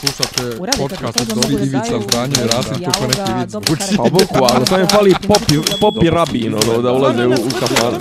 [0.00, 3.54] Slušate podcast od da Ivica Zdanje i Rasim kako neki vic.
[3.72, 3.96] Uči.
[3.96, 7.98] Pa bukvalno, samo je fali popi, popi rabin, ono, da ulaze u, u kafanu.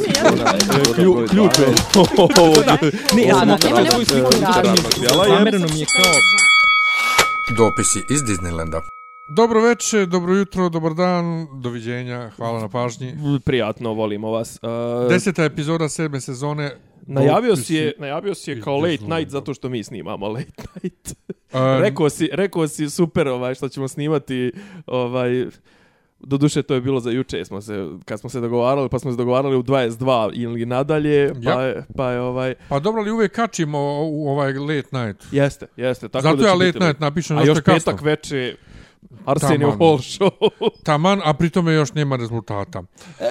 [0.96, 1.68] Klju- Ključ je.
[3.16, 3.58] Ne, ja sam
[3.92, 4.76] svoju sliku Instagrama.
[5.28, 6.12] Zamereno mi je kao...
[7.58, 8.82] Dopisi iz Disneylanda.
[9.30, 13.16] Dobro večer, dobro jutro, dobar dan, doviđenja, hvala na pažnji.
[13.46, 14.60] Prijatno, volimo vas.
[14.62, 16.78] Uh, Deseta epizoda sedme sezone.
[17.06, 21.14] Najavio si je, najavio si je kao late night zato što mi snimamo late night.
[21.54, 24.52] Um, rekao si, rekao si super ovaj što ćemo snimati
[24.88, 25.46] ovaj
[26.20, 29.18] Doduše, to je bilo za juče, smo se, kad smo se dogovarali, pa smo se
[29.18, 31.62] dogovarali u 22 ili nadalje, pa, Ja.
[31.62, 35.26] je, pa je ovaj, Pa dobro li uvijek kačimo u ovaj late night?
[35.32, 36.10] jeste, jeste.
[36.10, 38.56] Tako Zato da ja biti late night napišem A nešto još petak veče,
[39.26, 39.70] Arsenio.
[39.70, 40.50] Hall show.
[40.84, 42.84] Taman, a pritome još nema rezultata.
[43.20, 43.26] E,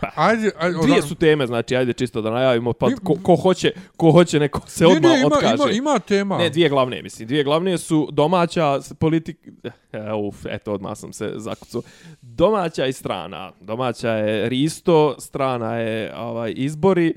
[0.00, 0.10] pa.
[0.14, 0.78] Ajde, ajde.
[0.82, 4.60] Dvije su teme, znači, ajde čisto da najavimo, pa ko, ko hoće, ko hoće neko
[4.66, 5.54] se odmah ne, ima, otkaže.
[5.54, 6.38] ima, ima tema.
[6.38, 7.28] Ne, dvije glavne, mislim.
[7.28, 9.48] Dvije glavne su domaća politik...
[9.92, 11.82] E, uf, eto, odmah sam se zakucao.
[12.20, 13.52] Domaća i strana.
[13.60, 17.14] Domaća je Risto, strana je ovaj izbori.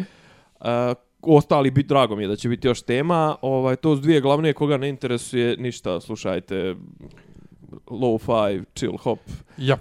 [0.59, 0.67] Uh,
[1.21, 3.35] ostali bit drago mi je da će biti još tema.
[3.41, 6.01] Ovaj to su dvije glavne koga ne interesuje ništa.
[6.01, 6.75] Slušajte
[7.87, 9.19] low five, chill hop.
[9.57, 9.77] Ja.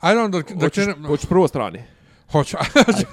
[0.00, 1.06] Ajde onda da, krenem.
[1.06, 1.86] hoćeš prvo strane.
[2.32, 2.56] Hoću.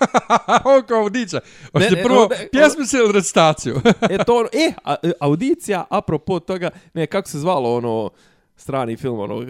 [0.65, 1.39] Ovo kao dića.
[1.71, 3.75] Hoćete ne, prvo ne, pjesmice ili recitaciju?
[4.09, 8.09] E, to ono, e, a, e, audicija, apropo toga, ne, kako se zvalo ono,
[8.55, 9.41] strani film, ono,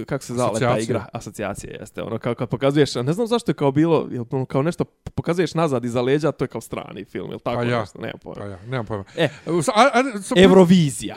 [0.00, 1.06] e, kako se zvala ta igra?
[1.12, 4.62] Asocijacija, jeste, ono, kao kad pokazuješ, ne znam zašto je kao bilo, jel, ono, kao
[4.62, 7.80] nešto pokazuješ nazad iza leđa, to je kao strani film, jel tako Pa ja.
[7.80, 8.40] nešto, nema pojma.
[8.44, 9.04] Pa ja, nemam pojma.
[9.16, 9.28] E.
[9.74, 11.16] A- ajde, so- Eurovizija.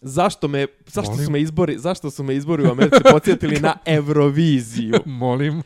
[0.00, 1.24] Zašto me, zašto Molim?
[1.26, 4.94] su me izbori, zašto su me izbori u Americi podsjetili na Euroviziju?
[5.22, 5.62] Molim.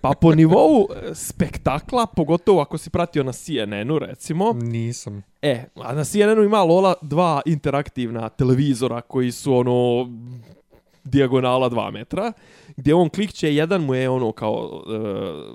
[0.00, 5.22] Pa po nivou e, spektakla, pogotovo ako si pratio na CNN-u, recimo, Nisam.
[5.42, 10.08] E, a na CNN-u ima Lola dva interaktivna televizora koji su ono
[11.04, 12.32] dijagonala 2 metra,
[12.76, 14.98] gdje on klikće, jedan mu je ono kao e,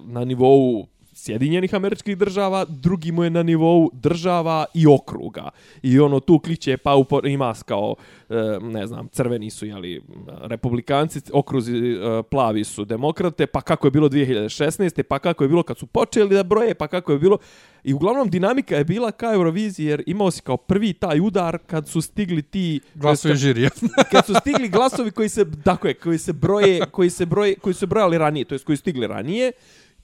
[0.06, 0.88] na nivou
[1.20, 5.50] Sjedinjenih američkih država, drugi mu je na nivou država i okruga.
[5.82, 7.96] I ono tu klikće pa upor, ima kao,
[8.30, 10.02] e, ne znam, crveni su jeli,
[10.42, 15.04] republikanci, okruzi e, plavi su demokrate, pa kako je bilo 2016.
[15.04, 17.38] pa kako je bilo kad su počeli da broje, pa kako je bilo...
[17.84, 21.88] I uglavnom dinamika je bila kao Euroviziji jer imao si kao prvi taj udar kad
[21.88, 23.70] su stigli ti Glasovi žirija.
[24.12, 27.74] kad su stigli glasovi koji se tako je, koji se broje, koji se broje, koji
[27.74, 29.52] su brojali ranije, to jest koji su stigli ranije,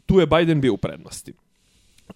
[0.05, 1.33] tu je Biden bio u prednosti.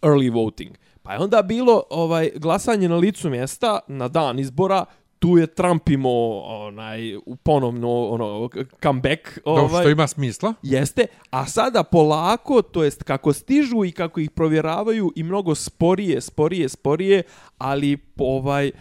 [0.01, 0.71] Early voting.
[1.03, 4.85] Pa je onda bilo ovaj glasanje na licu mjesta na dan izbora,
[5.19, 8.49] tu je Trump imao onaj u ponovno ono
[8.83, 10.53] comeback Dobro, ovaj što ima smisla.
[10.61, 16.21] Jeste, a sada polako, to jest kako stižu i kako ih provjeravaju i mnogo sporije,
[16.21, 17.23] sporije, sporije,
[17.57, 18.71] ali po ovaj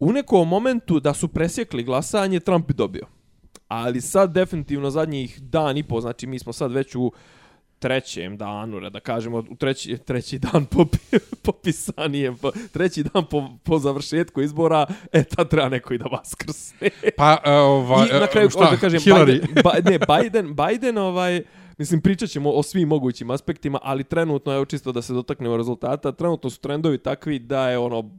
[0.00, 3.06] u nekom momentu da su presjekli glasanje, Trump bi dobio.
[3.68, 7.12] Ali sad definitivno zadnjih dan i po, znači mi smo sad već u
[7.84, 10.86] trećem danu, da kažemo, u treći, treći dan po,
[11.42, 16.88] popisanije, po, treći dan po, po završetku izbora, e, tad treba neko i da vaskrsne.
[17.16, 19.40] Pa, e, ovaj, I na kraju, šta, da kažem, Hillary.
[19.40, 21.42] Biden, ba, ne, Biden, Biden, ovaj,
[21.78, 26.12] mislim, pričat ćemo o svim mogućim aspektima, ali trenutno, evo čisto da se dotaknemo rezultata,
[26.12, 28.10] trenutno su trendovi takvi da je ono,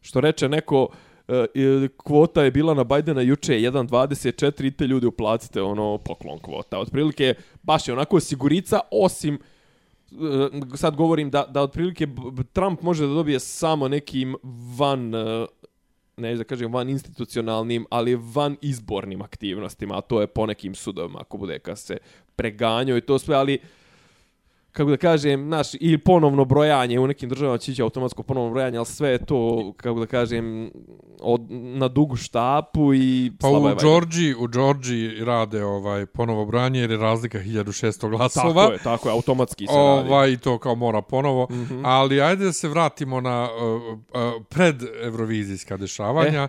[0.00, 5.06] što reče neko, e, e, kvota je bila na Bajdena juče 1.24 i te ljudi
[5.06, 6.78] uplacite ono poklon kvota.
[6.78, 12.06] Otprilike baš je onako sigurica osim eh, sad govorim da, da otprilike
[12.52, 14.36] Trump može da dobije samo nekim
[14.78, 15.46] van eh,
[16.16, 21.18] ne da kažem van institucionalnim, ali van izbornim aktivnostima, a to je po nekim sudovima,
[21.20, 21.98] ako bude kad se
[22.36, 23.58] preganjao i to sve, ali
[24.76, 28.76] kako da kažem, naš, ili ponovno brojanje, u nekim državama će ići automatsko ponovno brojanje,
[28.78, 30.70] ali sve je to, kako da kažem,
[31.20, 33.74] od, na dugu štapu i Pa u.
[33.80, 38.62] Georgiji, u Georgiji rade ovaj ponovo branje jer je razlika 1600 glasova.
[38.62, 40.08] Tako je, tako je, automatski se radi.
[40.08, 41.46] Ovaj, i to kao mora ponovo.
[41.50, 41.60] Mhm.
[41.60, 41.82] -hmm.
[41.84, 43.98] Ali ajde da se vratimo na uh, uh,
[44.48, 46.42] pred Eurovizijska dešavanja.
[46.42, 46.48] E.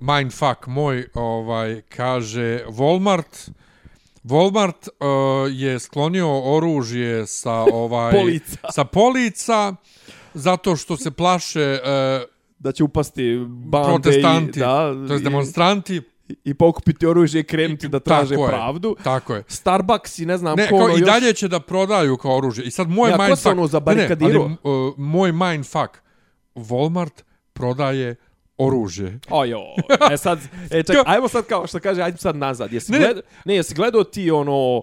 [0.00, 3.50] Mindfuck moj ovaj kaže Walmart
[4.24, 5.06] Walmart uh,
[5.52, 8.58] je sklonio oružje sa ovaj Polica.
[8.70, 9.74] sa polica
[10.34, 11.78] zato što se plaše
[12.20, 12.28] uh,
[12.58, 16.02] Da će upasti bande protestanti, i, da, to jest demonstranti.
[16.44, 18.96] i, pokupiti oružje i krenuti da traže Tako je, pravdu.
[19.04, 19.42] Tako je.
[19.48, 21.06] Starbucks i ne znam Ne, ko kao ono i još.
[21.06, 22.64] dalje će da prodaju kao oružje.
[22.64, 23.46] I sad moj Ja, ko se mindfuck...
[23.48, 24.42] ono zabarikadirao?
[24.42, 25.90] Ne, ne, ali, uh, moj mindfuck.
[26.54, 27.22] Walmart
[27.52, 28.16] prodaje
[28.58, 29.18] oružje.
[29.30, 29.60] Ojo,
[30.12, 30.38] e sad,
[30.70, 32.72] e ček, ajmo sad kao što kaže, ajmo sad nazad.
[32.72, 32.98] Jesi Ne.
[32.98, 33.04] ne.
[33.04, 34.82] Gled, ne, jesi gledao ti ono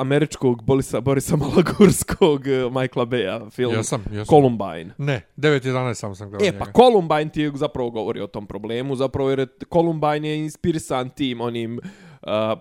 [0.00, 4.26] američkog Borisa, Borisa Malagurskog uh, Michaela Baya film Jesam, jesam.
[4.26, 4.90] Columbine.
[4.98, 6.64] Ne, 9.11 samo sam gledao E, njega.
[6.64, 11.10] pa Columbine ti je zapravo govori o tom problemu, zapravo jer je Columbine je inspirisan
[11.10, 11.84] tim onim uh,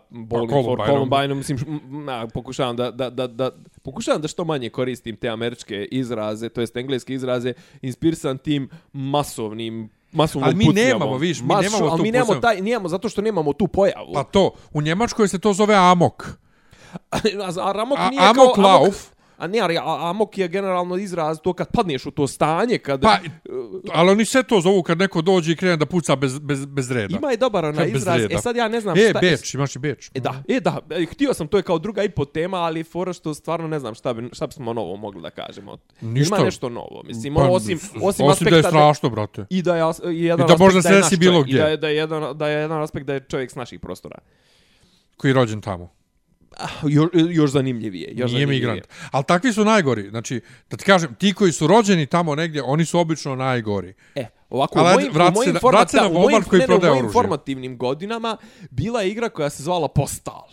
[0.10, 0.88] Bowling for Columbineom.
[0.88, 3.52] Columbine, mislim, š- m, a, pokušavam da, da, da, da,
[3.82, 9.90] pokušavam da što manje koristim te američke izraze, to jest engleske izraze, inspirisan tim masovnim
[10.12, 10.90] masovnom Ali mi pucnjavom.
[10.90, 14.14] nemamo, vidiš, mi Maso- nemamo ali mi nemamo taj, nemamo zato što nemamo tu pojavu.
[14.14, 16.24] Pa to, u Njemačkoj se to zove amok.
[17.12, 17.18] a,
[17.60, 18.64] a Ramok A- nije Amok kao...
[18.64, 19.08] lauf.
[19.44, 23.02] A ne, ali a- amok je generalno izraz to kad padneš u to stanje, kad...
[23.02, 23.18] Pa,
[23.94, 26.92] ali oni sve to zovu kad neko dođe i krene da puca bez, bez, bez
[26.92, 27.18] reda.
[27.18, 28.18] Ima i dobar onaj izraz.
[28.22, 28.36] reda.
[28.36, 29.20] E sad ja ne znam E, šta...
[29.20, 30.12] Beč, imaš i Beč.
[30.14, 32.84] E da, e da, e, htio sam, to je kao druga i po tema, ali
[32.84, 35.78] fora što stvarno ne znam šta, bi, šta bismo novo mogli da kažemo.
[36.02, 36.36] Ništa.
[36.36, 39.46] Ima nešto novo, mislim, Pa, osim, osim, osim aspekta da je strašno, brate.
[39.50, 41.56] i da je i jedan I da aspekt može da se je desi bilo gdje.
[41.56, 43.80] I da je, da, je jedan, da je jedan aspekt da je čovjek s naših
[43.80, 44.18] prostora.
[45.18, 46.03] Koji je rođen tamo.
[46.58, 48.08] Ah, još, još zanimljivije.
[48.08, 48.60] Još Nije zanimljivije.
[48.72, 48.88] migrant.
[49.12, 50.10] Ali takvi su najgori.
[50.10, 53.94] Znači, da ti kažem, ti koji su rođeni tamo negdje, oni su obično najgori.
[54.16, 56.76] E, ovako, Ali u mojim, vrati u mojim, format- da, u mojim, koji ne, ne,
[56.76, 57.14] u mojim oružje.
[57.14, 58.38] formativnim godinama
[58.72, 60.48] bila je igra koja se zvala Postal.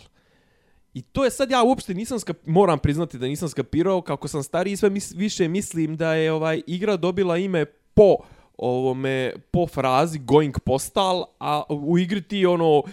[0.93, 4.43] I to je sad ja uopšte nisam skap, moram priznati da nisam skapirao kako sam
[4.43, 8.15] stariji sve mis, više mislim da je ovaj igra dobila ime po
[8.57, 12.83] ovome po frazi going postal a u igri ti ono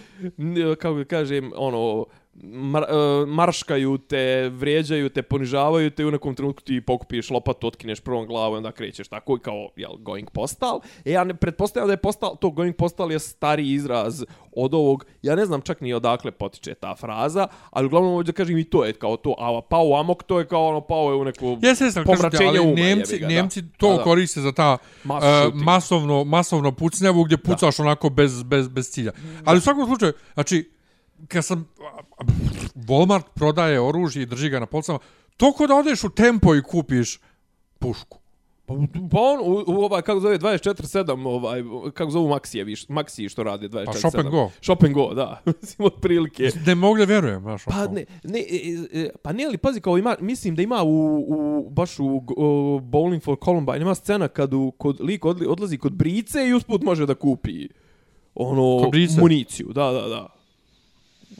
[0.75, 2.05] kako kažem ono
[2.43, 7.67] mar, uh, marškaju te, vrijeđaju te, ponižavaju te i u nekom trenutku ti pokupiš lopatu,
[7.67, 10.79] otkineš prvom glavu i onda krećeš tako i kao jel, going postal.
[11.05, 14.23] E ja ne pretpostavljam da je postal, to going postal je stari izraz
[14.55, 18.35] od ovog, ja ne znam čak ni odakle potiče ta fraza, ali uglavnom ovdje da
[18.35, 21.11] kažem i to je kao to, a pao u amok, to je kao ono pao
[21.11, 22.73] je u neku kažem ti, pomračenje uma.
[22.75, 23.33] Nemci, jebi ga, da.
[23.33, 24.03] Nemci to Da, da.
[24.03, 25.19] koriste za ta uh,
[25.53, 29.11] masovno, masovno pucnjavu gdje pucaš onako bez, bez, bez cilja.
[29.45, 30.78] Ali u svakom slučaju, znači,
[31.27, 31.69] kad sam...
[32.75, 34.99] Walmart prodaje oružje i drži ga na policama,
[35.37, 37.19] to ko da odeš u tempo i kupiš
[37.79, 38.19] pušku.
[39.11, 41.63] Pa on, u, u ovaj, kako zove, 24-7, ovaj,
[41.93, 43.85] kako zovu Maxije, viš, Maxiji što radi 24-7.
[43.85, 44.49] Pa Shop and Go.
[44.61, 45.41] Shop and Go, da.
[45.61, 46.49] Mislim, od prilike.
[46.65, 47.63] Ne mogu da vjerujem, znaš.
[47.65, 47.91] Pa ono.
[47.91, 51.69] ne, ne, e, e, pa ne, ali pazi, kao ima, mislim da ima u, u
[51.69, 52.23] baš u uh,
[52.81, 56.81] Bowling for Columbine, ima scena kad u, kod, lik odli, odlazi kod Brice i usput
[56.81, 57.67] može da kupi
[58.35, 60.38] ono, municiju, da, da, da.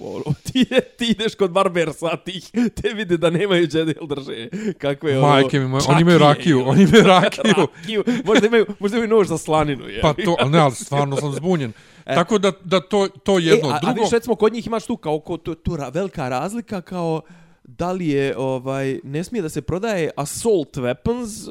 [0.01, 0.65] Ono, ti,
[0.97, 2.41] ti ideš kod Barbersa, ti
[2.81, 4.49] te vide da nemaju džedel drže.
[4.77, 5.27] Kakve ono...
[5.27, 7.53] Majke mi moje, oni imaju rakiju, ili- oni imaju rakiju.
[7.77, 8.03] rakiju.
[8.25, 10.01] Možda imaju, možda imaju nož za slaninu, je.
[10.01, 11.71] Pa to, ali ne, ali stvarno sam zbunjen.
[12.05, 13.69] Tako da, da to, to jedno.
[13.69, 15.89] E, a, a Drugo, vidiš, recimo, kod njih imaš tu kao ko, tu, tu ra,
[15.89, 17.21] velika razlika kao
[17.63, 21.49] da li je, ovaj, ne smije da se prodaje assault weapons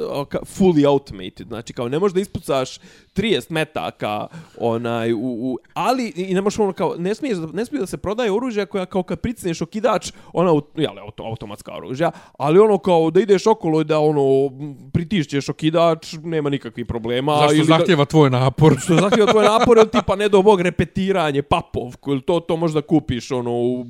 [0.59, 2.79] fully automated, znači kao ne možeš da ispucaš
[3.17, 4.27] 30 metaka
[4.59, 7.97] onaj, u, u, ali i ne možeš ono kao, ne smije, ne smije da se
[7.97, 12.79] prodaje oružja koja kao kad pricneš okidač, ona, au- jel, auto, automatska oružja, ali ono
[12.79, 14.51] kao da ideš okolo i da ono
[14.93, 17.37] pritišćeš okidač, nema nikakvih problema.
[17.37, 18.77] zašto ili da- zahtjeva tvoj napor?
[18.81, 22.83] što zahtjeva tvoj napor, ili tipa ne do bog repetiranje, papovku, ili to, to možda
[22.83, 23.87] kupiš ono u,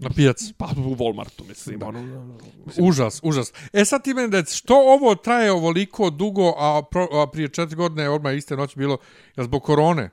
[0.00, 0.52] Na pijac.
[0.56, 1.82] pa, u Walmartu, mislim.
[1.82, 2.38] Ono,
[2.78, 3.52] Užas, užas.
[3.72, 7.76] E sad ti meni da što ovo traje ovoliko dugo, a, pro, a prije četiri
[7.76, 8.98] godine je odmah iste noći bilo,
[9.36, 10.10] jel zbog korone?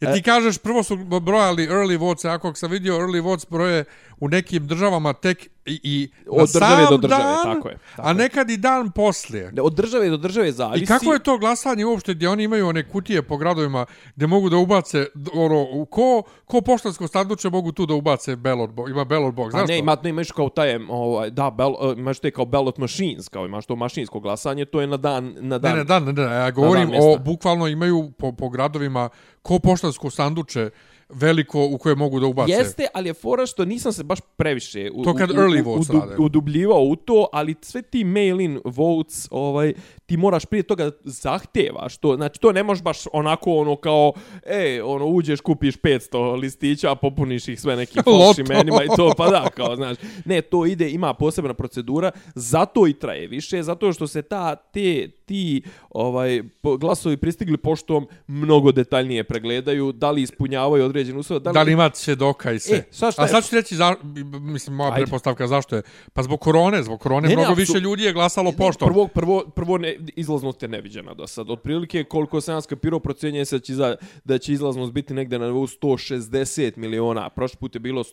[0.00, 0.14] Jer E.
[0.14, 3.84] ti kažeš, prvo su brojali early votes, ako sam vidio early votes broje
[4.20, 8.08] u nekim državama tek i, i Od države sam do države, dan, tako je, tako
[8.08, 9.52] a nekad i dan poslije.
[9.62, 10.84] Od države do države zavisi.
[10.84, 13.86] I kako je to glasanje uopšte gdje oni imaju one kutije po gradovima
[14.16, 18.90] gdje mogu da ubace ono, ko, ko poštansko sanduče mogu tu da ubace ballot box,
[18.90, 19.78] ima ballot box, A znaš ne, to?
[19.78, 23.46] ima, ne, imaš kao taj, ovaj, da, bel, uh, imaš te kao ballot machines, kao
[23.46, 25.76] imaš to mašinsko glasanje, to je na dan, na Ne, dan.
[25.78, 27.22] ne, da, ne, ne, ja govorim dan o, mjesta.
[27.22, 29.08] bukvalno imaju po, po gradovima
[29.42, 30.70] ko poštansko sanduče
[31.12, 32.52] veliko u koje mogu da ubace.
[32.52, 35.64] Jeste, ali je fora što nisam se baš previše u, To kad u, early u,
[35.64, 36.16] votes u, rade.
[36.18, 39.72] udubljivao u to, ali sve ti mail-in votes, ovaj,
[40.06, 44.12] ti moraš prije toga zahtevaš to, znači to ne možeš baš onako ono kao,
[44.46, 48.40] e, ono, uđeš, kupiš 500 listića, popuniš ih sve nekim falš Loto.
[48.40, 52.92] imenima i to, pa da, kao, znaš, ne, to ide, ima posebna procedura, zato i
[52.92, 56.42] traje više, zato što se ta, te, ti, ovaj,
[56.78, 62.52] glasovi pristigli poštom mnogo detaljnije pregledaju, da li ispunjavaju određen uslov, Da li ima svjedoka
[62.52, 62.76] i sve.
[62.76, 63.94] E, sad šta A sad ću reći, za,
[64.40, 65.02] mislim, moja Ajde.
[65.02, 65.82] pretpostavka zašto je.
[66.12, 68.88] Pa zbog korone, zbog korone Ne, ne, mnogo apsu- više ljudi je glasalo poštom.
[68.88, 71.50] Prvo, prvo, prvo ne, izlaznost je neviđena do sad.
[71.50, 75.38] Otprilike, koliko sam ja skapirao, procjenjuje se da će, za, da će izlaznost biti negde
[75.38, 77.30] na nivou 160 miliona.
[77.30, 78.04] Prošli put je bilo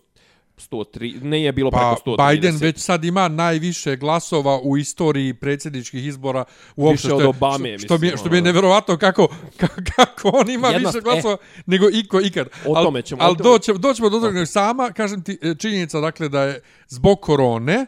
[0.59, 2.31] 103, ne je bilo Pa preko 130.
[2.31, 6.43] Biden već sad ima najviše glasova u istoriji predsjedničkih izbora
[6.75, 8.45] uopšte Više što, od je- Obame, što, što, mi je, mislim, što mi je ono.
[8.45, 9.27] neverovatno kako,
[9.95, 12.47] kako, on ima Jedna- više glasova nego iko ikad.
[12.65, 14.45] O Al- tome ćemo- Al o tome- doćemo, doćemo do toga.
[14.45, 17.85] Sama, kažem ti, e, činjenica dakle da je zbog korone,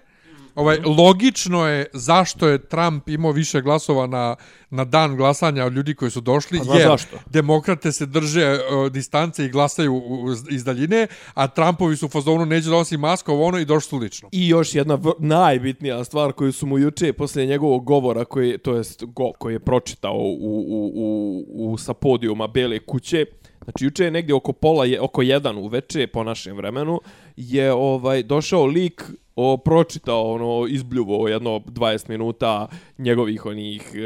[0.59, 4.35] Ovaj, logično je zašto je Trump imao više glasova na,
[4.69, 7.17] na dan glasanja od ljudi koji su došli, Pa jer zašto?
[7.25, 12.45] demokrate se drže uh, distance i glasaju u- iz daljine, a Trumpovi su u fazonu
[12.45, 14.29] neće da nosi masku, ovo ono i došli su lično.
[14.31, 19.03] I još jedna najbitnija stvar koju su mu juče poslije njegovog govora koji to jest
[19.05, 23.25] go, koji je pročitao u, u, u, u sa podijuma Bele kuće.
[23.69, 26.99] Znači juče je negdje oko pola je oko jedan uveče po našem vremenu
[27.37, 29.03] je ovaj došao lik
[29.35, 33.99] o pročitao ono izbljuvo jedno 20 minuta njegovih onih e,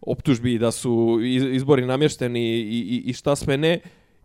[0.00, 1.18] optužbi da su
[1.52, 3.80] izbori namješteni i, i, i šta sve ne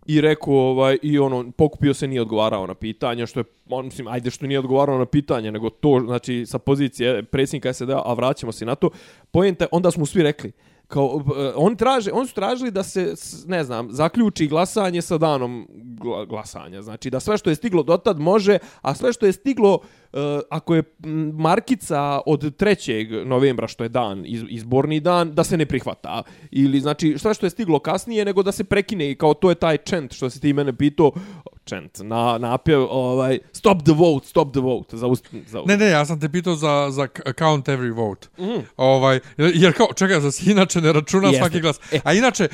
[0.05, 4.07] i rekao ovaj i ono pokupio se nije odgovarao na pitanje što je on mislim
[4.07, 8.51] ajde što nije odgovarao na pitanje nego to znači sa pozicije predsjednika SAD a vraćamo
[8.51, 8.89] se na to.
[9.31, 10.51] Poenta onda smo svi rekli
[10.87, 11.23] kao
[11.69, 13.13] e, traže on su tražili da se
[13.47, 15.67] ne znam zaključi glasanje sa danom
[15.99, 16.81] gla- glasanja.
[16.81, 19.85] Znači da sve što je stiglo dotad može a sve što je stiglo uh,
[20.49, 20.83] ako je
[21.33, 23.25] markica od 3.
[23.25, 27.45] novembra što je dan iz, izborni dan da se ne prihvata ili znači sve što
[27.45, 30.41] je stiglo kasnije nego da se prekine i kao to je taj chant što si
[30.41, 31.11] ti mene pitao
[31.65, 35.07] chant na napjev ovaj stop the vote stop the vote za,
[35.47, 37.07] za Ne, ne, ja sam te pitao za, za
[37.39, 38.27] count every vote.
[38.37, 38.61] Mm.
[38.77, 41.39] Ovaj, jer- kao, čekaj, za inače ne računa Jeste.
[41.39, 41.79] svaki glas.
[41.91, 41.99] E.
[42.03, 42.47] A inače,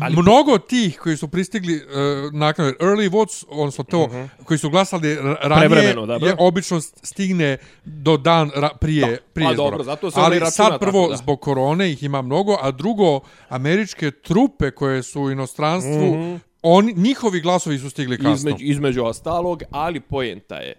[0.00, 4.28] ali- mnogo tih koji su pristigli uh, nakon early votes, odnosno to, mm -hmm.
[4.44, 6.28] koji su glasali ra- ranije, dobro.
[6.28, 9.16] je obično stigne do dan ra prije, Da.
[9.32, 9.70] prije Pa izbora.
[9.70, 11.16] dobro, zato se Ali računa sad prvo, tako, da.
[11.16, 16.38] zbog korone ih ima mnogo, a drugo, američke trupe koje su u inostranstvu, mm -hmm.
[16.62, 18.32] oni, njihovi glasovi su stigli kasno.
[18.32, 20.74] između, između ostalog, ali poenta je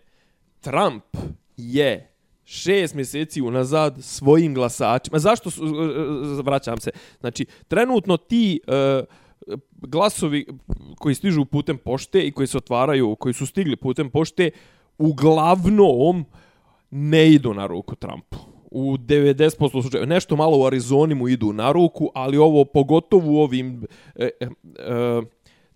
[0.62, 1.04] Trump
[1.58, 2.12] je
[2.46, 5.20] šest mjeseci unazad svojim glasačima.
[5.20, 9.04] Zašto su, e, e, vraćam se, znači, trenutno ti e,
[9.72, 10.46] glasovi
[10.98, 14.52] koji stižu putem pošte i koji se otvaraju, koji su stigli putem pošte,
[14.98, 16.26] uglavnom
[16.92, 18.38] ne idu na ruku Trumpu.
[18.72, 20.06] U 90% slučajeva.
[20.06, 23.86] Nešto malo u Arizoni mu idu na ruku, ali ovo pogotovo u ovim...
[24.16, 25.22] E, e, e,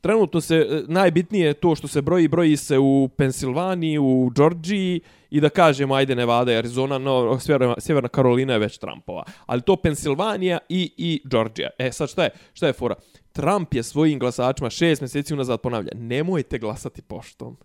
[0.02, 5.02] trenutno se e, najbitnije je to što se broji broji se u Pensilvaniji, u Đorđiji
[5.30, 9.24] i da kažemo ajde Nevada i Arizona, no sjeverna, sjeverna Karolina je već Trumpova.
[9.46, 11.70] Ali to Pensilvanija i i Đorđija.
[11.78, 12.30] E sad šta je?
[12.54, 12.96] Šta je fora?
[13.32, 17.58] Trump je svojim glasačima šest mjeseci unazad ponavlja, nemojte glasati poštom.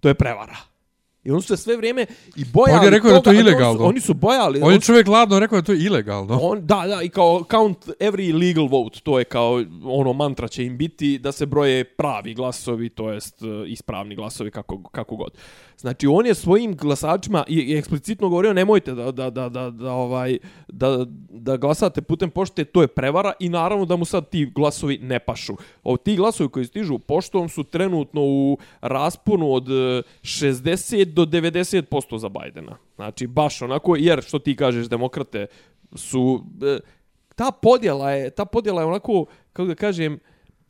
[0.00, 0.56] To je prevara.
[1.24, 3.38] I oni su se sve vrijeme i bojali On je rekao da je to toga,
[3.38, 3.70] a ilegalno.
[3.70, 4.60] Oni su, oni su bojali.
[4.62, 6.38] On je su- čovjek ladno rekao da je to ilegalno.
[6.42, 10.64] on, da, da, i kao count every legal vote, to je kao ono mantra će
[10.64, 15.30] im biti da se broje pravi glasovi, to jest e, ispravni glasovi kako, kako god.
[15.80, 19.92] Znači on je svojim glasačima i, i eksplicitno govorio nemojte da, da, da, da, da,
[19.92, 24.52] ovaj, da, da glasate putem pošte, to je prevara i naravno da mu sad ti
[24.54, 25.56] glasovi ne pašu.
[25.82, 32.18] O, ti glasovi koji stižu poštom su trenutno u rasponu od e, 60 do 90%
[32.18, 32.76] za Bajdena.
[32.96, 35.46] Znači baš onako, jer što ti kažeš demokrate
[35.94, 36.78] su e,
[37.36, 40.18] ta podjela je ta podjela je onako kako da kažem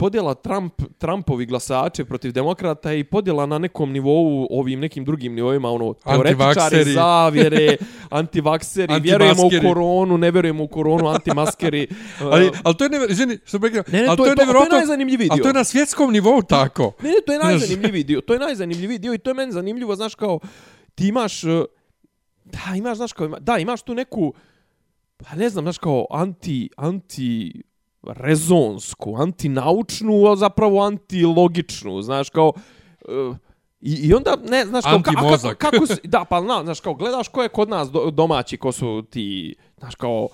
[0.00, 5.68] podjela Trump Trumpovi glasače protiv demokrata i podjela na nekom nivou ovim nekim drugim nivoima
[5.70, 6.38] ono teoretičari
[6.86, 7.76] zavjere
[8.10, 11.86] antivakseri vjerujemo u koronu ne vjerujemo u koronu antimaskeri
[12.22, 14.30] Ali, e, ali to je never, izvini, što bih rekao, Ne, ne, ali to je-
[14.30, 15.42] to- to je nevjerojatno- najzanimljiviji Ali dio.
[15.42, 16.92] to je na svjetskom nivou tako.
[17.02, 18.20] Ne, ne, to je najzanimljiviji dio.
[18.20, 20.38] To je najzanimljiviji dio i to je meni zanimljivo, znaš, kao,
[20.94, 21.64] ti imaš, e,
[22.44, 24.34] da, imaš, znaš, kao, ima, da, imaš tu neku,
[25.18, 27.62] pa ne znam, znaš, kao, anti, anti,
[28.02, 32.52] rezonsku, antinaučnu, a zapravo antilogičnu, znaš, kao,
[33.08, 33.34] e,
[33.80, 36.80] I, I onda, ne, znaš, kao, ka- a kako, kako si, da, pa, na, znaš,
[36.80, 40.30] kao, gledaš ko je kod nas do, domaći, ko su ti, znaš, kao, uh,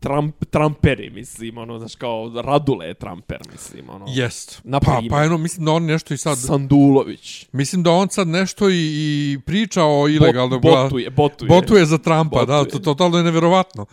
[0.00, 4.04] Trump, Trumperi, mislim, ono, znaš, kao, Radule je Trumper, mislim, ono.
[4.08, 4.60] Jest.
[4.64, 6.38] Na pa, pa eno, mislim da on nešto i sad...
[6.38, 7.46] Sandulović.
[7.52, 11.48] Mislim da on sad nešto i, i priča o ilegalnom Bot, botuje, botuje.
[11.48, 12.70] Botuje za Trumpa, da, Botuje.
[12.70, 13.86] to totalno je nevjerovatno.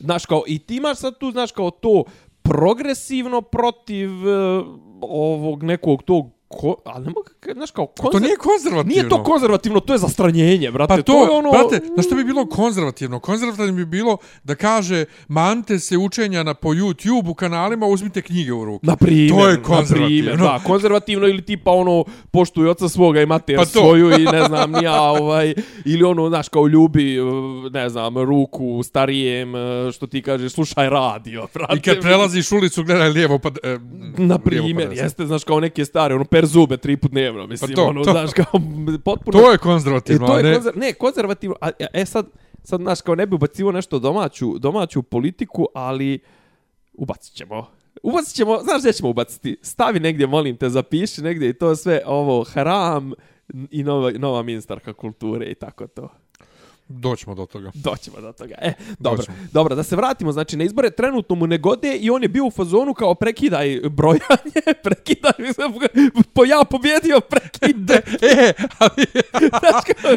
[0.00, 2.04] Znaš, kao, i ti imaš sad tu, znaš, kao to
[2.42, 4.66] progresivno protiv uh,
[5.00, 8.94] ovog nekog tog, ko, ali ne mogu, znaš, kao, A to nije konzervativno.
[8.94, 10.88] Nije to konzervativno, to je zastranjenje, brate.
[10.88, 11.50] Pa to, to je ono...
[11.50, 13.20] brate, na što bi bilo konzervativno?
[13.20, 18.52] Konzervativno bi bilo da kaže mante se učenja na po YouTube u kanalima, uzmite knjige
[18.52, 18.86] u ruke.
[18.86, 20.06] Na primjer, To je na konzervativno.
[20.06, 23.70] primjer, da, konzervativno ili tipa ono poštuj oca svoga i mater Pa to.
[23.70, 27.16] svoju i ne znam ja ovaj ili ono znaš kao ljubi
[27.72, 29.52] ne znam ruku starijem
[29.92, 33.48] što ti kažeš slušaj radio brate I kad prelaziš ulicu, gledaj lijevo pa...
[33.48, 33.78] E, na
[34.18, 35.04] lijevo primjer desno.
[35.04, 38.04] jeste znaš kao neke stare ono per zube tri put dnevno, mislim, Pa to, ono,
[38.04, 38.10] to.
[38.10, 38.60] znaš, kao,
[39.04, 39.38] potpuno...
[39.38, 40.54] To je E, konzervativno, to a je ne...
[40.54, 40.76] konzer...
[40.76, 41.56] ne, konzervativno.
[41.60, 42.26] A, e sad,
[42.62, 46.18] sad, znaš, kao ne bi ubacivo nešto domaću, domaću politiku, ali
[46.94, 47.66] ubacit ćemo.
[48.02, 49.56] Ubacit ćemo, znaš gdje ćemo ubaciti?
[49.62, 53.12] Stavi negdje, molim te, zapiši negdje i to sve, ovo, haram
[53.70, 56.08] i nova, nova ministarka kulture i tako to.
[56.88, 57.70] Doćemo do toga.
[57.84, 58.54] Doćemo do toga.
[58.58, 59.16] E, dobro.
[59.16, 59.36] Doćemo.
[59.52, 62.44] Dobro, da se vratimo, znači na izbore trenutno mu ne gode i on je bio
[62.46, 65.32] u fazonu kao prekidaj brojanje, prekidaj,
[66.32, 68.02] po ja pobjedio, prekide.
[68.22, 69.06] E, ali,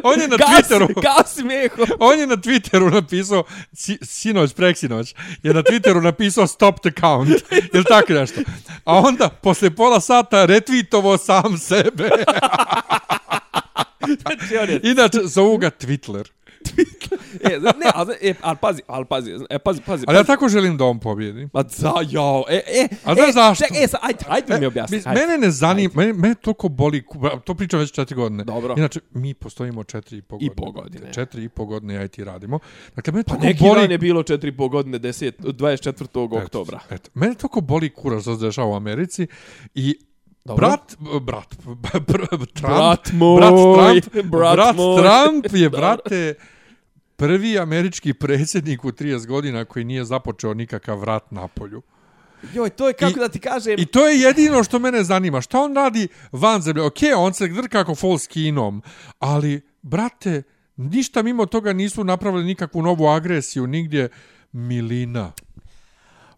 [0.04, 1.86] on je na Twitteru, Gasi meho.
[2.00, 7.44] on je na Twitteru napisao, si, sinoć, preksinoć, je na Twitteru napisao stop the count,
[7.74, 8.42] ili tako nešto.
[8.86, 12.10] A onda, posle pola sata, retvitovo sam sebe.
[14.22, 16.41] Znači, on je Inače, zovu ga Twitler.
[17.50, 20.06] e, zna- ne, ali, e, ali pazi, ali pazi, e, pazi, pazi.
[20.08, 21.50] Ali ja tako želim da on pobjedi.
[21.54, 23.66] Ma za, jao, e, e, A znaš e, zašto?
[23.68, 25.02] Ček, e, sad, ajde, ajde mi objasni.
[25.06, 25.22] Ajde.
[25.22, 27.04] Mene ne zanima, mene, mene toliko boli,
[27.44, 28.44] to pričam već četiri godine.
[28.44, 28.76] Dobro.
[28.78, 30.56] Inače, mi postojimo četiri i po I godine.
[30.56, 31.14] po godine.
[31.14, 32.60] Četiri i po godine i ti radimo.
[32.96, 33.82] Dakle, mene Pa toliko neki boli...
[33.82, 36.44] dan je bilo 4,5 godine 10, 24.
[36.44, 36.80] oktobra.
[36.90, 37.10] Eto.
[37.14, 39.28] Mene toliko boli kurac što se dešava u Americi
[39.76, 39.96] i
[40.46, 40.68] Dobro.
[40.68, 41.56] Brat, brat,
[42.08, 43.54] br, Trump, Brat moj, brat
[44.12, 45.02] Trump, brat brat moj.
[45.02, 46.34] Trump je, brate,
[47.22, 51.82] prvi američki predsjednik u 30 godina koji nije započeo nikakav rat na polju.
[52.54, 53.76] Joj, to je kako I- da ti kažem...
[53.80, 55.42] I to je jedino što mene zanima.
[55.42, 56.84] Šta on radi van zemlje?
[56.84, 58.82] Ok, on se drka kako fol s kinom,
[59.20, 60.44] ali, brate,
[60.78, 64.10] ništa mimo toga nisu napravili nikakvu novu agresiju, nigdje
[64.52, 65.32] milina.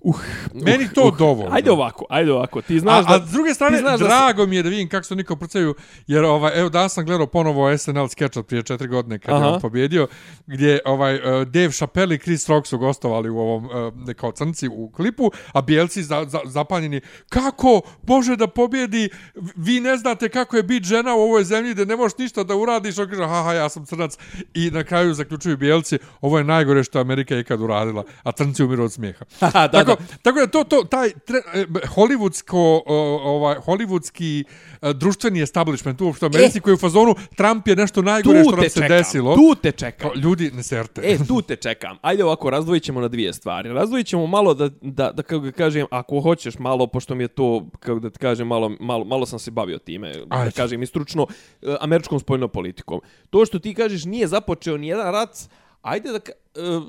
[0.03, 0.15] Uh,
[0.53, 1.55] Meni to dovoljno.
[1.55, 2.61] Ajde ovako, ajde ovako.
[2.61, 3.23] Ti znaš a, da...
[3.23, 5.75] a s druge strane, znaš da drago mi je da vidim kako se niko procaju,
[6.07, 9.45] jer ovaj, evo danas sam gledao ponovo SNL sketch od prije četiri godine kad Aha.
[9.45, 10.07] je on pobjedio,
[10.47, 14.67] gdje ovaj, uh, Dave Chappelle i Chris Rock su gostovali u ovom, uh, kao crnci
[14.67, 19.09] u klipu, a bijelci za, za, zapanjeni, kako može da pobjedi,
[19.55, 22.55] vi ne znate kako je biti žena u ovoj zemlji gdje ne možeš ništa da
[22.55, 24.17] uradiš, on kaže, haha, ja sam crnac,
[24.53, 28.63] i na kraju zaključuju bijelci, ovo je najgore što je Amerika ikad uradila, a crnci
[28.63, 29.25] umiru od smijeha.
[29.53, 30.17] da, tako, da.
[30.21, 32.81] tako da to, to, taj tre, e, hollywoodsko,
[33.23, 34.43] ovaj, hollywoodski
[34.81, 36.61] e, društveni establishment uopšte u Americi, E.
[36.61, 39.35] koji je u fazonu Trump je nešto najgore što nam se čekam, desilo.
[39.35, 40.09] tu te čekam.
[40.15, 41.01] Ljudi, ne serte.
[41.03, 41.97] E, tu te čekam.
[42.01, 43.69] Ajde ovako, razdvojit ćemo na dvije stvari.
[43.69, 47.27] Razdvojit ćemo malo da, da, da kako ga kažem, ako hoćeš malo, pošto mi je
[47.27, 50.51] to, kako da ti kažem, malo, malo, malo sam se bavio time, da Ajde.
[50.51, 51.27] kažem i stručno,
[51.61, 53.01] e, američkom spoljnom politikom.
[53.29, 55.37] To što ti kažeš nije započeo ni jedan rat,
[55.81, 56.19] ajde da...
[56.55, 56.81] Eh,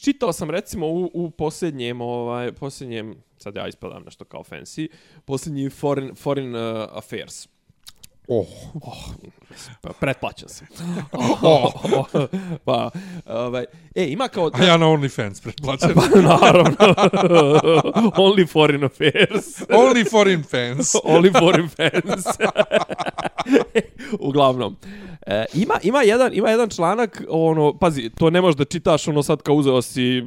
[0.00, 4.88] čitao sam recimo u, u posljednjem, ovaj, posljednjem, sad ja ispadam nešto kao fancy,
[5.24, 7.48] posljednji foreign, foreign uh, affairs.
[8.28, 8.46] Oh.
[9.80, 10.66] Pa, pretplaćan sam.
[11.42, 11.72] oh.
[12.64, 12.90] pa,
[13.26, 14.50] ovaj, e, ima kao...
[14.54, 15.90] A ja na OnlyFans pretplaćam.
[15.94, 16.76] Pa, naravno.
[18.26, 19.60] Only foreign affairs.
[19.68, 20.94] Only foreign fans.
[21.04, 22.26] Only foreign fans.
[24.20, 24.76] Uglavnom.
[25.26, 29.22] E, ima, ima, jedan, ima jedan članak, ono, pazi, to ne možeš da čitaš, ono
[29.22, 30.22] sad kao uzeo si,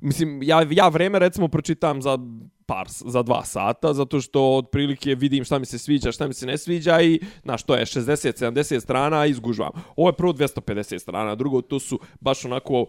[0.00, 2.18] mislim, ja, ja vreme recimo pročitam za
[2.68, 6.46] par, za dva sata, zato što otprilike vidim šta mi se sviđa, šta mi se
[6.46, 9.70] ne sviđa i, znaš, to je 60-70 strana i izgužvam.
[9.96, 12.86] Ovo je prvo 250 strana, drugo, to su baš onako,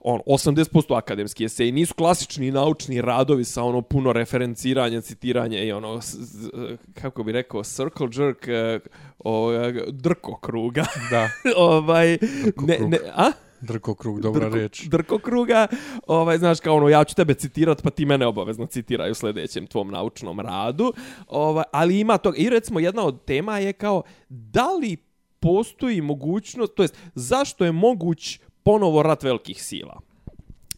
[0.00, 6.00] on 80% akademski esej nisu klasični naučni radovi sa ono puno referenciranja, citiranja i ono
[6.94, 8.78] kako bi rekao circle jerk eh,
[9.18, 9.50] o,
[9.90, 10.84] drko kruga.
[11.10, 12.18] Da, ovaj
[12.56, 12.90] ne, krug.
[12.90, 13.32] ne, a?
[13.60, 14.82] Drko krug, dobra drko, reč.
[14.82, 15.66] Drko kruga,
[16.06, 19.66] ovaj, znaš, kao ono, ja ću tebe citirat, pa ti mene obavezno citiraju u sljedećem
[19.66, 20.92] tvom naučnom radu.
[21.26, 24.96] Ovaj, ali ima to, i recimo jedna od tema je kao, da li
[25.40, 30.00] postoji mogućnost, to jest, zašto je moguć ponovo rat velikih sila?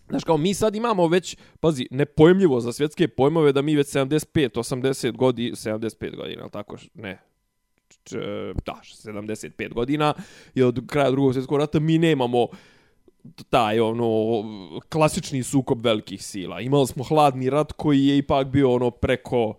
[0.09, 4.51] Znaš, kao mi sad imamo već, pazi, nepojmljivo za svjetske pojmove da mi već 75,
[4.55, 7.28] 80 godina, 75 godina, ali tako, ne,
[8.07, 10.15] Znači, e, da, 75 godina
[10.55, 12.47] i od kraja drugog svjetskog rata mi nemamo
[13.51, 14.43] taj ono
[14.89, 16.61] klasični sukob velikih sila.
[16.61, 19.55] Imali smo hladni rat koji je ipak bio ono preko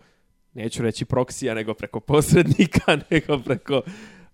[0.53, 3.81] neću reći proksija, nego preko posrednika, nego preko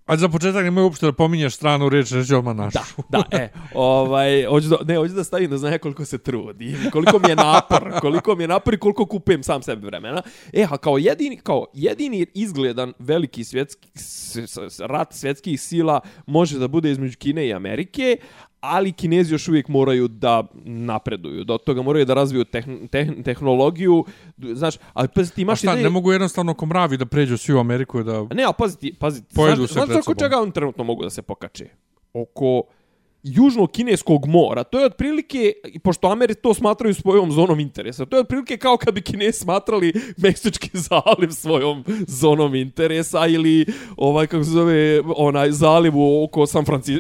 [0.06, 3.02] A za početak nemoj uopšte da pominješ stranu reč, reći odmah našu.
[3.10, 6.76] Da, da, e, ovaj, hoću da, ne, hoću da stavim da zna koliko se trudi,
[6.92, 10.22] koliko mi je napor, koliko mi je napor i koliko kupujem sam sebi vremena.
[10.54, 16.60] E, a kao jedini, kao jedini izgledan veliki svjetski, s, s, rat svjetskih sila može
[16.60, 18.18] da bude između Kine i Amerike,
[18.66, 21.44] ali Kinezi još uvijek moraju da napreduju.
[21.44, 24.06] Do toga moraju da razviju tehn, tehn, tehnologiju.
[24.54, 27.38] Znaš, ali pa ti A imaš šta, ideje- ne mogu jednostavno ko mravi da pređu
[27.38, 28.24] svi u Ameriku da...
[28.34, 29.36] Ne, a pazi ti, pazi ti.
[29.36, 31.68] Pojedu znaš, znaš oko čega on trenutno mogu da se pokače?
[32.14, 32.76] Oko južnog
[33.26, 34.64] južno-kineskog mora.
[34.64, 38.94] To je otprilike, pošto Ameri to smatraju svojom zonom interesa, to je otprilike kao kad
[38.94, 43.66] bi Kinesi smatrali Meksički zaliv svojom zonom interesa ili
[43.98, 46.94] ovaj, kako se zove, onaj zaliv oko San, Franci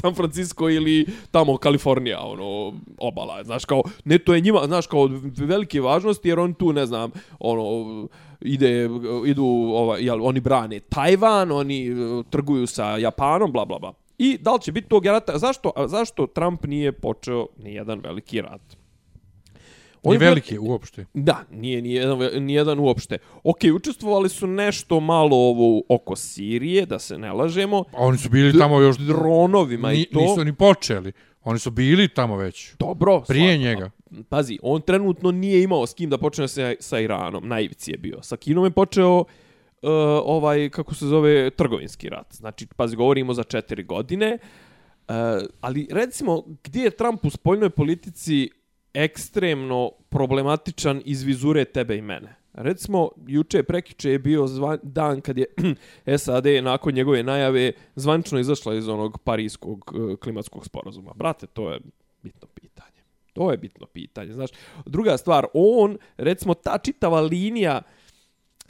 [0.00, 3.44] San Francisco ili tamo Kalifornija, ono, obala.
[3.44, 7.10] Znaš, kao, ne, to je njima, znaš, kao velike važnosti, jer on tu, ne znam,
[7.38, 8.08] ono,
[8.40, 8.88] ide,
[9.26, 13.99] idu, ovaj, jel, oni brane Tajvan, oni eh, trguju sa Japanom, bla, bla, bla.
[14.22, 15.38] I da li će biti tog rata?
[15.38, 18.60] Zašto, zašto Trump nije počeo ni jedan veliki rat?
[20.02, 21.06] On je veliki uopšte.
[21.14, 23.18] Da, nije ni jedan, ni jedan uopšte.
[23.44, 27.84] Ok, učestvovali su nešto malo ovo oko Sirije, da se ne lažemo.
[27.92, 28.96] A oni su bili tamo još...
[28.98, 30.20] Dronovima ni, i to.
[30.20, 31.12] Nisu ni počeli.
[31.42, 32.74] Oni su bili tamo već.
[32.78, 33.22] Dobro.
[33.28, 33.90] Prije sva, njega.
[34.28, 37.48] Pazi, on trenutno nije imao s kim da počne sa, sa Iranom.
[37.48, 38.22] Naivici je bio.
[38.22, 39.24] Sa Kinom je počeo
[39.82, 39.90] uh,
[40.24, 42.34] ovaj, kako se zove, trgovinski rat.
[42.34, 44.38] Znači, pazi, govorimo za četiri godine.
[45.08, 45.14] Uh,
[45.60, 48.50] ali, recimo, gdje je Trump u spoljnoj politici
[48.94, 52.36] ekstremno problematičan iz vizure tebe i mene?
[52.52, 55.46] Recimo, juče prekiče je bio zvan, dan kad je
[56.18, 61.12] SAD nakon njegove najave zvančno izašla iz onog parijskog uh, e, klimatskog sporazuma.
[61.14, 61.80] Brate, to je
[62.22, 63.00] bitno pitanje.
[63.32, 64.32] To je bitno pitanje.
[64.32, 64.50] Znaš,
[64.86, 67.82] druga stvar, on, recimo, ta čitava linija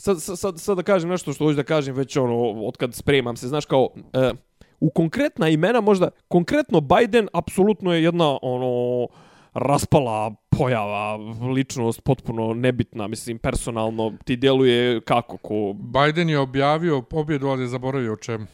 [0.01, 3.37] sad, sad, sad da kažem nešto što hoću da kažem već ono, od kad spremam
[3.37, 4.33] se, znaš kao, e,
[4.81, 9.07] u konkretna imena možda, konkretno Biden apsolutno je jedna ono,
[9.55, 11.17] raspala pojava,
[11.55, 15.73] ličnost potpuno nebitna, mislim, personalno ti djeluje kako ko...
[15.73, 18.47] Biden je objavio pobjedu, ali je zaboravio o čemu.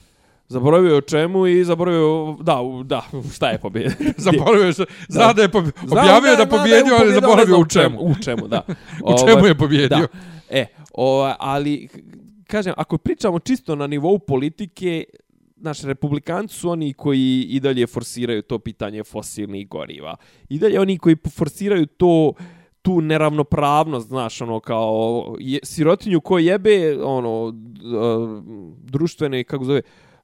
[0.49, 3.03] Zaboravio o čemu i zaboravio, da, da,
[3.35, 4.13] šta je pobjedio?
[4.27, 7.99] zaboravio se, zna da je pobjedio, objavio da, da pobjedio, ali zaboravio u čemu.
[8.01, 8.63] U čemu, da.
[9.15, 9.99] u čemu je pobjedio?
[9.99, 10.36] Da.
[10.51, 11.89] E, o, ali,
[12.47, 15.05] kažem, ako pričamo čisto na nivou politike,
[15.57, 20.17] naš republikanci su oni koji i dalje forsiraju to pitanje fosilnih goriva.
[20.49, 22.33] I dalje oni koji forsiraju to
[22.83, 27.93] tu neravnopravnost, znaš, ono, kao je, sirotinju ko jebe, ono, e,
[28.85, 29.83] društvene, kako zove,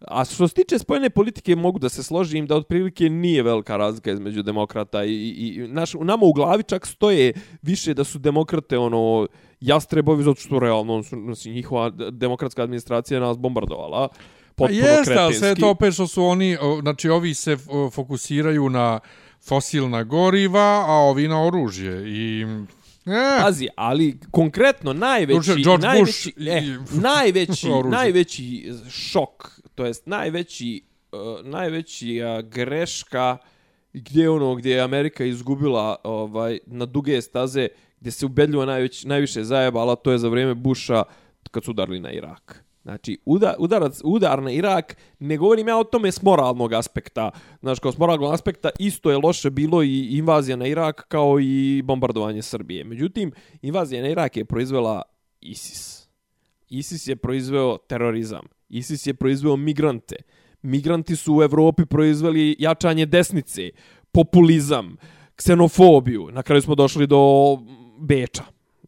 [0.09, 4.13] A što se tiče spojene politike, mogu da se složim da otprilike nije velika razlika
[4.13, 7.33] između demokrata i, i, i naš, nama u glavi čak stoje
[7.63, 9.29] više da su demokrate ono
[9.63, 14.09] jastrebovi, zato što realno on su, znači, njihova demokratska administracija nas bombardovala.
[14.57, 17.57] Pa jeste, ali sve to opet što su oni, znači ovi se
[17.93, 19.01] fokusiraju na
[19.41, 22.03] fosilna goriva, a ovi na oružje.
[22.07, 22.47] I
[23.07, 23.43] E.
[23.43, 31.47] Pazi, ali konkretno najveći George najveći, Bush e, najveći, najveći šok to jest najveći uh,
[31.47, 33.39] najveći uh, greška
[33.93, 37.69] gdje ono gdje je Amerika izgubila ovaj na duge staze
[38.03, 41.03] gdje se ubedljivo najveć, najviše zajebala to je za vrijeme Busha
[41.51, 42.65] kad su udarili na Irak.
[42.83, 47.31] Znači, udar, udarac, udar na Irak, ne govorim ja o tome s moralnog aspekta.
[47.61, 51.83] Znači, kao s moralnog aspekta isto je loše bilo i invazija na Irak kao i
[51.85, 52.85] bombardovanje Srbije.
[52.85, 55.03] Međutim, invazija na Irak je proizvela
[55.41, 56.09] ISIS.
[56.69, 58.47] ISIS je proizveo terorizam.
[58.69, 60.17] ISIS je proizveo migrante.
[60.63, 63.71] Migranti su u Evropi proizveli jačanje desnice,
[64.13, 64.97] populizam,
[65.37, 66.29] ksenofobiju.
[66.33, 67.59] Na kraju smo došli do
[68.03, 68.43] Beča.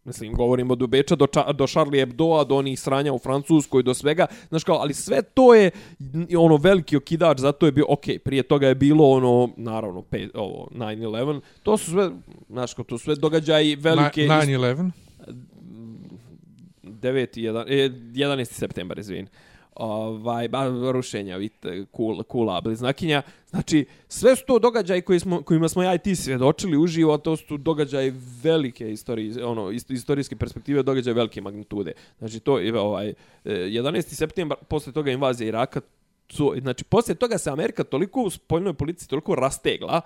[0.04, 3.94] Mislim, govorimo do Beča, do, ča, do Charlie Hebdoa, do onih sranja u Francuskoj, do
[3.94, 4.26] svega.
[4.48, 5.70] Znaš kao, ali sve to je
[6.38, 10.68] ono veliki okidač, zato je bio, ok, prije toga je bilo ono, naravno, pe, ovo,
[10.72, 11.40] 9-11.
[11.62, 12.10] To su sve,
[12.48, 14.22] znaš kao, to su sve događaji velike...
[14.22, 14.90] 9-11?
[16.82, 17.38] 9.
[17.40, 17.66] 11.
[18.12, 18.44] 11.
[18.44, 19.28] septembar, izvini
[19.74, 25.68] ovaj ba, rušenja vidite kul, kula bliznakinja znači sve su to događaji koji smo kojima
[25.68, 30.82] smo ja i ti svjedočili uživo a to su događaji velike istorije ono istorijske perspektive
[30.82, 34.02] događaje velike magnitude znači to je ovaj eh, 11.
[34.02, 35.80] Septembar posle toga invazija Iraka
[36.26, 40.00] to, znači posle toga se Amerika toliko u spoljnoj politici toliko rastegla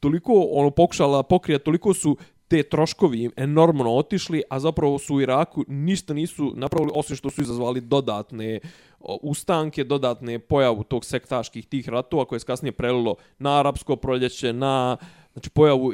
[0.00, 2.16] toliko ono pokušala pokrijati toliko su
[2.50, 7.42] te troškovi enormno otišli, a zapravo su u Iraku ništa nisu napravili, osim što su
[7.42, 8.60] izazvali dodatne
[9.00, 14.96] ustanke, dodatne pojavu tog sektaških tih ratova koje je kasnije prelilo na arapsko proljeće, na
[15.32, 15.92] znači pojavu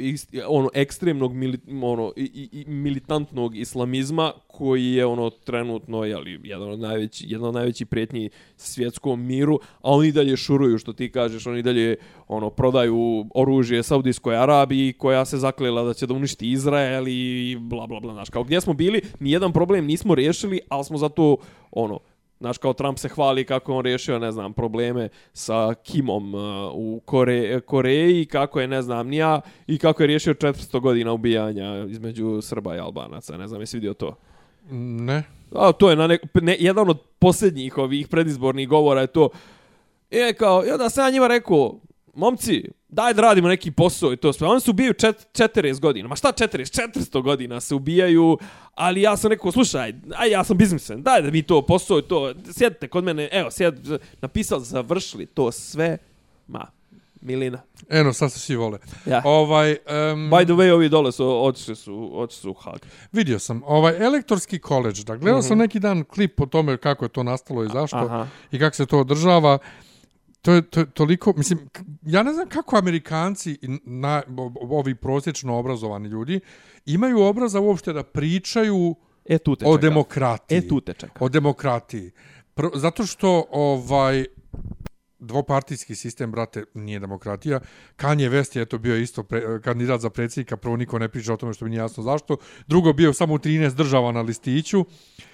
[0.48, 6.70] ono ekstremnog mili, ono i, i, militantnog islamizma koji je ono trenutno je li jedan
[6.70, 11.46] od najveći jedan od najvećih prijetnji svjetskom miru a oni dalje šuruju što ti kažeš
[11.46, 11.96] oni dalje
[12.28, 17.86] ono prodaju oružje Saudijskoj Arabiji koja se zaklela da će da uništi Izrael i bla
[17.86, 21.36] bla bla znači kao gdje smo bili ni jedan problem nismo riješili al smo zato
[21.70, 21.98] ono
[22.40, 26.40] Znaš, kao Trump se hvali kako on riješio, ne znam, probleme sa Kimom uh,
[26.74, 31.84] u Kore, Koreji, kako je, ne znam, nija, i kako je riješio 400 godina ubijanja
[31.88, 33.36] između Srba i Albanaca.
[33.36, 34.16] Ne znam, jesi vidio to?
[34.70, 35.22] Ne.
[35.54, 39.28] A, to je na ne, ne, jedan od posljednjih ovih predizbornih govora je to.
[40.10, 41.80] E, kao, ja da sam ja njima rekao,
[42.16, 44.48] momci, daj da radimo neki posao i to sve.
[44.48, 46.08] Oni se ubijaju čet, 40 godina.
[46.08, 46.88] Ma šta 40?
[46.94, 48.38] 400 godina se ubijaju,
[48.74, 52.02] ali ja sam rekao, slušaj, aj ja sam biznismen, daj da vi to posao i
[52.02, 53.74] to, sjedite kod mene, evo, sjed,
[54.20, 55.98] napisali, završili to sve,
[56.46, 56.66] ma,
[57.20, 57.62] Milina.
[57.90, 58.78] Eno, sad se svi vole.
[59.06, 59.22] Ja.
[59.24, 59.76] Ovaj, um,
[60.30, 62.78] By the way, ovi dole su, otišli su, otišli su u Hag.
[63.12, 67.08] vidio sam, ovaj, elektorski koleđ, da, gledao sam neki dan klip o tome kako je
[67.08, 68.06] to nastalo i zašto, Mhm.
[68.06, 68.26] Aha.
[68.50, 69.58] i kako se to održava.
[70.46, 71.68] To je, to toliko, mislim,
[72.02, 74.22] ja ne znam kako Amerikanci, na,
[74.70, 76.40] ovi prosječno obrazovani ljudi,
[76.84, 79.80] imaju obraza uopšte da pričaju E, tu te o čeka.
[79.80, 80.58] demokratiji.
[80.58, 81.24] E, tu te čeka.
[81.24, 82.10] O demokratiji.
[82.54, 84.24] Pr zato što ovaj
[85.18, 87.60] dvopartijski sistem, brate, nije demokratija.
[87.96, 90.56] Kanye West je eto bio isto pre, kandidat za predsjednika.
[90.56, 92.36] Prvo niko ne priča o tome što mi nije jasno zašto.
[92.66, 94.84] Drugo bio samo u 13 država na listiću.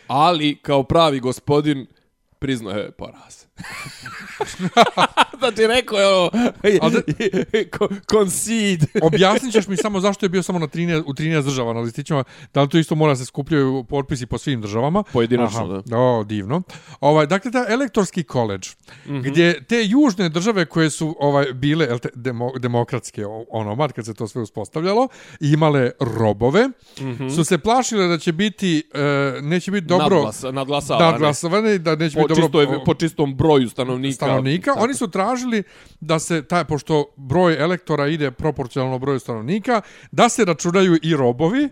[0.07, 1.87] Ali, kao pravi gospodin,
[2.43, 3.45] priznao je poraz.
[5.39, 6.31] znači, rekao je ono,
[8.11, 8.87] concede.
[9.03, 12.25] Objasnit ćeš mi samo zašto je bio samo na 13, u 13 država na listićima.
[12.55, 15.03] Da li to isto mora se skupljaju potpisi po svim državama?
[15.03, 15.99] Pojedinačno, da.
[15.99, 16.63] O, divno.
[17.01, 19.31] Ovaj, dakle, ta elektorski koleđ, mm -hmm.
[19.31, 24.15] gdje te južne države koje su ovaj bile te, demo, demokratske ono, mar kad se
[24.15, 25.09] to sve uspostavljalo,
[25.41, 27.35] imale robove, mm -hmm.
[27.35, 31.11] su se plašile da će biti, e, neće biti dobro Nadglas, nadglasavane.
[31.11, 34.15] nadglasovane, da neće biti dobro čistoj, po čistom broju stanovnika.
[34.15, 34.71] stanovnika.
[34.73, 34.85] Tako.
[34.85, 35.63] Oni su tražili
[36.01, 41.69] da se, taj, pošto broj elektora ide proporcionalno broju stanovnika, da se računaju i robovi,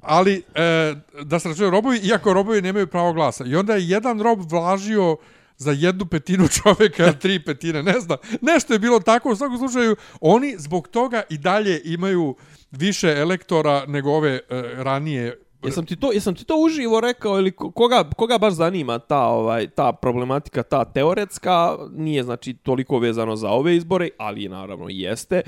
[0.00, 3.44] ali e, da se računaju robovi, iako robovi nemaju pravo glasa.
[3.44, 5.16] I onda je jedan rob vlažio
[5.56, 8.18] za jednu petinu čovjeka, ili tri petine, ne znam.
[8.40, 12.36] Nešto je bilo tako, u svakom slučaju, oni zbog toga i dalje imaju
[12.70, 14.40] više elektora nego ove e,
[14.76, 19.26] ranije Jesam ti to, jesam ti to uživo rekao ili koga, koga baš zanima ta
[19.26, 25.42] ovaj ta problematika, ta teoretska, nije znači toliko vezano za ove izbore, ali naravno jeste.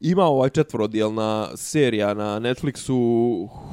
[0.00, 2.92] Ima ovaj četvorodjelna serija na Netflixu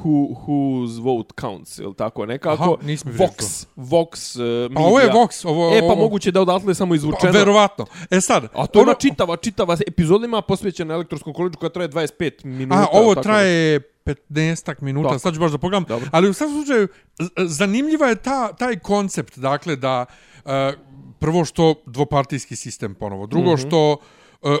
[0.02, 2.62] Who, Whose Vote Counts, ili tako nekako.
[2.62, 5.76] Aha, nisam vidio Vox, Vox uh, Pa ovo je Vox, ovo...
[5.76, 7.32] E, pa ovo- moguće da odatle samo izvučeno.
[7.32, 7.86] Pa, verovatno.
[8.10, 11.88] E sad, A to je ona čitava, čitava epizoda ima posvećena elektronskom koleđu koja traje
[11.88, 12.80] 25 minuta.
[12.80, 15.18] A, ovo tako traje 15 minuta, Tako.
[15.18, 15.84] sad ću baš da pogledam.
[15.88, 16.08] Dobro.
[16.12, 16.88] Ali u svakom slučaju,
[17.36, 20.04] zanimljiva je ta, taj koncept, dakle, da
[20.44, 20.50] uh,
[21.18, 23.66] prvo što dvopartijski sistem ponovo, drugo mm -hmm.
[23.66, 23.98] što uh,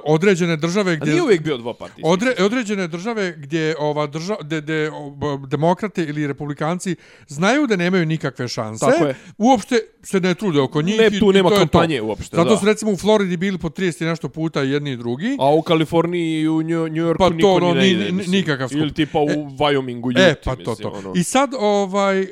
[0.04, 1.10] određene države A gdje...
[1.10, 2.02] nije uvijek bio dvopartijski.
[2.04, 7.76] Odre, određene države gdje ova drža, gdje, gdje o, b- demokrate ili republikanci znaju da
[7.76, 9.14] nemaju nikakve šanse, Tako je.
[9.38, 10.98] uopšte se ne trude oko njih.
[10.98, 12.04] Ne, i- tu i nema to je kampanje to.
[12.04, 12.56] uopšte, Zato da.
[12.56, 15.36] su recimo u Floridi bili po 30 i nešto puta i jedni i drugi.
[15.38, 18.12] A u Kaliforniji i u New, New Yorku Pa to, niko ono, ni ne ide.
[18.12, 18.32] mislim.
[18.32, 18.78] nikakav skup.
[18.78, 20.98] Ili tipa u Wyomingu, Utah, E, pa to, mislim, to.
[20.98, 21.12] Ono.
[21.16, 22.26] I sad, ovaj, e,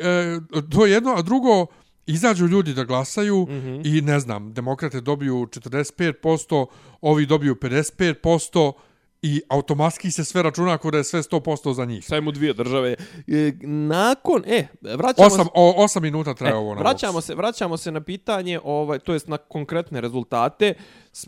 [0.71, 1.67] to je jedno, a drugo,
[2.07, 3.53] izađu ljudi da glasaju mm.
[3.53, 3.99] -hmm.
[3.99, 6.67] i ne znam, demokrate dobiju 45%,
[7.01, 8.73] ovi dobiju 55%
[9.27, 12.05] i automatski se sve računa ako da je sve 100% za njih.
[12.05, 12.95] Sajmo dvije države.
[13.29, 17.77] E, nakon, e, vraćamo Osam, o, osam minuta traje E, ovo na vraćamo se, vraćamo
[17.77, 20.75] se na pitanje, ovaj, to jest na konkretne rezultate.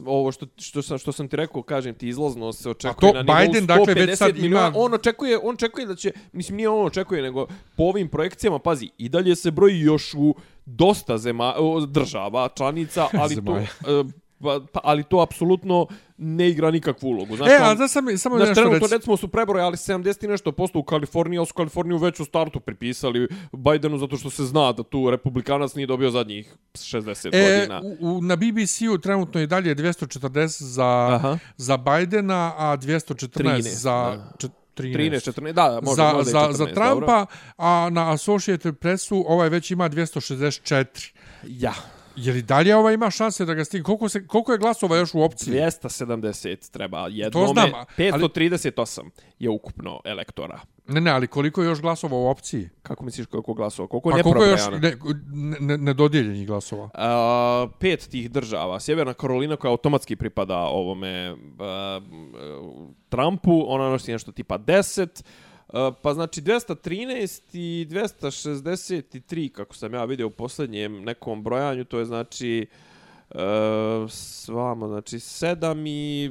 [0.07, 3.23] Ovo što, što, sam, što sam ti rekao, kažem ti, izlazno se očekuje to na
[3.23, 4.73] nivou Biden, dakle, 150 već sad ima-.
[4.75, 8.91] On očekuje, on očekuje da će, mislim, nije on očekuje, nego po ovim projekcijama, pazi,
[8.99, 10.35] i dalje se broji još u
[10.67, 11.55] dosta zema,
[11.89, 13.65] država, članica, ali to, e,
[14.41, 17.37] pa, pa, ali to apsolutno ne igra nikakvu ulogu.
[17.37, 18.95] Znaš, E, a da sam, samo Znaš, nešto trenutno reći.
[18.95, 22.61] recimo su prebrojali 70 i nešto posto u Kaliforniji, ali su Kaliforniju već u startu
[22.61, 27.81] pripisali Bidenu zato što se zna da tu republikanac nije dobio zadnjih 60 E, godina.
[28.01, 30.29] u, u, na BBC-u trenutno je dalje 240
[30.63, 31.39] za, Aha.
[31.57, 33.91] za Bidena, a 214 13, za...
[33.91, 34.33] da.
[34.39, 34.95] čet- 13.
[34.95, 37.27] 13, 14, da, da, možda, za, možda za, 14, za Trumpa,
[37.59, 41.13] a na Associated Pressu ovaj već ima 264.
[41.43, 41.59] Dobro.
[41.59, 41.73] Ja,
[42.21, 43.85] Je li dalje ovaj ima šanse da ga stigne?
[43.85, 45.55] Koliko, se, koliko je glasova još u opciji?
[45.55, 50.61] 270 treba jednome, znam, a- 538 je ukupno elektora.
[50.89, 52.69] Ne, ne, ali koliko je još glasova u opciji?
[52.83, 53.89] Kako misliš koliko glasova?
[53.89, 54.99] Koliko je Pa koliko je još neprobrojano?
[55.31, 56.91] ne, ne, nedodijeljenih glasova?
[56.95, 58.81] A, pet tih država.
[58.81, 62.01] Sjeverna Karolina koja automatski pripada ovome a,
[63.09, 65.25] Trumpu, ona nosi nešto tipa 10.
[66.03, 72.05] Pa znači 213 i 263 kako sam ja vidio u posljednjem nekom brojanju, to je
[72.05, 72.67] znači
[73.31, 73.37] uh,
[74.09, 76.31] s vama, znači 7 i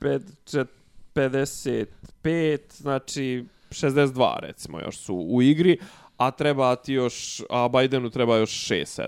[0.00, 0.66] 5,
[1.14, 5.78] 55, znači 62 recimo još su u igri,
[6.16, 9.02] a treba ti još, a Bidenu treba još 6-7.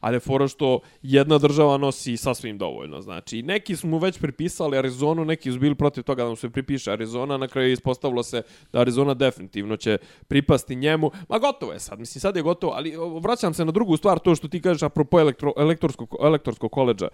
[0.00, 4.78] Ali je fora što jedna država nosi sasvim dovoljno, znači neki su mu već pripisali
[4.78, 8.22] Arizonu, neki su bili protiv toga da mu se pripiše Arizona, na kraju je ispostavilo
[8.22, 8.42] se
[8.72, 11.10] da Arizona definitivno će pripasti njemu.
[11.28, 14.34] Ma gotovo je sad, mislim sad je gotovo, ali vraćam se na drugu stvar, to
[14.34, 17.08] što ti kažeš apropo elektro, elektorskog, elektorskog koleđa.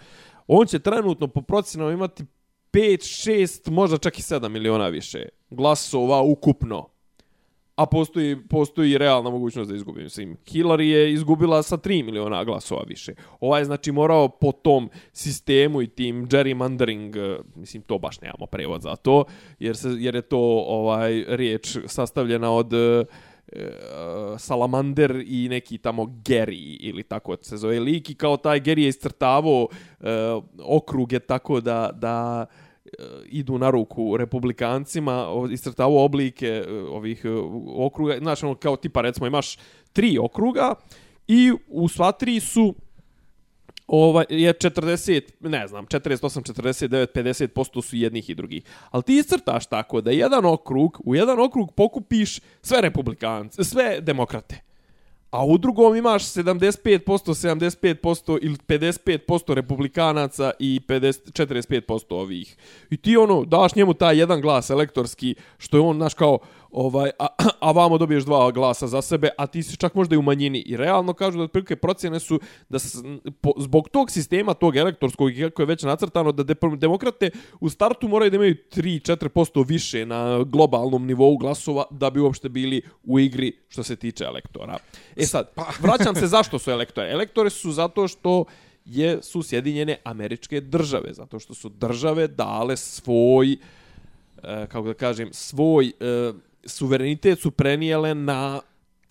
[0.46, 2.24] On će trenutno po procenama imati
[2.72, 6.91] 5, 6, možda čak i 7 miliona više glasova ukupno.
[7.82, 10.02] A postoji, postoji realna mogućnost da izgubi.
[10.02, 13.14] Mislim, Hillary je izgubila sa 3 miliona glasova više.
[13.40, 18.46] Ovaj je znači morao po tom sistemu i tim gerrymandering, eh, mislim to baš nemamo
[18.46, 19.24] prevod za to,
[19.58, 23.06] jer, se, jer je to ovaj riječ sastavljena od uh,
[24.38, 28.88] Salamander i neki tamo Gary ili tako se zove lik i kao taj Gary je
[28.88, 30.06] iscrtavao uh,
[30.58, 32.61] okruge tako da, da uh,
[32.98, 37.28] Eh, idu na ruku republikancima, istrtavu oblike eh, ovih eh,
[37.76, 39.58] okruga, znači ono kao tipa recimo imaš
[39.92, 40.74] tri okruga
[41.28, 42.74] i u sva tri su
[43.86, 48.62] ovaj je 40, ne znam, 48, 49, 50% su jednih i drugih.
[48.90, 54.71] Ali ti iscrtaš tako da jedan okrug, u jedan okrug pokupiš sve republikance, sve demokrate
[55.32, 62.56] a u drugom imaš 75%, 75% ili 55% republikanaca i 50, 45% ovih.
[62.90, 66.38] I ti ono, daš njemu taj jedan glas elektorski, što je on, znaš, kao,
[66.72, 67.26] ovaj, a,
[67.66, 70.58] a vamo dobiješ dva glasa za sebe, a ti si čak možda i u manjini.
[70.58, 72.96] I realno kažu da otprilike procjene su da s,
[73.40, 77.30] po, zbog tog sistema, tog elektorskog, kako je već nacrtano, da de, demokrate
[77.60, 82.82] u startu moraju da imaju 3-4% više na globalnom nivou glasova da bi uopšte bili
[83.04, 84.78] u igri što se tiče elektora.
[85.16, 85.66] E sad, pa.
[85.86, 87.10] vraćam se zašto su elektore.
[87.10, 88.44] Elektore su zato što
[88.84, 93.56] je su Sjedinjene američke države, zato što su države dale svoj, e,
[94.42, 96.32] kako da kažem, svoj e,
[96.64, 98.60] suverenitet su prenijele na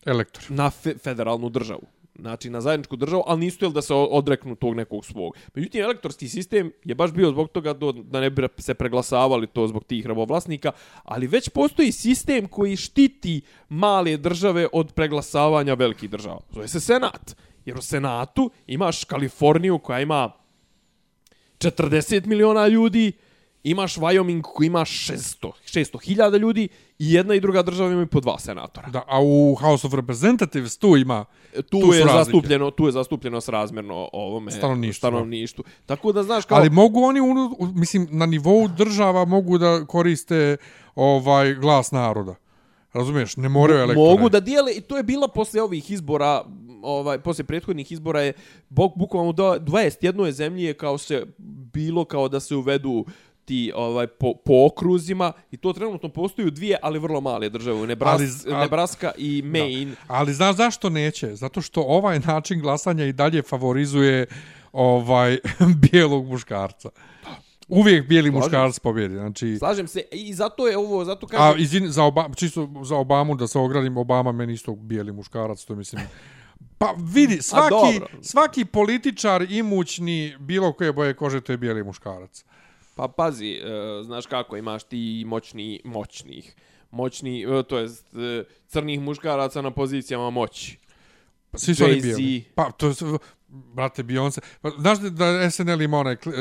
[0.05, 1.87] elektor na fe, federalnu državu
[2.21, 5.37] znači na zajedničku državu, ali nisu htjeli da se odreknu tog nekog svog.
[5.55, 9.67] Međutim, elektorski sistem je baš bio zbog toga do, da ne bi se preglasavali to
[9.67, 10.71] zbog tih rabovlasnika,
[11.03, 16.39] ali već postoji sistem koji štiti male države od preglasavanja velikih država.
[16.51, 17.35] Zove se Senat.
[17.65, 20.31] Jer u Senatu imaš Kaliforniju koja ima
[21.59, 23.11] 40 miliona ljudi,
[23.63, 26.67] imaš Wyoming koji ima 600, 600 hiljada ljudi
[26.99, 28.87] i jedna i druga država imaju po dva senatora.
[28.89, 33.41] Da, a u House of Representatives tu ima tu, tu je zastupljeno tu je zastupljeno
[33.41, 34.97] s razmjerno ovome stanovništvu.
[34.97, 35.63] stanovništvu.
[35.85, 40.57] Tako da znaš kao Ali mogu oni unu, mislim na nivou država mogu da koriste
[40.95, 42.35] ovaj glas naroda.
[42.93, 44.09] Razumiješ, ne moraju elektore.
[44.09, 46.43] Mogu da dijele i to je bila posle ovih izbora,
[46.81, 48.33] ovaj posle prethodnih izbora je
[48.69, 51.25] bok bukvalno 21 je zemlje kao se
[51.73, 53.05] bilo kao da se uvedu
[53.51, 57.85] ti ovaj po, po okruzima i to trenutno postoji dvije, ali vrlo male države, u
[57.85, 59.91] Nebras, ali, ali, Nebraska i Maine.
[59.91, 59.97] Da.
[60.07, 61.35] Ali znaš zašto neće?
[61.35, 64.25] Zato što ovaj način glasanja i dalje favorizuje
[64.73, 65.37] ovaj
[65.81, 66.89] bijelog muškarca.
[67.67, 68.43] Uvijek bijeli Slažem.
[68.43, 69.15] muškarac pobjedi.
[69.15, 69.57] Znači...
[69.57, 70.03] Slažem se.
[70.11, 71.57] I zato je ovo, zato kažem...
[71.57, 75.65] A izvin, za Obama, čisto za Obamu da se ogradim, Obama meni isto bijeli muškarac,
[75.65, 76.01] to mislim...
[76.77, 82.45] Pa vidi, svaki, svaki političar imućni bilo koje boje kože, to je bijeli muškarac.
[83.01, 86.55] Pa pazi, uh, znaš kako, imaš ti moćni, moćnih,
[86.91, 90.77] moćni, uh, to jest uh, crnih muškaraca na pozicijama moći.
[91.51, 92.43] Pa svi su oni bijeli.
[92.55, 92.93] Pa, to je,
[93.47, 94.39] brate, Beyoncé.
[94.61, 96.31] Pa, znaš da SNL ima onaj, uh,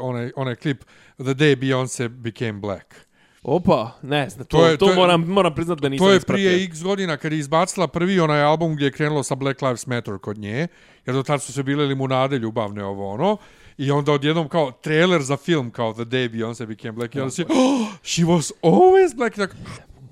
[0.00, 0.84] onaj, onaj klip
[1.16, 2.94] The Day Beyoncé Became Black?
[3.42, 6.16] Opa, ne znam, to, to, je, to, to moram, moram priznat da nisam To je
[6.16, 6.50] ispratio.
[6.50, 9.86] prije x godina kad je izbacila prvi onaj album gdje je krenulo sa Black Lives
[9.86, 10.68] Matter kod nje,
[11.06, 13.36] jer do tada su se bile limunade ljubavne ovo ono,
[13.78, 17.14] I onda odjednom kao trailer za film kao The Day Beyoncé Became Black.
[17.14, 19.36] I onda si, oh, she was always black.
[19.36, 19.56] Tak,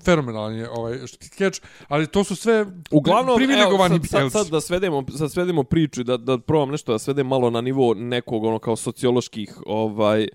[0.03, 4.61] fenomenalan je ovaj skeč, ali to su sve uglavnom privilegovani evo, sad, sad, sad, da
[4.61, 8.59] svedemo sad svedemo priču da da probam nešto da svedem malo na nivo nekog ono
[8.59, 10.27] kao socioloških ovaj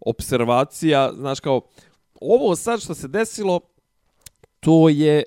[0.00, 1.60] observacija, znaš kao
[2.20, 3.60] ovo sad što se desilo
[4.60, 5.22] to je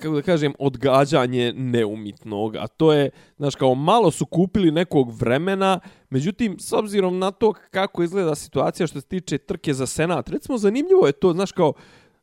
[0.00, 5.80] kako da kažem, odgađanje neumitnog, a to je, znaš, kao malo su kupili nekog vremena,
[6.10, 10.58] međutim, s obzirom na to kako izgleda situacija što se tiče trke za senat, recimo,
[10.58, 11.72] zanimljivo je to, znaš, kao,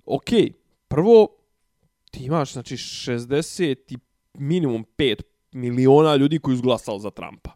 [0.06, 0.30] ok,
[0.88, 1.28] prvo,
[2.12, 3.98] ti imaš, znači, 60 i
[4.34, 7.52] minimum 5 miliona ljudi koji izglasali za Trumpa.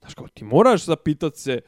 [0.00, 1.60] Znaš, kao, ti moraš zapitati se,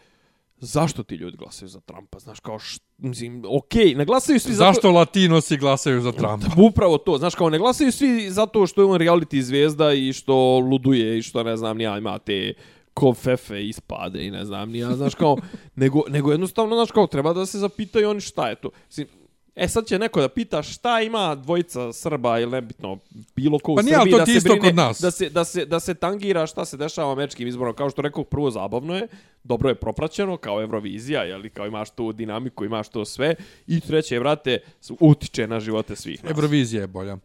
[0.64, 2.18] zašto ti ljudi glasaju za Trumpa?
[2.18, 4.72] Znaš, kao, š, mislim, okej, okay, ne glasaju svi zato...
[4.72, 6.46] Zašto latinosi glasaju za Trumpa?
[6.56, 10.58] Upravo to, znaš, kao, ne glasaju svi zato što je on reality zvijezda i što
[10.58, 12.54] luduje i što, ne znam, nija ima te
[12.94, 15.36] kofefe ispade i ne znam, nija, znaš, kao,
[15.82, 18.70] nego, nego jednostavno, znaš, kao, treba da se zapitaju oni šta je to.
[18.86, 19.06] Mislim,
[19.54, 22.98] E sad će neko da pita šta ima dvojica Srba ili nebitno
[23.36, 26.46] bilo ko u pa Srbiji da se brine, da se, da, se, da se tangira
[26.46, 27.74] šta se dešava američkim izborom.
[27.74, 29.06] Kao što rekao, prvo zabavno je,
[29.44, 33.34] dobro je propraćeno kao Eurovizija, jeli, kao imaš tu dinamiku, imaš to sve.
[33.66, 34.58] I treće, vrate,
[35.00, 36.30] utiče na živote svih nas.
[36.30, 37.16] Eurovizija je bolja.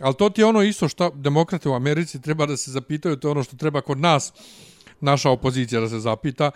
[0.00, 3.28] Ali to ti je ono isto što demokrate u Americi treba da se zapitaju, to
[3.28, 4.32] je ono što treba kod nas,
[5.00, 6.50] naša opozicija da se zapita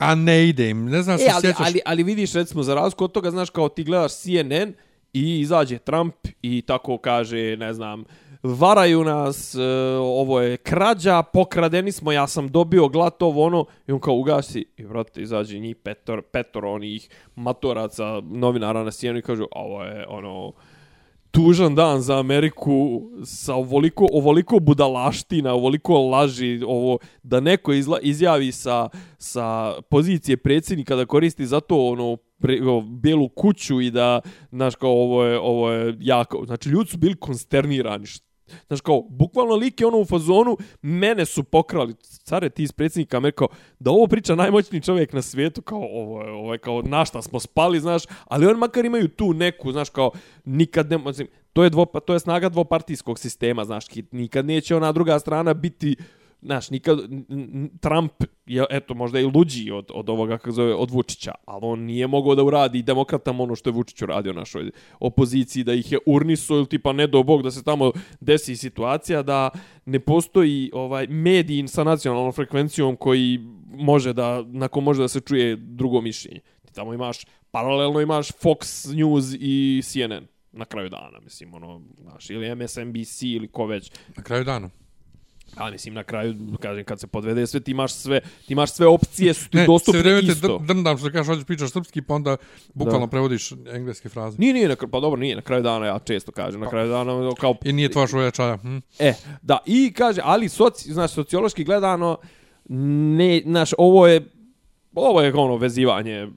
[0.00, 1.66] A ne ide im, ne znam se E, ali, sjećaš.
[1.66, 4.72] ali, ali vidiš, recimo, za razliku od toga, znaš, kao ti gledaš CNN
[5.12, 8.04] i izađe Trump i tako kaže, ne znam,
[8.42, 9.62] varaju nas, e,
[9.98, 14.84] ovo je krađa, pokradeni smo, ja sam dobio glatovo ono, i on kao ugasi, i
[14.84, 20.52] vrate, izađe njih petor, petor onih matoraca, novinara na CNN i kažu, ovo je ono,
[21.30, 28.52] tužan dan za Ameriku sa ovoliko, ovoliko budalaština, ovoliko laži, ovo, da neko izla, izjavi
[28.52, 34.20] sa, sa pozicije predsjednika da koristi za to ono, pre, o, bijelu kuću i da,
[34.50, 38.06] znaš, kao ovo je, ovo je jako, znači ljudi su bili konsternirani,
[38.66, 41.94] Znaš kao, bukvalno lik je ono u fazonu, mene su pokrali,
[42.24, 43.46] care ti iz predsjednika Amerika,
[43.78, 47.22] da ovo priča najmoćniji čovjek na svijetu, kao ovo je, ovo je kao na šta
[47.22, 50.10] smo spali, znaš, ali on makar imaju tu neku, znaš, kao
[50.44, 54.76] nikad ne, mislim, to je, dvo, to je snaga dvopartijskog sistema, znaš, ki- nikad neće
[54.76, 55.96] ona druga strana biti
[56.42, 58.12] Znaš, nikad, n- Trump
[58.46, 62.06] je, eto, možda i luđi od, od ovoga, kako zove, od Vučića, ali on nije
[62.06, 64.70] mogao da uradi demokratama ono što je Vučić uradio našoj
[65.00, 69.22] opoziciji, da ih je urniso ili tipa ne do bog da se tamo desi situacija
[69.22, 69.50] da
[69.86, 75.56] ne postoji ovaj medij sa nacionalnom frekvencijom koji može da, nakon može da se čuje
[75.56, 76.40] drugo mišljenje.
[76.66, 82.30] Ti tamo imaš, paralelno imaš Fox News i CNN na kraju dana, mislim, ono, znaš,
[82.30, 83.92] ili MSNBC ili ko već.
[84.16, 84.70] Na kraju dana.
[85.56, 88.86] A mislim na kraju kažem kad se podvede sve ti imaš sve ti imaš sve
[88.86, 90.48] opcije su ti Ne, sve dostupne vreme te isto.
[90.48, 92.36] dr- drndam što kažeš, hoćeš pričaš srpski, pa onda
[92.74, 93.10] bukvalno Da.
[93.10, 94.38] prevodiš engleske fraze.
[94.38, 97.14] Nije, nije, na, pa dobro, nije, na kraju dana ja često kažem, na kraju dana
[97.14, 97.54] ono, kao...
[97.64, 98.56] I nije tvoja šojačaja.
[98.56, 98.76] Hm?
[98.98, 102.18] E, da, i kaže, ali soci, znaš, sociološki gledano,
[102.68, 104.26] ne, znaš, ovo je,
[104.94, 106.28] ovo je ono vezivanje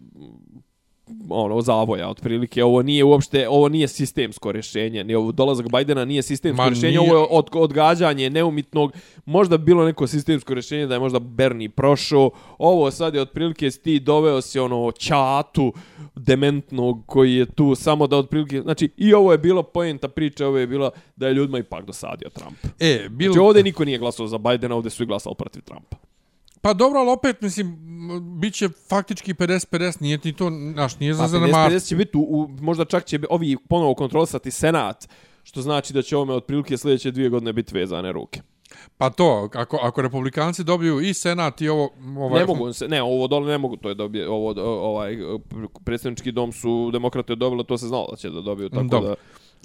[1.29, 2.63] ono zavoja otprilike.
[2.63, 6.97] Ovo nije uopšte ovo nije sistemsko rješenje ni ovo dolazak Bajdena nije sistemsko Ma rješenje
[6.97, 7.11] nije.
[7.11, 8.93] ovo je od, odgađanje neumitnog.
[9.25, 12.31] Možda bi bilo neko sistemsko rješenje da je možda Bernie prošao.
[12.57, 15.73] Ovo sad je otprilike si ti doveo si ono čatu
[16.15, 20.57] dementnog koji je tu samo da otprilike znači i ovo je bilo poenta priče ovo
[20.57, 22.57] je bila da je ljudima ipak dosadio Trump.
[22.79, 23.31] E, bil...
[23.31, 26.12] znači ovdje niko nije glasao za Bajdena ovdje su i glasali protiv Trumpa
[26.63, 27.77] Pa dobro, ali opet, mislim,
[28.39, 31.71] bit će faktički 50-50, nije ti to, znaš, nije za Pa zanemar.
[31.71, 35.07] 50 će biti, u, u, možda čak će ovi ponovo kontrolisati senat,
[35.43, 38.41] što znači da će ovome otprilike sljedeće dvije godine biti vezane ruke.
[38.97, 41.89] Pa to, ako, ako republikanci dobiju i senat i ovo...
[42.17, 45.17] ovaj, Ne mogu se, ne, ovo dole ne mogu, to je dobije, ovo, ovaj,
[45.85, 49.09] predsjednički dom su demokrate dobili, to se znalo da će da dobiju, tako Dobro.
[49.09, 49.15] da...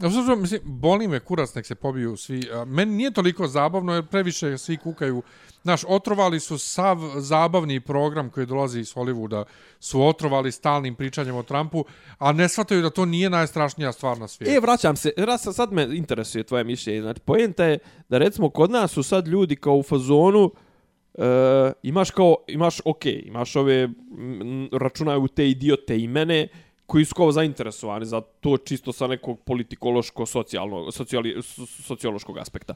[0.01, 2.43] Ja, mislim, boli me kurac, nek se pobiju svi.
[2.67, 5.23] Meni nije toliko zabavno, jer previše svi kukaju.
[5.63, 9.45] Znaš, otrovali su sav zabavni program koji dolazi iz Hollywooda,
[9.81, 11.85] su otrovali stalnim pričanjem o Trumpu,
[12.19, 14.57] a ne shvataju da to nije najstrašnija stvar na svijetu.
[14.57, 15.13] E, vraćam se,
[15.53, 17.01] sad me interesuje tvoje mišljenje.
[17.01, 17.79] Znači, pojenta je
[18.09, 20.53] da recimo kod nas su sad ljudi kao u fazonu,
[21.15, 26.49] e, imaš kao, imaš, ok, imaš ove, m, računaju te idiote i mene,
[26.89, 31.43] koji su kao zainteresovani za to čisto sa nekog politikološko-socijalnog, socijali,
[31.87, 32.75] sociološkog aspekta.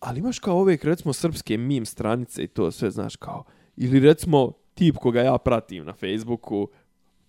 [0.00, 3.44] Ali imaš kao ove, recimo, srpske meme stranice i to sve, znaš, kao,
[3.76, 6.68] ili recimo, tip koga ja pratim na Facebooku,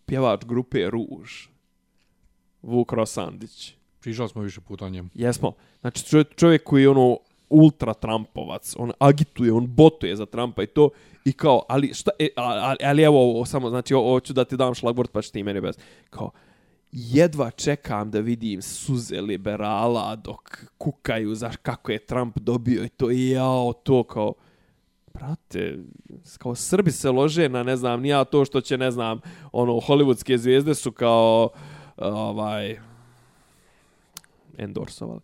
[0.06, 1.48] pjevač grupe Ruž,
[2.62, 3.74] Vuk Rosandić.
[4.00, 5.10] Pričali smo više puta o njemu.
[5.14, 5.54] Jesmo.
[5.82, 7.18] Znači čovjek, čovjek koji je ono
[7.52, 10.90] ultra Trumpovac, on agituje, on botuje za Trumpa i to
[11.26, 14.58] i kao, ali šta, e, ali, ali evo ovo, samo, znači ovo ću da ti
[14.58, 15.78] dam šlagbord, pa ćeš ti meni bez.
[16.10, 16.32] Kao,
[16.92, 23.12] jedva čekam da vidim suze liberala dok kukaju za kako je Trump dobio i to
[23.12, 24.34] i jao, to kao,
[25.14, 25.78] brate,
[26.38, 29.20] kao Srbi se lože na, ne znam, nija to što će, ne znam,
[29.52, 31.50] ono, hollywoodske zvijezde su kao,
[31.98, 32.80] ovaj,
[34.62, 35.20] endorsovali.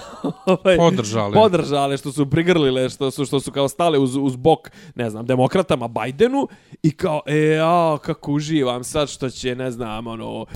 [0.46, 1.32] Ovaj, Podržale.
[1.32, 5.26] Podržale, što su prigrlile, što su, što su kao stale uz, uz bok, ne znam,
[5.26, 6.48] demokratama Bajdenu
[6.82, 10.46] i kao, e, a, kako uživam sad što će, ne znam, ono,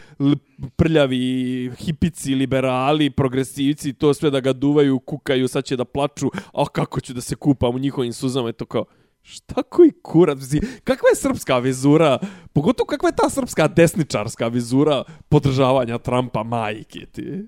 [0.77, 6.65] prljavi hipici, liberali, progresivci, to sve da ga duvaju, kukaju, sad će da plaču, a
[6.73, 8.85] kako ću da se kupam u njihovim suzama i to kao,
[9.29, 10.39] Šta koji kurac?
[10.39, 12.19] Mislim, Kakva je srpska vizura?
[12.53, 17.47] Pogotovo kakva je ta srpska desničarska vizura podržavanja Trumpa majke ti?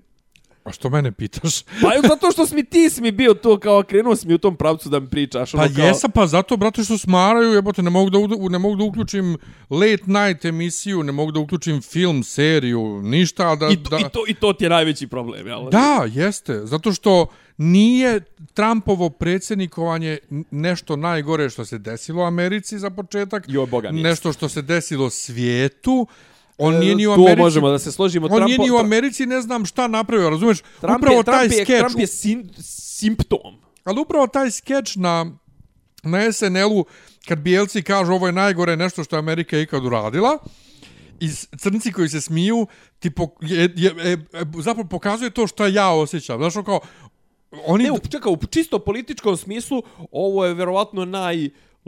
[0.69, 1.61] A što mene pitaš?
[1.63, 4.37] Pa je zato što smi ti si mi bio to kao krenuo si mi u
[4.37, 5.51] tom pravcu da mi pričaš.
[5.51, 8.59] Pa ono kao, jesam, pa zato, brate, što smaraju, jebote, ne mogu da, u- ne
[8.59, 9.37] mogu da uključim
[9.69, 13.67] late night emisiju, ne mogu da uključim film, seriju, ništa, da...
[13.67, 13.97] I to, da...
[13.97, 15.69] i, to, I to ti je najveći problem, jel?
[15.69, 16.65] Da, jeste.
[16.65, 18.21] Zato što nije
[18.53, 20.17] Trumpovo predsjednikovanje
[20.51, 23.43] nešto najgore što se desilo Americi za početak.
[23.47, 24.03] Joj, Boga, nije.
[24.03, 26.07] Nešto što se desilo svijetu.
[26.59, 27.41] On nije ni u E, To Americi...
[27.41, 28.25] možemo da se složimo.
[28.25, 30.61] On Trumpo, nije ni u Americi, ne znam šta napravio, razumeš?
[30.81, 33.55] Trump upravo je, taj Trump je, skeč, Trump je sin, simptom.
[33.83, 35.25] ali upravo taj skeč na,
[36.03, 36.85] na SNL-u,
[37.27, 40.37] kad bijelci kažu ovo je najgore nešto što je Amerika ikad uradila,
[41.19, 42.67] i crnci koji se smiju,
[42.99, 44.25] ti po, je, je, je,
[44.59, 46.37] zapravo pokazuje to što ja osjećam.
[46.37, 46.79] Znaš, ono kao,
[47.65, 47.83] oni...
[47.83, 51.05] Ne, čekaj, u čisto političkom smislu, ovo je verovatno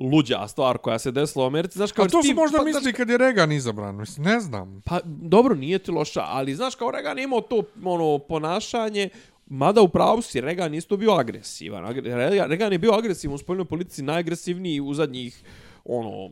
[0.02, 1.78] najluđa stvar koja se desila u Americi.
[1.78, 4.40] Znaš, kao A to ti- su možda pa, znaš, kad je Reagan izabran, mislim, ne
[4.40, 4.82] znam.
[4.86, 9.10] Pa, dobro, nije ti loša, ali znaš, kao Reagan je imao to ono, ponašanje,
[9.48, 11.84] Mada u pravu si, Reagan isto bio agresivan.
[11.86, 12.16] Agre-
[12.48, 15.44] Reagan- je bio agresivan u spoljnoj politici, najagresivniji u zadnjih,
[15.86, 16.30] ono,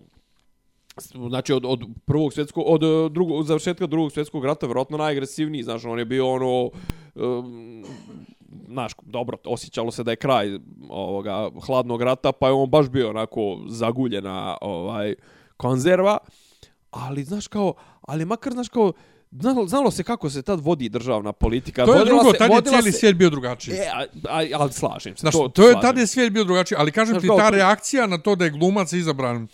[1.29, 5.85] znači od, od prvog svjetskog, od eh, drugog, završetka drugog svjetskog rata, vjerojatno najagresivniji, znaš,
[5.85, 6.69] on je bio ono,
[7.15, 7.85] um,
[8.67, 13.09] znaš, dobro, osjećalo se da je kraj ovoga hladnog rata, pa je on baš bio
[13.09, 15.15] onako zaguljena ovaj
[15.57, 16.17] konzerva,
[16.91, 18.93] ali znaš kao, ali makar znaš kao,
[19.31, 21.85] znalo, znalo se kako se tad vodi državna politika.
[21.85, 23.73] To je Vodila drugo, se- tad je cijeli se- svijet bio drugačiji.
[23.73, 25.21] E, a, a, ali slažem se.
[25.21, 27.35] Znaš, to, to, je, slažem tad je svijet bio drugačiji, ali kažem Znaš, ti, ta
[27.43, 29.47] to- reakcija na to da je glumac izabran,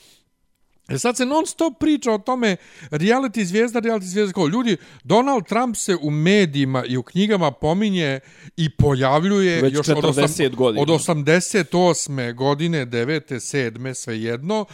[0.88, 2.58] E sad se non stop priča o tome
[2.92, 4.34] reality zvijezda, reality zvijezda.
[4.34, 8.20] Kao, ljudi, Donald Trump se u medijima i u knjigama pominje
[8.58, 10.82] i pojavljuje Već još od, 40 godina.
[10.82, 12.34] od 88.
[12.36, 13.22] godine, 9.
[13.34, 13.94] 7.
[13.94, 14.66] svejedno.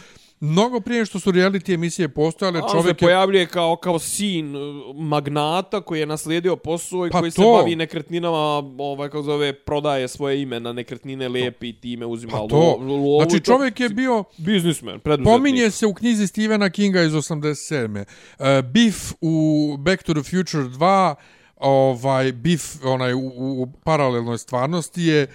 [0.44, 3.06] Mnogo prije što su reality emisije postojale, A on se čovjek je...
[3.06, 4.62] pojavljuje kao, kao sin uh,
[4.96, 7.52] magnata koji je naslijedio posao i Pa koji se to.
[7.52, 8.36] bavi nekretninama,
[8.78, 12.76] ovaj, kako zove, prodaje svoje ime na nekretnine, lijepi i time uzima Pa lo- to.
[12.78, 13.52] lovu i Znači, to.
[13.52, 14.24] čovjek je bio...
[14.38, 15.34] Biznismen, preduzetnik.
[15.34, 18.04] Pominje se u knjizi Stephena Kinga iz 87.
[18.38, 19.34] Uh, Biff u
[19.78, 21.14] Back to the Future 2,
[21.56, 25.26] ovaj Biff onaj u, u paralelnoj stvarnosti je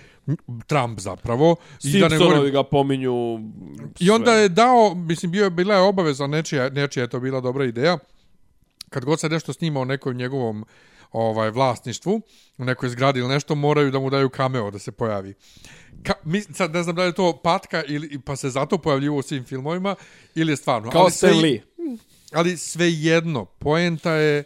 [0.68, 1.56] Trump zapravo.
[1.84, 3.14] I, da ne Simpsonovi govorim, ga pominju
[4.00, 4.34] I onda sve.
[4.36, 7.98] je dao, mislim, bio, je- bila je obaveza, nečija, nečija je to bila dobra ideja,
[8.90, 10.66] kad god se nešto snima o nekom njegovom
[11.12, 12.22] ovaj vlasništvu,
[12.58, 15.34] u nekoj zgradi ili nešto, moraju da mu daju cameo da se pojavi.
[16.04, 19.18] Ka, mi, sad ne znam da li je to patka ili pa se zato pojavljivo
[19.18, 19.96] u svim filmovima
[20.36, 20.92] ili je stvarno.
[20.92, 21.62] Kao ali sve- Lee.
[22.32, 24.44] Ali svejedno, poenta je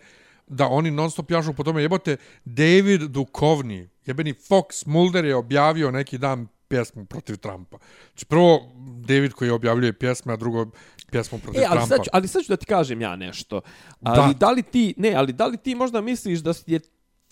[0.51, 1.81] da oni non stop jašu po tome.
[1.81, 7.77] Jebote, David Duchovny, jebeni Fox Mulder je objavio neki dan pjesmu protiv Trumpa.
[8.11, 8.61] Znači, prvo,
[9.07, 10.65] David koji objavljuje pjesme, a drugo,
[11.11, 11.95] pjesmu protiv E, ali Trumpa.
[11.95, 13.61] sad, ću, ali sad ću da ti kažem ja nešto.
[14.01, 14.39] Ali Da.
[14.39, 14.51] da.
[14.51, 16.79] li ti, ne, ali da li ti možda misliš da je,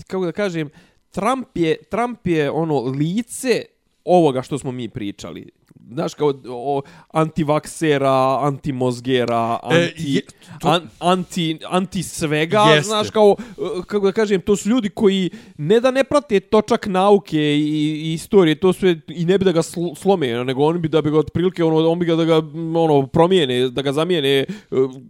[0.08, 0.70] kako da kažem,
[1.12, 3.66] Trump je, Trump je ono lice
[4.06, 5.50] ovoga što smo mi pričali.
[5.92, 6.82] Znaš, kao o
[7.14, 10.22] antivaksera, antimozgera, anti, E, je-
[10.60, 12.88] to- an, anti, anti svega, Jeste.
[12.88, 16.86] znaš, kao, e, kako da kažem, to su ljudi koji ne da ne prate točak
[16.88, 17.62] nauke i,
[18.02, 21.02] i istorije, to su i ne bi da ga sl slome, nego oni bi da
[21.02, 22.38] bi ga otprilike, ono, on bi ga da ga
[22.76, 24.46] ono, promijene, da ga zamijene e,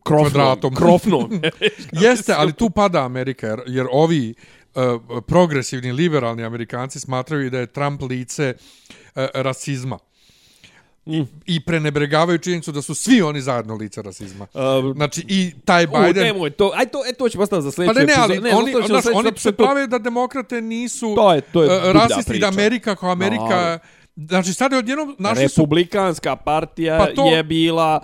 [0.03, 0.31] krofnom.
[0.31, 0.75] Kvadratom.
[0.75, 1.41] Krofnom.
[2.03, 4.33] Jeste, ali tu pada Amerika, jer, jer ovi
[4.75, 4.81] uh,
[5.27, 9.97] progresivni, liberalni Amerikanci smatraju da je Trump lice uh, rasizma.
[11.09, 11.27] Mm.
[11.45, 14.47] I prenebregavaju činjenicu da su svi oni zajedno lice rasizma.
[14.53, 14.59] Uh,
[14.95, 16.23] Znači, i taj U, Biden...
[16.23, 18.57] nemoj to, aj to, e, to ćemo ostaviti za Pa sljedeću ne, ne, ali epizodu.
[18.57, 22.47] oni, znaš, oni se prave da demokrate nisu To je- to je dublja rasisti, da
[22.47, 23.43] Amerika kao Amerika...
[23.45, 23.79] Naravno.
[24.17, 25.61] Znači, sad je odjednom našli su...
[25.61, 28.01] Republikanska partija Pa to- je bila,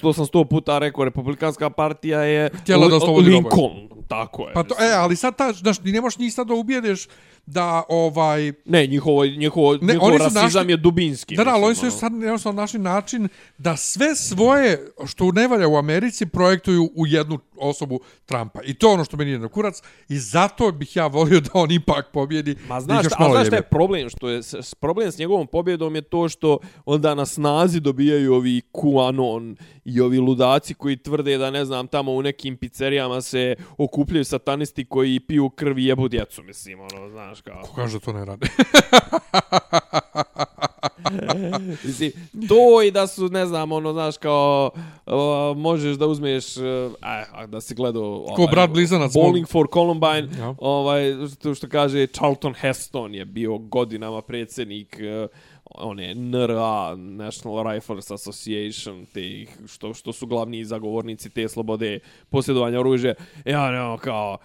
[0.00, 3.72] to sam sto puta rekao, Republikanska partija je Htjela da oslobodi Lincoln,
[4.08, 4.54] tako je.
[4.54, 7.06] Pa to, e, ali sad, ta, znaš, ti ne možeš njih sad da ubijedeš
[7.46, 8.52] da, ovaj...
[8.64, 11.36] Ne, njihovo, njihovo, Ne, njihov oni rasizam našli- je dubinski.
[11.36, 11.90] Da, da, oni su ono.
[11.90, 13.28] sad jednostavno našli način
[13.58, 14.66] da sve svoje
[15.06, 18.60] što ne valja u Americi projektuju u jednu osobu Trumpa.
[18.62, 19.74] I to je ono što meni je na kurac.
[20.08, 22.56] I zato bih ja volio da on ipak pobjedi.
[22.68, 24.08] Ma znaš, a znaš šta je problem?
[24.08, 28.62] Što je, s- problem s njegovom pobjedom je to što onda na snazi dobijaju ovi
[28.72, 34.24] QAnon i ovi ludaci koji tvrde da, ne znam, tamo u nekim pizzerijama se okupljaju
[34.24, 37.62] satanisti koji piju krv i jebu djecu, mislim, ono, znaš, kao.
[37.62, 38.46] Ko kaže da to ne rade?
[41.84, 42.12] Mislim,
[42.48, 44.70] to i da su, ne znam, ono, znaš, kao,
[45.06, 46.64] uh, možeš da uzmeš, uh,
[47.32, 48.24] a, da si gledao...
[48.28, 50.54] Ovaj, brat blizanac Bowling for Columbine, Ja.
[50.58, 55.28] ovaj, što, što kaže, Charlton Heston je bio godinama predsjednik uh,
[55.64, 61.98] one NRA, National Rifles Association, te što, što su glavni zagovornici te slobode
[62.30, 63.14] posjedovanja oružja.
[63.44, 64.38] Ja, ne, kao,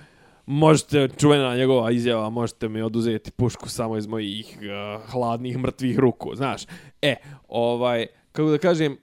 [0.46, 6.36] možete, čuvena njegova izjava, možete mi oduzeti pušku samo iz mojih uh, hladnih mrtvih ruku,
[6.36, 6.64] znaš.
[7.02, 7.16] E,
[7.48, 8.98] ovaj, kako da kažem,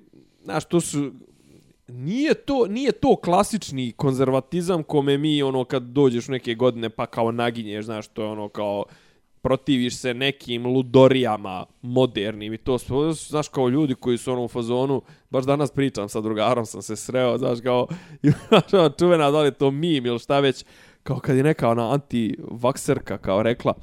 [0.44, 1.12] znaš, to su,
[1.88, 7.06] nije to, nije to klasični konzervatizam kome mi, ono, kad dođeš u neke godine pa
[7.06, 8.84] kao naginješ, znaš, to je ono kao,
[9.42, 14.48] protiviš se nekim ludorijama modernim i to su, znaš, kao ljudi koji su ono u
[14.48, 17.86] fazonu, baš danas pričam sa drugarom, sam se sreo, znaš, kao,
[18.72, 20.64] ono, čuvena, da li to mim ili šta već,
[21.02, 23.74] kao kad je neka ona antivakserka kao rekla,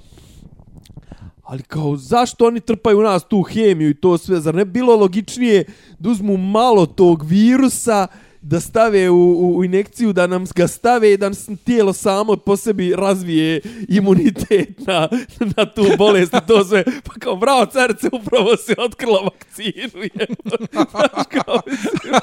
[1.46, 4.40] Ali kao, zašto oni trpaju u nas tu hemiju i to sve?
[4.40, 5.66] Zar ne bilo logičnije
[6.00, 8.08] da uzmu malo tog virusa
[8.48, 12.36] da stave u, u, u injekciju, da nam ga stave i da nam tijelo samo
[12.38, 15.10] po sebi razvije imunitet na,
[15.58, 16.84] na tu bolest i to sve.
[17.04, 20.04] Pa kao, bravo, carice, upravo se otkrila vakcinu.
[20.14, 20.34] jebote.
[20.72, 22.14] Znaš, kao, mislim,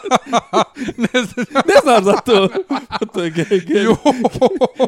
[0.97, 1.47] ne znam.
[1.55, 2.49] ne znam za to.
[2.89, 3.97] Pa to je ge, ge, Jo.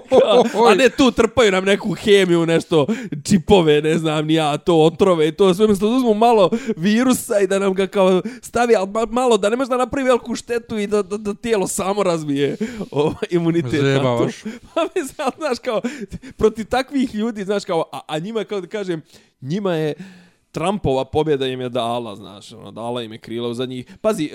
[0.08, 2.86] kao, a ne tu trpaju nam neku hemiju, nešto
[3.24, 5.66] čipove, ne znam ni ja, to otrove i to sve.
[5.66, 9.48] Mjesto da uzmu malo virusa i da nam ga kao stavi, ali ma- malo da
[9.48, 12.56] ne može da napravi veliku štetu i da, da, da tijelo samo razvije
[12.90, 13.80] ovaj, imunitet.
[13.80, 14.42] Zajebavaš.
[14.74, 15.06] Pa ali,
[15.36, 15.80] znaš, kao,
[16.36, 19.02] protiv takvih ljudi, znaš, kao, a, a njima, kao da kažem,
[19.40, 19.94] njima je,
[20.54, 23.86] Trumpova pobjeda im je dala, znaš, ono, dala im je krila u zadnjih...
[24.00, 24.30] Pazi, e,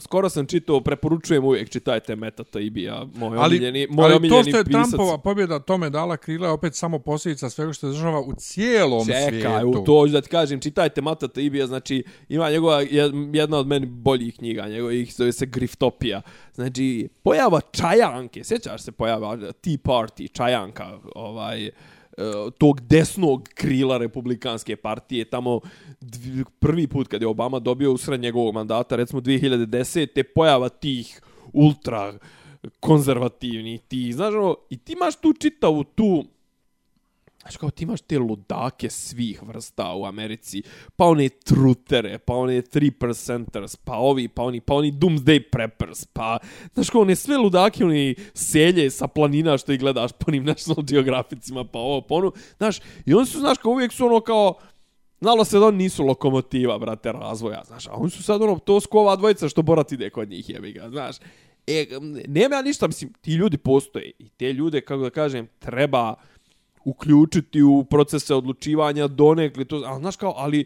[0.00, 4.50] skoro sam čitao, preporučujem uvijek čitajte Meta Taibija, moj Ali, omiljeni, moj ali omiljeni to
[4.50, 4.80] što je pisac.
[4.82, 9.06] Trumpova pobjeda tome dala krila je opet samo posljedica svega što je država u cijelom
[9.06, 9.80] Čekaj, svijetu.
[9.80, 13.86] u to da ti kažem, čitajte Mata Taibija, znači ima njegova, je- jedna od meni
[13.86, 16.22] boljih knjiga, njegovih zove se Griftopija.
[16.54, 21.70] Znači, pojava Čajanke, sjećaš se pojava Tea Party, Čajanka, ovaj,
[22.16, 25.60] E, tog desnog krila republikanske partije, tamo
[26.00, 30.22] dv- prvi put kad je Obama dobio usred njegovog mandata, recimo 2010.
[30.34, 31.20] pojava tih
[31.52, 32.18] ultra
[32.80, 36.24] konzervativnih, ti, znaš, ono, i ti imaš tu čitavu tu,
[37.42, 40.62] Znači kao ti imaš te ludake svih vrsta u Americi,
[40.96, 46.38] pa one trutere, pa one 3%ers, pa ovi, pa oni, pa oni doomsday preppers, pa,
[46.74, 50.82] znaš kao one sve ludake, oni selje sa planina što ih gledaš po onim National
[50.82, 54.54] Geographicima, pa ovo, pa ono, znaš, i oni su, znaš, kao uvijek su ono kao,
[55.22, 58.80] Znalo se da oni nisu lokomotiva, brate, razvoja, znaš, a oni su sad ono, to
[58.80, 61.16] skova dvojica što Borat ide kod njih, jebi ga, znaš.
[61.66, 61.86] E,
[62.28, 66.14] nema ja ništa, mislim, ti ljudi postoje i te ljude, kako da kažem, treba
[66.84, 70.64] uključiti u procese odlučivanja donekle to, ali znaš kao, ali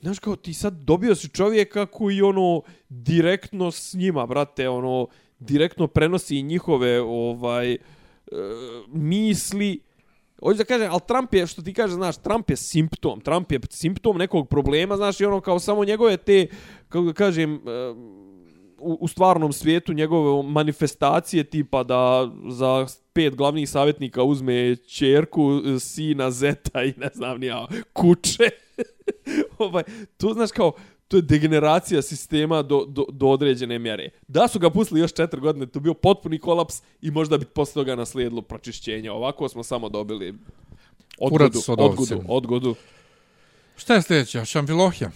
[0.00, 5.06] znaš kao ti sad dobio si čovjeka koji ono direktno s njima, brate, ono
[5.38, 7.78] direktno prenosi njihove ovaj e,
[8.88, 9.80] misli
[10.40, 13.20] Hoću da kažem, ali Trump je, što ti kaže, znaš, Trump je simptom.
[13.20, 16.46] Trump je simptom nekog problema, znaš, i ono kao samo njegove te,
[16.88, 17.58] kako da kažem, e,
[18.78, 22.86] u, u stvarnom svijetu njegove manifestacije tipa da za
[23.16, 28.50] pet glavnih savjetnika uzme čerku, sina, zeta i ne znam nija, kuće.
[29.58, 29.82] ovaj,
[30.16, 30.72] to znaš kao,
[31.08, 34.10] to je degeneracija sistema do, do, do određene mjere.
[34.28, 37.44] Da su ga pustili još četiri godine, to bi bio potpuni kolaps i možda bi
[37.44, 39.10] posle toga naslijedilo pročišćenje.
[39.10, 40.34] Ovako smo samo dobili
[41.18, 42.74] odgodu, odgodu, odgodu.
[43.76, 44.44] Šta je sljedeća?
[44.44, 45.10] Šamfilohija.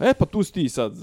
[0.00, 0.96] E, pa tu si ti sad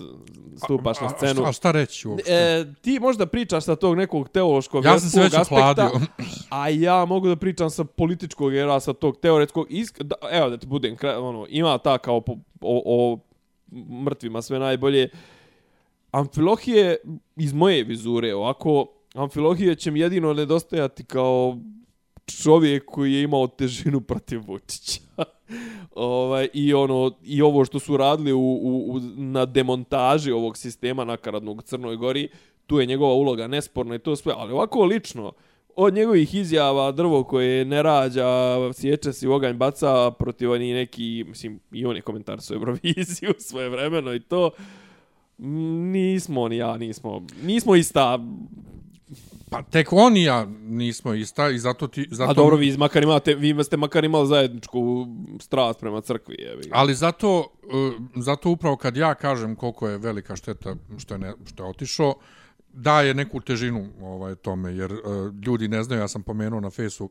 [0.64, 1.44] stupaš na A- scenu.
[1.44, 2.32] A, a šta reći uopšte?
[2.34, 5.92] E, ti možda pričaš sa tog nekog teološkog ja sam se već aspekta,
[6.50, 10.02] a ja mogu da pričam sa političkog jer ja sa tog teoretskog isk...
[10.02, 12.32] da, evo da ti budem ono ima ta kao po,
[12.62, 13.20] o, o
[14.04, 15.10] mrtvima sve najbolje
[16.12, 16.98] Amfilohije
[17.36, 21.58] iz moje vizure ovako Amfilohije će mi jedino nedostajati kao
[22.44, 25.02] čovjek koji je imao težinu protiv Vučića.
[25.96, 31.04] ovaj, i ono i ovo što su radili u, u, u, na demontaži ovog sistema
[31.04, 32.30] nakaradnog u Crnoj Gori,
[32.68, 35.32] tu je njegova uloga nesporna i to sve, ali ovako lično
[35.76, 41.26] od njegovih izjava drvo koje ne rađa, sjeća se u oganj baca protiv oni neki,
[41.28, 44.52] mislim, i on je komentar su Euroviziju svoje vremeno i to,
[45.92, 48.20] nismo ni ja, nismo, nismo ista,
[49.50, 52.08] Pa tek on i ja nismo ista i zato ti...
[52.12, 55.08] Zato, a dobro, vi makar imate, vi ste makar imali zajedničku
[55.40, 56.64] strast prema crkvi, jevi.
[56.64, 56.70] ga.
[56.74, 61.34] Ali zato, uh, zato upravo kad ja kažem koliko je velika šteta što je, ne,
[61.46, 62.14] što je otišao,
[62.74, 65.00] daje neku težinu ovaj, tome, jer uh,
[65.46, 67.10] ljudi ne znaju, ja sam pomenuo na fesu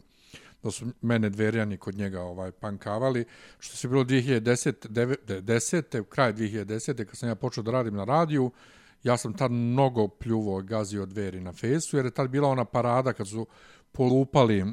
[0.62, 3.24] da su mene dverjani kod njega ovaj pankavali,
[3.59, 4.89] što se bilo 2010.
[5.41, 6.05] 10.
[6.05, 7.05] kraj 2010.
[7.05, 8.51] kad sam ja počeo da radim na radiju,
[9.03, 13.12] ja sam tad mnogo pljuvo gazio dveri na fesu, jer je tad bila ona parada
[13.12, 13.46] kad su
[13.92, 14.64] polupali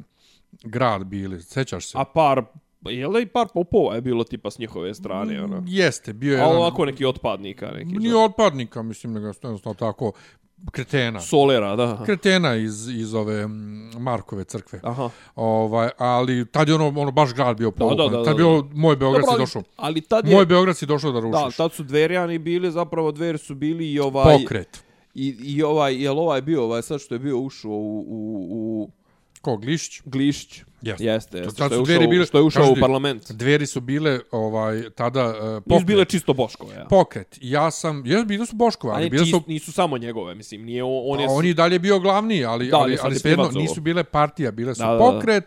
[0.62, 1.98] grad bili, sećaš se?
[1.98, 2.44] A par,
[2.82, 5.62] je li par popova je bilo tipa s njihove strane, ono?
[5.66, 6.56] Jeste, bio je A jedan...
[6.56, 7.92] ovako neki otpadnika, neki.
[7.98, 10.12] Nije otpadnika, mislim, nego jednostavno tako
[10.72, 11.20] kretena.
[11.20, 12.02] Solera, da.
[12.04, 13.46] Kretena iz, iz ove
[13.98, 14.80] Markove crkve.
[14.82, 15.10] Aha.
[15.36, 18.10] Ovaj, ali tad je ono, ono baš grad bio polupan.
[18.10, 19.62] da, da, tad da, je bio moj Beograd si ali- došao.
[19.76, 20.34] Ali tad je...
[20.34, 21.56] Moj Beograd si došao da Da, rušiš.
[21.56, 24.38] tad su dverjani bili, zapravo dveri su bili i ovaj...
[24.38, 24.84] Pokret.
[25.14, 28.90] I, i ovaj, jel ovaj bio, ovaj sad što je bio ušao u, u, u
[29.46, 30.02] Ko, Glišić?
[30.04, 30.62] Glišić?
[30.82, 31.04] Jeste.
[31.04, 33.32] Jeste, jeste, tad što je su ušao, bile- što je ušao kažu u parlament.
[33.32, 35.86] Dveri su bile ovaj, tada uh, Nisu pokret.
[35.86, 36.84] bile čisto Boško, ja.
[36.84, 37.38] Pokret.
[37.40, 39.42] Ja sam, jes, bili su Boškova, ali Ali bile su...
[39.46, 41.24] nisu samo njegove, mislim, nije on, on je...
[41.24, 44.04] je, on je dalje bio glavni, ali, Da, ali, ali ali je svejedno nisu bile
[44.04, 45.40] partija, bile su Da, da, da.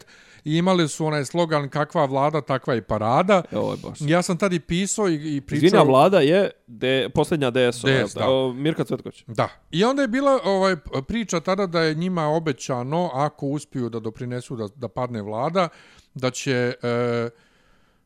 [0.43, 3.43] I imali su onaj slogan kakva vlada, takva i parada.
[3.51, 3.97] Oj, baš.
[4.01, 5.65] Ja sam tad i pisao i, i pričao...
[5.65, 8.29] Izvinja, vlada je de, posljednja DS, DS, da.
[8.29, 9.23] o, Mirka Cvetković.
[9.27, 9.49] Da.
[9.71, 10.75] I onda je bila ovaj
[11.07, 15.69] priča tada da je njima obećano ako uspiju da doprinesu da, da padne vlada,
[16.13, 16.73] da će...
[16.83, 17.29] E,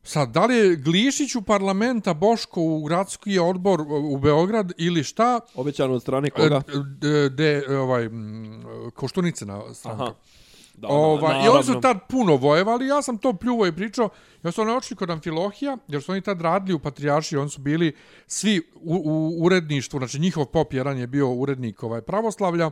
[0.06, 5.40] Sad, da li je Glišić u parlamenta, Boško u gradski odbor u Beograd ili šta?
[5.56, 6.62] Obećano od strane koga?
[7.00, 8.10] De, de, ovaj,
[8.96, 10.04] Koštunicina stranka.
[10.04, 10.14] Aha.
[10.74, 14.10] Da, ovaj, na- I oni su tad puno vojevali, ja sam to pljuvo i pričao.
[14.44, 17.62] Ja su oni očili kod Amfilohija, jer su oni tad radili u Patrijaršiji, oni su
[17.62, 17.96] bili
[18.28, 22.72] svi u, u uredništvu, znači njihov pop jedan je bio urednik ovaj, pravoslavlja,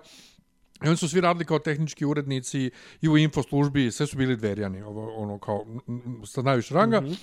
[0.84, 2.72] I oni su svi radili kao tehnički urednici
[3.02, 5.66] i u infoslužbi, sve su bili dverjani, ovo, ono kao
[6.26, 7.02] sa najviše ranga.
[7.02, 7.16] Mm -hmm.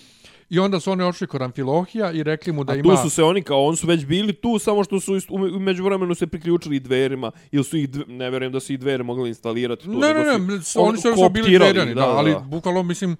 [0.51, 2.95] I onda su oni ošli kod Amfilohija i rekli mu da A ima...
[2.97, 6.15] tu su se oni kao, on su već bili tu, samo što su u međuvremenu
[6.15, 9.29] se priključili i dverima, ili su ih, dv- ne vjerujem da su ih dvere mogli
[9.29, 9.91] instalirati tu.
[9.91, 12.39] Ne, nego ne, su- ne, on- oni su, su bili dverjani, da, da, ali da.
[12.39, 13.17] bukvalno, mislim,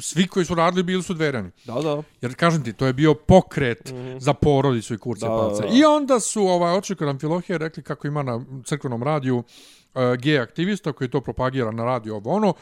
[0.00, 1.50] svi koji su radili bili su dverjani.
[1.64, 2.02] Da, da.
[2.20, 4.20] Jer kažem ti, to je bio pokret mm -hmm.
[4.20, 5.62] za porodicu i kurce Da, palce.
[5.62, 5.74] da, da.
[5.74, 10.38] I onda su ovaj oči kod Amfilohije rekli kako ima na crkvenom radiju uh, gej
[10.38, 12.54] aktivista koji to propagira na radiju ovo ono.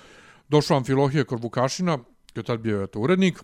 [0.49, 1.99] Došao Amfilohije kod Vukašina,
[2.33, 3.43] koji je tad bio eto, urednik,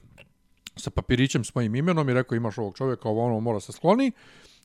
[0.77, 4.13] sa papirićem s mojim imenom i rekao imaš ovog čovjeka, ovo ono mora se skloni.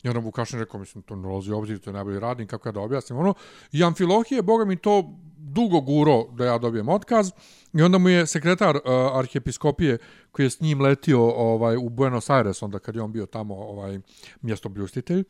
[0.03, 2.67] I onda Vukašin rekao, mislim, to ne ulazi u obzir, to je najbolji radnik, kako
[2.67, 3.34] ja da objasnim ono.
[3.71, 7.32] I Amfilohije, boga mi to dugo guro da ja dobijem otkaz.
[7.74, 8.82] I onda mu je sekretar uh,
[9.13, 9.97] arhijepiskopije
[10.32, 13.55] koji je s njim letio ovaj u Buenos Aires onda kad je on bio tamo
[13.55, 13.99] ovaj
[14.41, 15.24] mjesto bljustitelj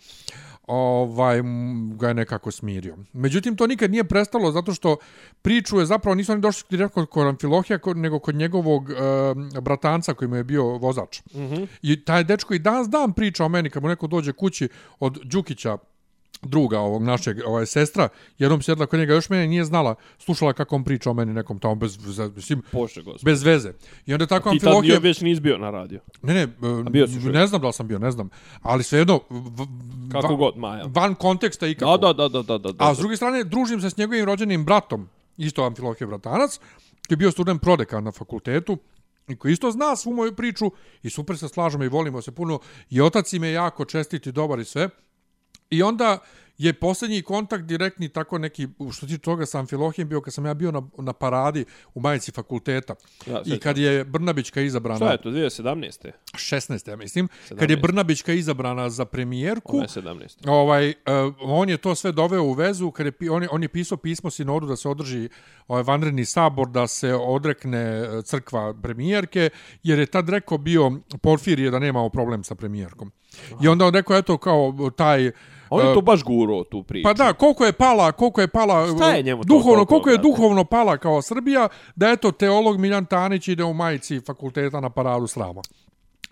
[0.68, 1.42] ovaj
[1.96, 2.98] ga je nekako smirio.
[3.14, 4.98] Međutim to nikad nije prestalo zato što
[5.42, 10.14] priču je zapravo nisu oni došli direktno kod Amfilohija ko- nego kod njegovog uh, bratanca
[10.14, 11.22] koji mu je bio vozač.
[11.34, 11.68] Mm -hmm.
[11.82, 14.70] I taj dečko i danas dan priča o meni kad mu neko dođe kući
[15.00, 15.78] od Đukića
[16.42, 20.76] druga ovog našeg ovaj sestra jednom sjedla kod njega još mene nije znala slušala kako
[20.76, 21.98] on priča o meni nekom tamo bez
[22.36, 23.22] mislim Bože gospod.
[23.24, 23.74] bez veze
[24.06, 26.00] i onda tako Ti tad nije, već nis bio na radio.
[26.22, 26.48] ne ne
[26.84, 27.34] bio si čovjek.
[27.34, 28.30] ne znam da li sam bio ne znam
[28.62, 29.20] ali svejedno
[30.12, 30.86] Kako va- god, Maja.
[30.86, 32.86] van konteksta i kako Da, da, da, da, da, da.
[32.86, 36.58] a s druge strane družim se s njegovim rođenim bratom isto Amfilohije bratanac
[37.08, 38.78] koji je bio student prodekan na fakultetu
[39.28, 40.72] i koji isto zna svu moju priču
[41.04, 42.60] i super se slažemo i volimo se puno
[42.90, 44.90] i otac im je jako čestit i dobar i sve
[45.74, 46.20] I onda
[46.58, 50.54] je posljednji kontakt direktni tako neki, što ti toga sa Amfilohijem bio kad sam ja
[50.54, 52.96] bio na, na paradi u majici fakulteta.
[53.26, 56.12] Ja, I kad je Brnabićka izabrana, Šta je to, 2017.
[56.34, 56.90] 16.
[56.90, 57.82] ja mislim, kad je 17.
[57.82, 60.50] Brnabićka izabrana za premijerku, Ovo je 17.
[60.50, 63.70] ovaj, uh, on je to sve doveo u vezu, kad je, on, je, on je
[63.70, 65.30] pisao pismo sinodu da se održi
[65.68, 69.50] ovaj vanredni sabor, da se odrekne e, crkva premijerke,
[69.84, 73.12] jer je tad rekao bio Porfirije da nemamo problem sa premijerkom.
[73.64, 75.32] I onda on rekao, eto, kao taj...
[75.74, 77.04] On je e, to baš guro tu priču.
[77.04, 80.18] Pa da, koliko je pala, koliko je pala Šta je njemu to duhovno, koliko je
[80.18, 85.28] duhovno pala kao Srbija, da eto teolog Miljan Tanić ide u majici fakulteta na paradu
[85.28, 85.62] srama.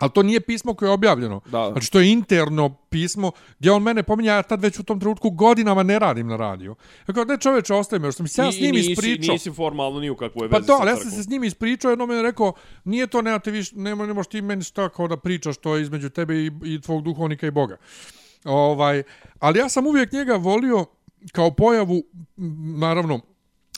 [0.02, 1.42] Ali to nije pismo koje je objavljeno.
[1.46, 1.70] Da.
[1.72, 5.30] Znači, to je interno pismo gdje on mene pominja, ja tad već u tom trenutku
[5.30, 6.76] godinama ne radim na radiju.
[7.08, 9.34] Rekao, ne čoveče, ostaje me, još sam se ja I- s i njim nisi, ispričao.
[9.34, 11.44] Nisi formalno ni u kakvoj Pa vezi to, sa ali ja sam se s njim
[11.44, 14.90] ispričao, jednom je rekao, nije to, nema te više, nema, ne možeš ti meni šta
[14.90, 17.78] kao da pričaš to je između tebe i, i tvog duhovnika i Boga.
[18.46, 19.04] Ovaj,
[19.40, 20.86] ali ja sam uvijek njega volio
[21.32, 22.04] kao pojavu,
[22.78, 23.20] naravno,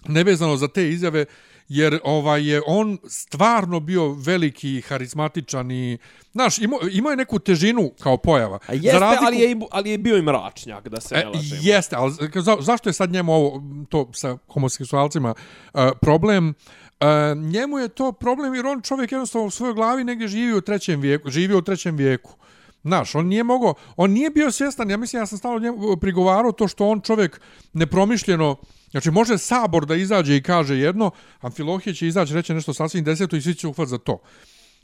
[0.07, 1.25] nevezano za te izjave,
[1.67, 5.97] jer ovaj je on stvarno bio veliki, harizmatičan i,
[6.31, 8.59] znaš, imao, imao je neku težinu kao pojava.
[8.67, 11.61] A jeste, ali, je, ali je bio i mračnjak, da se ne E, lažemo.
[11.63, 15.33] jeste, ali za, zašto je sad njemu ovo, to sa homoseksualcima
[15.73, 16.49] uh, problem?
[16.49, 20.61] Uh, njemu je to problem jer on čovjek jednostavno u svojoj glavi negdje živi u
[20.61, 22.35] trećem vijeku, živio u trećem vijeku.
[22.83, 26.51] Znaš, on nije mogao, on nije bio svjestan, ja mislim, ja sam stalo njemu prigovarao
[26.51, 27.41] to što on čovjek
[27.73, 28.55] nepromišljeno,
[28.91, 31.11] znači može sabor da izađe i kaže jedno,
[31.41, 34.19] Amfilohije će izaći reći nešto sasvim deseto i svi će uhvat za to.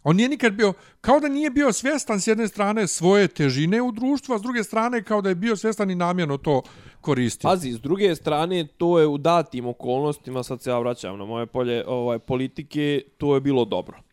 [0.04, 3.92] On nije nikad bio, kao da nije bio svjestan s jedne strane svoje težine u
[3.92, 6.62] društvu, a s druge strane kao da je bio svjestan i namjerno to
[7.02, 7.48] koristio.
[7.50, 11.46] Pazi, s druge strane, to je u datim okolnostima, sad se ja vraćam na moje
[11.46, 14.09] polje ovaj, politike, to je bilo dobro.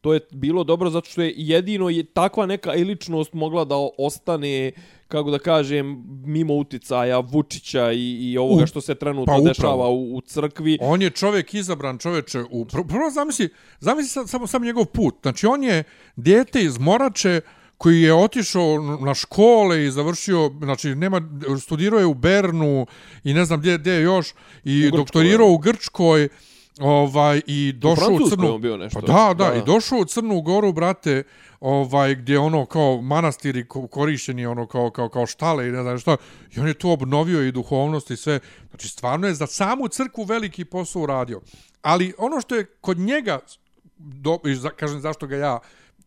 [0.00, 4.72] To je bilo dobro zato što je jedino je takva neka ličnost mogla da ostane,
[5.08, 9.88] kako da kažem, mimo uticaja Vučića i, i ovoga U- što se trenutno pa dešava
[9.88, 10.78] u, u crkvi.
[10.80, 13.48] On je čovjek izabran čovječe u pr- prvo zamisli
[13.80, 15.14] zamisli sad, samo sam njegov put.
[15.22, 15.84] Znači on je
[16.16, 17.40] dijete iz Morače
[17.76, 21.22] koji je otišao na škole i završio, znači nema
[21.60, 22.86] studirao je u Bernu
[23.24, 24.28] i ne znam gdje gdje je još
[24.64, 26.28] i Grčkoj, doktorirao u Grčkoj.
[26.80, 29.00] Ovaj i došao u, Francuskoj Crnu bio nešto.
[29.00, 29.56] Pa da, da, Da.
[29.56, 31.22] i došao u Crnu Goru, brate,
[31.60, 35.98] ovaj gdje ono kao manastiri ko- korišćeni ono kao kao kao štale i ne znam
[35.98, 36.16] šta.
[36.56, 38.40] I on je tu obnovio i duhovnost i sve.
[38.70, 41.40] Znači stvarno je za samu crkvu veliki posao uradio.
[41.82, 43.38] ali ono što je kod njega,
[43.96, 45.58] do, za, kažem zašto ga ja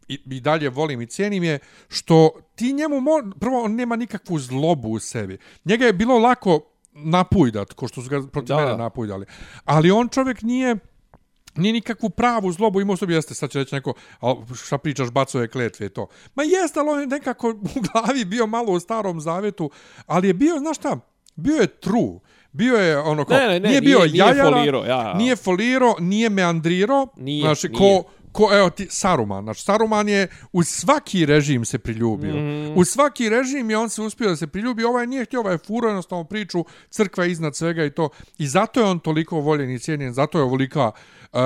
[0.08, 4.40] i, i dalje volim i cijenim je što ti njemu, mo, prvo on nema nikakvu
[4.40, 5.38] zlobu u sebi.
[5.66, 6.60] Njega je bilo lako
[6.94, 8.56] napujdat, ko što su ga protiv Da.
[8.58, 9.26] mene napujdali.
[9.66, 10.76] Ali on čovjek nije
[11.56, 15.48] nije nikakvu pravu zlobu imao sebi jeste, sad će reći neko, a šta pričaš, bacove
[15.48, 16.08] kletve i to.
[16.36, 19.72] Ma jeste, ali on je nekako u glavi bio malo u starom zavjetu,
[20.06, 20.98] ali je bio, znaš šta,
[21.36, 22.20] bio je true.
[22.52, 25.14] Bio je ono kao, Ne, ne, ne, nije bio nije- nije jajara, folirao, ja, ja.
[25.14, 27.78] nije folirao, nije meandrirao, Nije, znači, nije.
[28.32, 32.36] Ko, evo ti, Saruman, znači, Saruman je u svaki režim se priljubio.
[32.36, 32.78] Mm.
[32.78, 35.58] U svaki režim je on se uspio da se priljubi, ovaj nije htio, ovaj je
[35.58, 38.10] furo jednostavno priču, crkva iznad svega i to.
[38.38, 40.92] I zato je on toliko voljen i cijenjen, zato je ovolika
[41.34, 41.40] uh,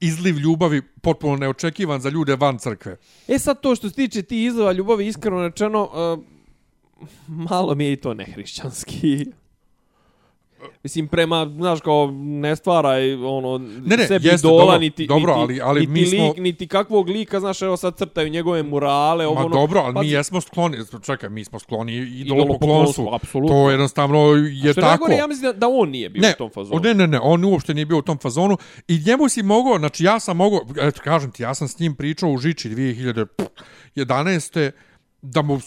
[0.00, 2.96] izliv ljubavi potpuno neočekivan za ljude van crkve.
[3.28, 6.24] E sad to što se tiče ti izliva ljubavi, iskreno rečeno, uh,
[7.28, 9.26] malo mi je i to nehrišćanski.
[10.82, 15.36] Mislim, prema, znaš, kao, ne stvaraj, ono, Ne, ne, sebi jeste, idola, dobro, niti, dobro,
[15.36, 18.62] niti, ali- ali niti, mi smo- lik, niti kakvog lika, znaš, evo sad crtaju njegove
[18.62, 22.24] murale, ovo, Ma ono, dobro, ali mi pazi, jesmo skloni, čekaj, mi smo skloni idolopoklonstvu.
[22.24, 23.56] Idolopoklonstvu, apsolutno.
[23.56, 24.18] To jednostavno
[24.52, 24.86] je Što tako.
[24.88, 26.80] najgore, ja mislim da, da on nije bio ne, u tom fazonu.
[26.80, 28.56] ne, ne, ne, on uopšte nije bio u tom fazonu
[28.88, 31.94] i njemu si mogao, znači ja sam mogao, eto kažem ti, ja sam s njim
[31.94, 34.70] pričao u Žiči 2011.
[35.22, 35.60] da mu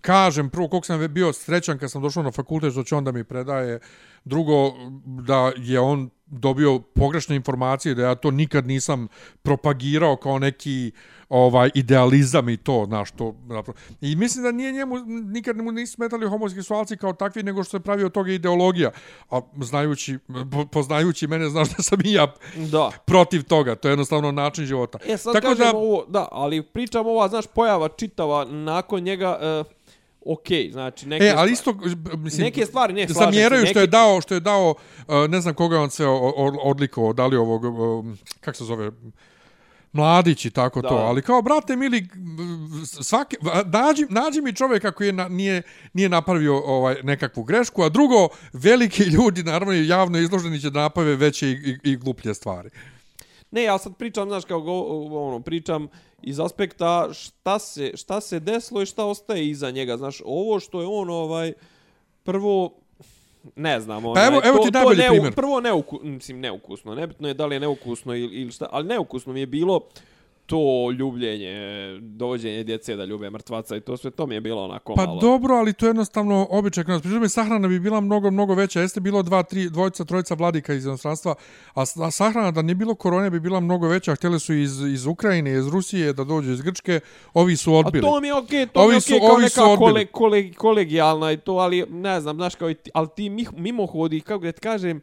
[0.00, 3.12] kažem prvo koliko sam bio srećan kad sam došao na fakultet što će on da
[3.12, 3.78] mi predaje,
[4.24, 4.72] drugo
[5.04, 9.08] da je on dobio pogrešne informacije da ja to nikad nisam
[9.42, 10.92] propagirao kao neki
[11.28, 15.92] ovaj idealizam i to znaš to napra- i mislim da nije njemu nikad mu nisu
[15.92, 18.90] smetali homoseksualci kao takvi nego što se pravi od toga ideologija.
[19.30, 20.18] A znajući
[20.52, 22.90] po- poznajući mene znaš da sam i ja Da.
[23.06, 24.98] protiv toga to je jednostavno način života.
[25.04, 29.38] E, sad tako da ovo, da, ali pričam ova, znaš, pojava čitava nakon njega,
[30.26, 31.74] ok, znači, neke E, ali isto
[32.16, 35.14] mislim Neke stvari, ne, slažem zamjeraju se, što je neke- dao što je dao uh,
[35.28, 36.06] ne znam koga je on se
[36.62, 38.90] odlikovao da li ovog um, kako se zove
[39.92, 40.88] mladić i tako Da.
[40.88, 42.08] to, ali kao, brate, mili,
[43.02, 45.62] svaki, nađi, nađi mi čovjeka koji je na, nije,
[45.92, 51.16] nije napravio ovaj nekakvu grešku, a drugo, veliki ljudi, naravno, javno izloženi će da naprave
[51.16, 52.70] veće i, i, i gluplje stvari.
[53.52, 54.80] Ne, ja sad pričam, znaš, kao go,
[55.20, 55.88] ono, pričam
[56.22, 59.96] iz aspekta šta se, šta se desilo i šta ostaje iza njega.
[59.96, 61.52] Znaš, ovo što je on, ovaj,
[62.22, 62.72] prvo,
[63.56, 65.34] ne znam, onaj, evo- evo to, ti to najbolji neu- primjer.
[65.34, 69.32] Prvo neuku, mislim, neukusno, nebitno je da li je neukusno ili, ili šta, ali neukusno
[69.32, 69.80] mi je bilo
[70.46, 70.56] to
[70.90, 71.54] ljubljenje,
[72.00, 75.20] dovođenje djece da ljube mrtvaca i to sve, to mi je bilo onako Pa malo.
[75.20, 76.84] dobro, ali to je jednostavno običaj.
[76.84, 78.80] Pri tome sahrana bi bila mnogo, mnogo veća.
[78.80, 81.34] Jeste bilo dva, tri, dvojica, trojica vladika iz inostranstva,
[81.74, 84.14] a a sahrana da nije bilo korone bi bila mnogo veća.
[84.14, 87.00] Htjeli su iz, iz Ukrajine, iz Rusije, da dođu iz Grčke.
[87.34, 88.02] Ovi su A odbili.
[88.02, 91.32] to mi je okej, to Ovi mi je okej kao ovi neka kole, kole, kolegijalna
[91.32, 94.52] i to, ali ne znam, znaš, kao i ti, ali ti mih- mimohodi, kako da
[94.52, 95.00] ti kažem,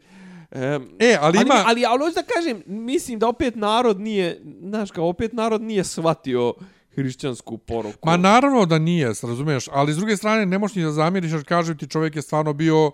[0.54, 1.54] Um, E, ali ima...
[1.54, 5.62] ali, ali, ali hoću da kažem, mislim da opet narod nije, znaš kao, opet narod
[5.62, 6.54] nije shvatio
[6.94, 8.08] hrišćansku poruku.
[8.08, 11.44] Ma naravno da nije, razumiješ, ali s druge strane ne možeš ni da zamjeriš jer
[11.44, 12.92] kažem ti čovjek je stvarno bio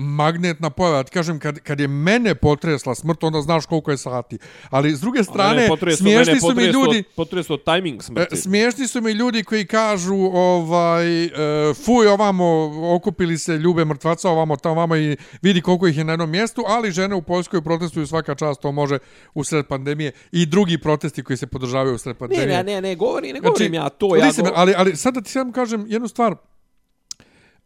[0.00, 0.96] magnetna pojava.
[0.96, 4.38] Ja Ti kažem, kad, kad je mene potresla smrt, onda znaš koliko je sati.
[4.70, 7.02] Ali s druge strane, smiješni su mi ljudi...
[7.16, 8.36] Potreso timing E, smrti.
[8.36, 11.30] smiješni su mi ljudi koji kažu ovaj e,
[11.74, 16.12] fuj ovamo okupili se ljube mrtvaca ovamo tamo ovamo i vidi koliko ih je na
[16.12, 18.98] jednom mjestu ali žene u Poljskoj protestuju svaka čast to može
[19.34, 22.80] u sred pandemije i drugi protesti koji se podržavaju u sred ne, pandemije ne, ne,
[22.80, 24.16] ne, govori, ne govorim ja to.
[24.16, 24.52] Ja Mislim, go...
[24.54, 26.36] ali, ali sad da ti samo kažem jednu stvar.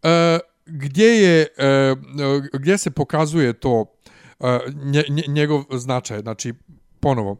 [0.02, 1.96] E, gdje je, e, e,
[2.52, 3.86] gdje se pokazuje to
[4.40, 6.20] e, nje, nje, njegov značaj?
[6.20, 6.54] Znači,
[7.00, 7.36] ponovo,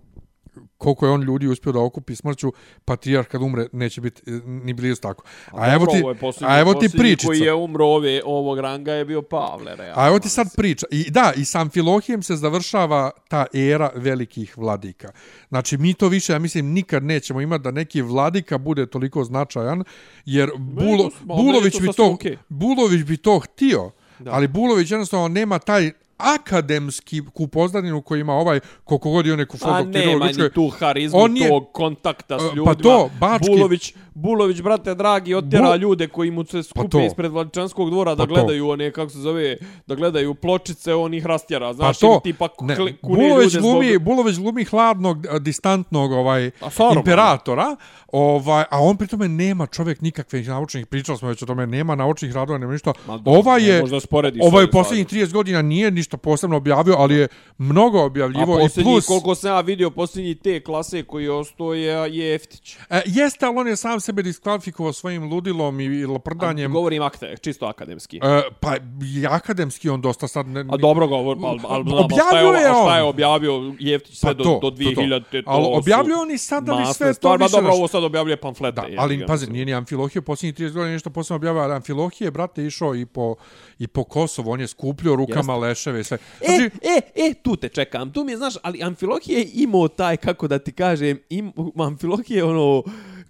[0.79, 2.53] koliko je on ljudi uspio da okupi smrću,
[2.85, 5.25] patrijarh kad umre neće biti e, ni blizu tako.
[5.53, 7.27] A, evo ti, posljednji- a evo ti pričica.
[7.27, 10.03] Koji je umro ove, ovog ranga je bio Pavle, realno.
[10.03, 10.87] A evo ti sad priča.
[10.91, 15.13] I da, i sam Filohijem se završava ta era velikih vladika.
[15.49, 19.85] Znači, mi to više, ja mislim, nikad nećemo imati da neki vladika bude toliko značajan,
[20.25, 22.17] jer Bulo, Bulović, bi to.
[22.49, 24.31] Bulović bi to htio, Da.
[24.33, 29.57] ali Bulović jednostavno nema taj akademski kupoznaninu koji ima ovaj koliko god je on neku
[29.57, 32.75] A fotoktirao nema ni tu harizmu On je- tog kontakta s Pa ljudima.
[32.75, 37.01] to, Bački- Bulović, Bulović, brate dragi, otjera Bu- ljude koji mu se skupe to.
[37.01, 38.35] ispred Vladičanskog dvora da Pa to.
[38.35, 39.57] gledaju one, kako se zove,
[39.87, 41.67] da gledaju pločice, on ih rastjera.
[41.67, 44.03] Pa Znaš, to, tipa ne, kle- kune Bulović ljude glumi, zbog...
[44.03, 46.99] Bulović glumi hladnog, a, distantnog ovaj A Saruman.
[46.99, 47.77] imperatora,
[48.13, 51.95] ovaj, a on pri tome nema čovjek nikakvih naučnih, pričali smo već o tome, nema
[51.95, 52.93] naučnih radova, nema ništa.
[53.07, 53.99] Ma Ova je, možda
[54.43, 58.59] ovaj u posljednjih 30 godina nije ni ništa posebno objavio, ali je mnogo A objavljivo
[58.59, 59.07] i posljednji, plus...
[59.07, 62.77] koliko sam ja vidio, posljednji te klase koji je ostao je, je Eftić.
[62.91, 66.73] E, jeste, ali on je sam sebe diskvalifikovao svojim ludilom i, i laprdanjem.
[66.73, 68.17] Govorim akte, čisto akademski.
[68.17, 68.77] E, pa
[69.17, 70.47] i akademski on dosta sad...
[70.47, 72.97] Ne, A dobro govor, pa, al, al, Objavio šta je a šta on.
[72.97, 74.77] je objavio Jeftić sve Pa do, to, do to, to.
[74.77, 77.89] 2000 to, to Ali su objavio on i sada masne sve to više dobro, ovo
[77.89, 78.81] sad objavljuje pamflete.
[78.81, 82.31] Da, jebi ali pazi, nije ni Amfilohije posljednjih 30 godina nešto posebno objavio, ali Amfilohije,
[82.31, 83.35] brate, išao i po,
[83.79, 86.19] i po Kosovu, on je skupljio rukama leševe i sve.
[86.41, 88.13] E, Znači, e, e, tu te čekam.
[88.13, 92.37] Tu mi je, znaš, ali Amfilohije je imao taj, kako da ti kažem, im, Amfilohije
[92.37, 92.83] je ono,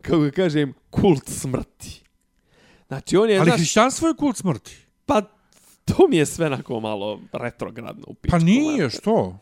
[0.05, 2.02] kako da kažem, kult smrti.
[2.86, 4.76] Znači, on je, ali znaš, hrišćanstvo je kult smrti.
[5.07, 5.22] pa
[5.84, 8.38] to mi je sve onako malo retrogradno u pičku.
[8.38, 9.38] Pa nije, što?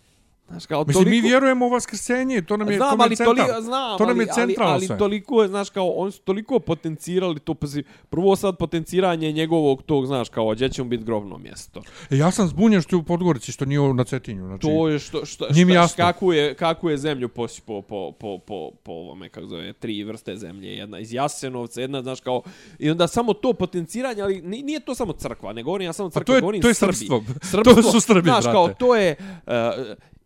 [0.52, 3.04] Znaš, kao Mislim, mi toliko- vjerujemo u vaskrsenje, to nam je, to znam, nam je
[3.04, 3.36] ali central.
[3.36, 4.98] toliko, znam, to nam je ali, centralno ali, ali sve.
[4.98, 10.06] toliko je, znaš, kao, oni su toliko potencirali to, pazi, prvo sad potenciranje njegovog tog,
[10.06, 11.82] znaš, kao, gdje će mu biti grobno mjesto.
[12.10, 14.46] E, ja sam zbunjen što je u Podgorici, što nije na Cetinju.
[14.46, 15.96] Znači, To je što, što, mi šta- jasno.
[15.98, 20.36] Kako je, kako je zemlju posipao po, po, po, po ovome, kako zove, tri vrste
[20.36, 20.68] zemlje.
[20.68, 22.42] Jedna iz Jasenovca, jedna, znaš, kao,
[22.78, 26.08] i onda samo to potenciranje, ali ni- nije to samo crkva, ne govorim ja samo
[26.08, 26.92] Pa crkva, to je- govorim to je Srbi.
[26.94, 27.24] srpstvo.
[27.42, 27.74] Srpstvo.
[27.74, 28.78] To su Srbi, znaš, kao, brate.
[28.78, 29.52] to je, uh,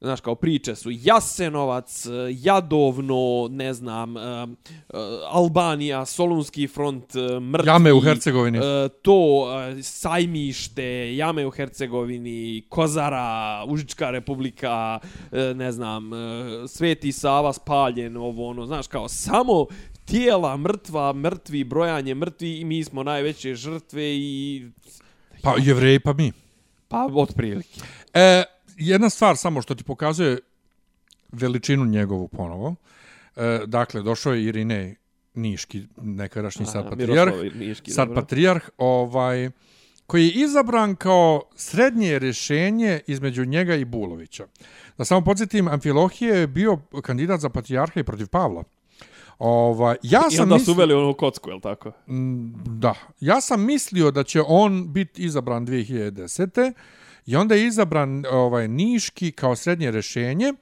[0.01, 7.69] znaš, kao priče su Jasenovac, uh, Jadovno, ne znam, uh, uh, Albanija, Solunski front, mrtvi.
[7.69, 8.59] Jame u Hercegovini.
[9.03, 9.47] To,
[9.83, 14.99] Sajmište, Jame u Hercegovini, Kozara, Užička republika,
[15.55, 16.11] ne znam,
[16.69, 19.67] Sveti Sava spaljen, ovo ono, znaš, kao samo
[20.05, 24.67] tijela mrtva, mrtvi, brojanje mrtvi i mi smo najveće žrtve i...
[25.43, 26.33] Pa jevreji, pa mi.
[26.89, 27.81] Pa, otprilike.
[28.15, 28.43] E,
[28.77, 30.39] jedna stvar samo što ti pokazuje
[31.33, 32.75] veličinu njegovu ponovo.
[33.37, 34.95] E, dakle, došao je Irinej
[35.35, 38.23] Niški, nekadašnji sad patrijarh, Niški, sad dobro.
[38.23, 39.51] patrijarh, ovaj,
[40.07, 44.47] koji je izabran kao srednje rješenje između njega i Bulovića.
[44.99, 48.65] Da samo podsjetim, Amfilohije je bio kandidat za patrijarha i protiv Pavla.
[49.39, 51.93] Ovaj, ja I sam onda su mislio, uveli onu kocku, je li tako?
[52.09, 56.73] Mm, da, ja sam mislio da će on biti izabran 2010.
[57.27, 60.53] I onda je izabran ovaj Niški kao srednje rješenje.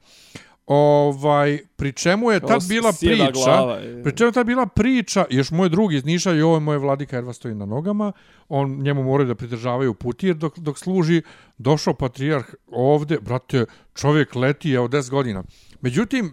[0.67, 4.03] Ovaj pri čemu je tad bila priča, glava, je.
[4.03, 6.77] pri čemu je tad bila priča, još moj drug iz Niša i ovo je moj
[6.77, 8.11] vladika Erva stoji na nogama,
[8.49, 11.21] on njemu moraju da pridržavaju putir dok, dok služi,
[11.57, 15.43] došao patrijarh ovde, brate, čovjek leti je od 10 godina.
[15.81, 16.31] Međutim,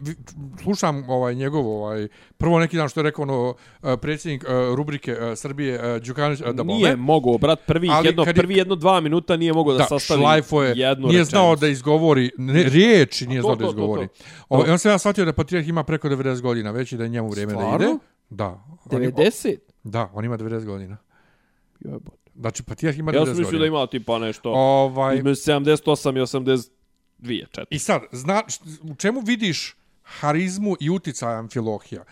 [0.63, 5.11] slušam ovaj njegov ovaj prvo neki dan što je rekao ono eh, predsjednik eh, rubrike
[5.13, 9.01] eh, Srbije Đukanović da Nije mogao, brat, prvi, Ali jedno, kad je- prvi jedno dva
[9.01, 11.31] minuta nije mogao da, da, sastavi šlajfo je, jednu nije rečenicu.
[11.31, 14.09] znao da izgovori ne, riječi, nije to, znao da to, to, izgovori.
[14.09, 14.15] to.
[14.49, 17.09] O, on se ja shvatio da patrijarh ima preko 90 godina, već i da je
[17.09, 17.87] njemu vrijeme da Stvarno?
[17.87, 17.99] ide.
[18.31, 18.65] Da.
[18.87, 19.57] On, ima- 90?
[19.83, 20.97] da, on ima 90 godina.
[21.81, 22.17] Jebote.
[22.35, 23.35] Znači, patrijarh ima 90 Ja godina.
[23.35, 26.73] sam mislio da ima tipa nešto Ovaj, između 78 i
[27.23, 27.77] 82, četiri.
[27.77, 28.43] I sad, zna,
[28.83, 32.05] u čemu vidiš harizmu i uticaj Amfilohija?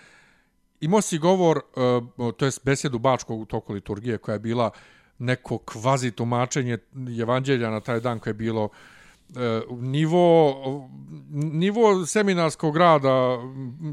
[0.81, 1.61] Imao si govor,
[2.17, 4.71] uh, to je besedu Bačkog u toku liturgije, koja je bila
[5.19, 6.79] neko kvazi tumačenje
[7.21, 8.71] evanđelja na taj dan koje je bilo uh,
[9.73, 10.55] nivo,
[11.31, 13.39] nivo seminarskog rada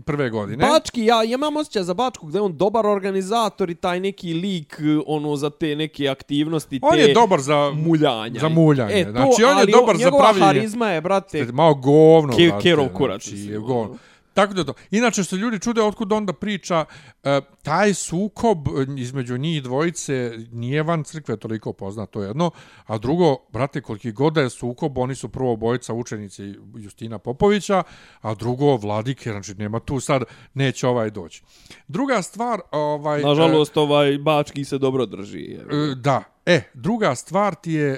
[0.05, 0.67] prve godine.
[0.67, 4.77] Bački, ja, imam osjećaj za Bačkog da je on dobar organizator i taj neki lik
[5.07, 8.39] ono za te neke aktivnosti, On te je dobar za muljanja.
[8.39, 8.93] za muljanje.
[8.93, 10.45] E, to, znači, on je dobar za njegova pravljenje.
[10.47, 13.95] harizma je, brate, Malo govno, Ke- brate, Kerov kurac, Znači, govno.
[14.38, 14.73] Tako da to.
[14.91, 16.85] Inače što ljudi čude otkud onda priča,
[17.23, 22.51] e, taj sukob e, između njih dvojice nije van crkve toliko poznat, to je jedno.
[22.85, 27.83] A drugo, brate, koliki god da je sukob, oni su prvo bojica učenici Justina Popovića,
[28.21, 30.23] a drugo vladike, znači nema tu sad,
[30.53, 31.43] neće ovaj doći.
[31.88, 33.21] Druga stvar, ovaj...
[33.21, 35.57] nažalost, ovaj Bački se dobro drži.
[35.71, 37.97] e, e, da, E, druga stvar ti je...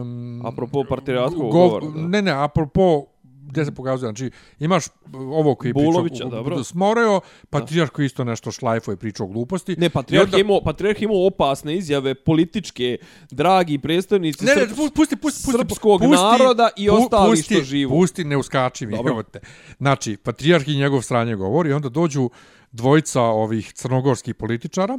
[0.00, 2.08] Um, Apropo partijatskog govora, da.
[2.08, 3.04] Ne, ne, apropo
[3.48, 6.64] gdje se pokazuje, znači imaš ovo koji Bulovića, pričao, dobro.
[6.64, 7.20] Smoreo,
[7.50, 9.76] patrijarh koji isto nešto šlajfo je pričao gluposti.
[9.76, 12.98] Ne, I patrijarh onda- je imao, patrijarh je imao opasne izjave političke,
[13.30, 17.64] dragi predstavnici Ne, ne, srps- pusti, pusti, pusti, srpskog pusti, naroda i ostali pusti, što
[17.64, 17.90] živu.
[17.90, 19.40] Pusti, ne uskači mi, evo te.
[19.78, 22.30] Znači, patrijarh i njegov stranje govori, onda dođu
[22.78, 24.98] dvojica ovih crnogorskih političara.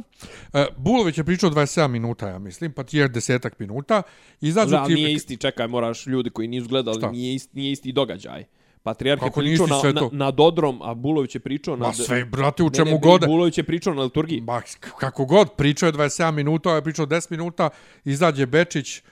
[0.52, 4.02] E, Bulović je pričao 27 minuta, ja mislim, patrijarh desetak minuta.
[4.40, 4.94] Izađu Da, ti...
[4.94, 7.10] nije isti, čekaj, moraš ljudi koji nisu gledali, Šta?
[7.10, 8.44] nije isti, nije isti događaj.
[8.82, 11.86] Patrijarh je pričao na, na, na Dodrom, a Bulović je pričao na...
[11.86, 13.26] Ma sve, brate, u čemu ne, god.
[13.26, 14.40] Bulović je pričao na liturgiji.
[14.40, 14.62] Ma,
[15.00, 17.70] kako god, pričao je 27 minuta, ovaj je pričao 10 minuta,
[18.04, 19.02] izađe Bečić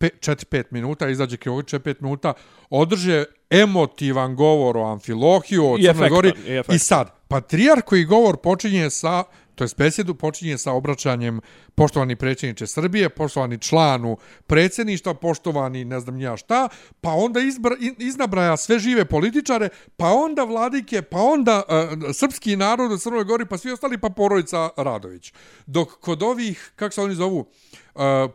[0.00, 2.32] 4-5 minuta, izađe Krović 5 minuta,
[2.70, 6.28] održe emotivan govor o Amfilohiju, o Crnoj Gori.
[6.28, 6.76] i efektan.
[6.76, 9.24] I sad, patrijar koji govor počinje sa
[9.56, 11.40] To je besedu počinje sa obraćanjem
[11.74, 14.16] poštovani predsjedniče Srbije, poštovani članu
[14.46, 16.68] predsjedništva, poštovani ne znam ja šta,
[17.00, 22.92] pa onda izbra, iznabraja sve žive političare, pa onda vladike, pa onda uh, srpski narod
[22.92, 25.32] u Crnoj Gori, pa svi ostali, pa porodica Radović.
[25.66, 27.46] Dok kod ovih, kako se oni zovu, uh,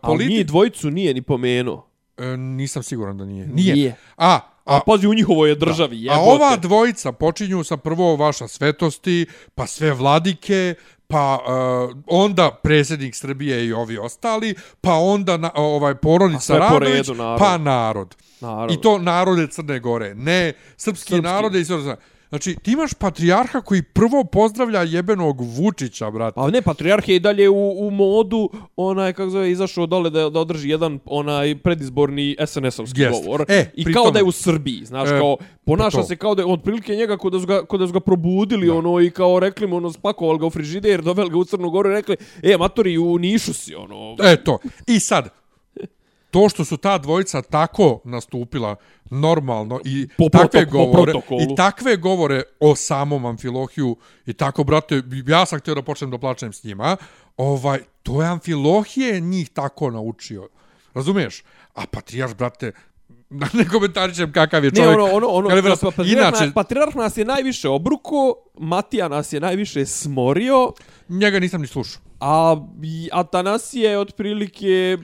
[0.02, 0.26] politi...
[0.26, 1.88] Ali njih dvojicu nije ni pomenuo.
[2.18, 3.48] E, nisam siguran da nije.
[3.48, 3.74] Nije.
[3.74, 3.96] nije.
[4.18, 4.40] A,
[4.72, 6.20] A, pazi, u njihovoj je državi, jebote.
[6.20, 10.76] A ova dvojica počinju sa prvo vaša svetosti, pa sve vladike,
[11.08, 17.40] pa uh, onda predsjednik Srbije i ovi ostali, pa onda na, ovaj porodica Radović, narod.
[17.40, 18.16] pa narod.
[18.42, 18.72] narod.
[18.72, 21.22] I to narode Crne Gore, ne srpski, srpski.
[21.22, 21.98] narode i sve
[22.32, 26.40] Znači, ti imaš patrijarha koji prvo pozdravlja jebenog Vučića, brate.
[26.40, 30.30] A ne, patrijarh je i dalje u, u modu, onaj, kako zove, izašao dole da,
[30.30, 33.12] da održi jedan onaj predizborni SNS-ovski yes.
[33.12, 33.46] govor.
[33.48, 36.36] E, I kao tome, da je u Srbiji, znaš, e, kao, ponaša pa se kao
[36.36, 38.74] da je otprilike njega kod da su ga, kod da su ga probudili, da.
[38.74, 41.90] ono, i kao rekli mu, ono, spakovali ga u frižider, doveli ga u Crnu Goru
[41.90, 44.16] i rekli, e, matori, u Nišu si, ono.
[44.24, 44.58] E, to.
[44.88, 45.30] I sad,
[46.32, 48.76] to što su ta dvojica tako nastupila
[49.10, 51.14] normalno i po takve protok, govore
[51.44, 56.18] i takve govore o samom Amfilohiju i tako brate ja sam htio da počnem da
[56.18, 56.98] plačem s njima
[57.38, 60.50] ovaj to je Amfilohije njih tako naučio
[60.94, 62.72] razumiješ a patrijarh brate
[63.42, 64.98] na ne komentarišem kakav je čovjek.
[64.98, 66.52] Ne, ono, ono, ono, pa, pa, patrijarh, inače...
[66.54, 70.72] patrijarh nas je najviše obruko, Matija nas je najviše smorio.
[71.10, 72.02] Njega nisam ni slušao.
[72.20, 72.56] A
[73.12, 74.98] Atanasije je otprilike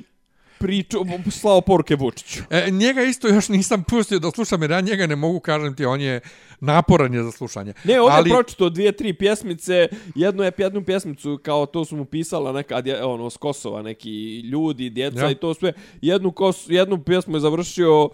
[0.60, 0.98] priču,
[1.32, 2.44] slao poruke Vučiću.
[2.50, 5.86] E, njega isto još nisam pustio da slušam, jer ja njega ne mogu, kažem ti,
[5.86, 6.20] on je
[6.60, 7.74] naporan je za slušanje.
[7.84, 8.30] Ne, on Ali...
[8.30, 12.82] je pročito dvije, tri pjesmice, jednu je jednu pjesmicu, kao to su mu pisala neka,
[13.04, 15.32] ono, s Kosova, neki ljudi, djeca ja.
[15.32, 15.74] i to sve.
[16.02, 18.10] Jednu, kos, jednu pjesmu je završio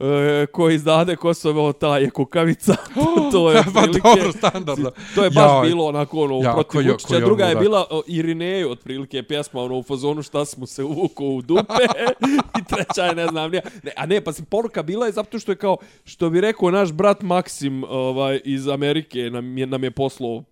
[0.00, 2.76] e, koji izdade Kosovo, ta je kukavica.
[3.32, 4.90] to je pa dobro, standardno.
[5.14, 7.20] To je baš ja, bilo onako ono, ja, protiv Vučića.
[7.20, 11.42] Druga je bila o, Irineju, otprilike, pjesma ono, u fazonu šta smo se uvuku u
[11.42, 11.84] dupe.
[12.60, 13.62] I treća je, ne znam, nije.
[13.82, 16.70] Ne, a ne, pa si poruka bila je zato što je kao, što bi rekao
[16.70, 20.44] naš brat Maksim ovaj, iz Amerike, nam je, nam je poslao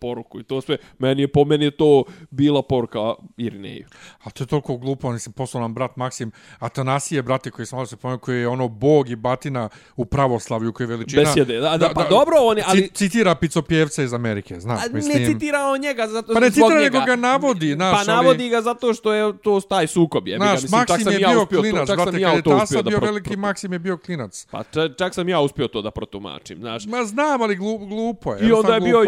[0.00, 0.76] poruku i to sve.
[0.98, 3.86] Meni je po meni je to bila poruka Irineju.
[4.22, 7.76] A to je toliko glupo, oni se poslao nam brat Maksim Atanasije, brate koji sam
[7.76, 11.22] malo se pomenuo, koji je ono bog i batina u pravoslavlju, koji je veličina.
[11.22, 12.90] Besjede, da, da, da, pa da, dobro, on je, ali...
[12.94, 15.22] Citira picopjevca iz Amerike, znaš, a, mislim.
[15.22, 18.06] Ne citira on njega, zato Pa ne citira, nego ga navodi, znaš.
[18.06, 20.36] Pa navodi ga zato što je to taj sukob, je.
[20.36, 23.96] Znaš, mislim, Maksim je bio klinac, brate, kad je Tasa bio veliki, Maksim je bio
[23.96, 24.46] klinac.
[24.50, 24.62] Pa
[24.98, 26.86] čak sam ja uspio to da protumačim, znaš.
[26.86, 28.48] Ma znam, ali glupo je.
[28.48, 29.02] I onda je bio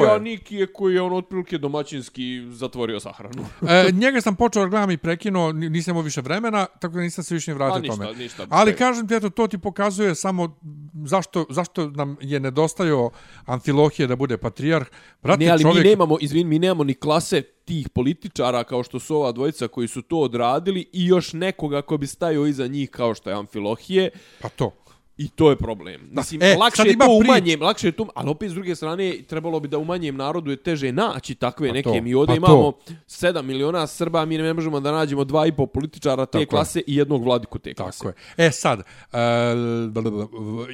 [0.47, 3.47] Janikije koji je ono otprilike domaćinski zatvorio sahranu.
[3.69, 7.25] e, njega sam počeo da gledam i prekinuo, nisam imao više vremena, tako da nisam
[7.25, 8.15] se više vratio tome.
[8.15, 10.59] Ništa, Ali kažem ti, eto, to ti pokazuje samo
[11.05, 13.11] zašto, zašto nam je nedostajao
[13.45, 14.87] Amfilohije da bude patrijarh.
[15.23, 15.85] Brate, ne, ali čovjek...
[15.85, 19.89] mi nemamo, izvin, mi nemamo ni klase tih političara kao što su ova dvojica koji
[19.89, 24.11] su to odradili i još nekoga ko bi stajao iza njih kao što je Amfilohije.
[24.41, 24.73] Pa to.
[25.19, 26.09] I to je problem.
[26.13, 29.61] Mislim, e, lakše je to umanjem, lakše je to, ali opet s druge strane trebalo
[29.61, 31.89] bi da umanjem narodu je teže naći takve pa neke.
[31.89, 32.93] To, mi ovdje pa imamo to.
[33.09, 36.79] 7 miliona Srba, mi ne možemo da nađemo dva i po političara te Tako klase
[36.79, 36.85] je.
[36.87, 37.99] i jednog vladiku te klase.
[37.99, 38.47] Tako je.
[38.47, 39.19] E sad, uh,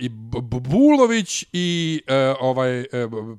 [0.01, 0.09] i
[0.69, 2.87] Bulović i uh, ovaj uh,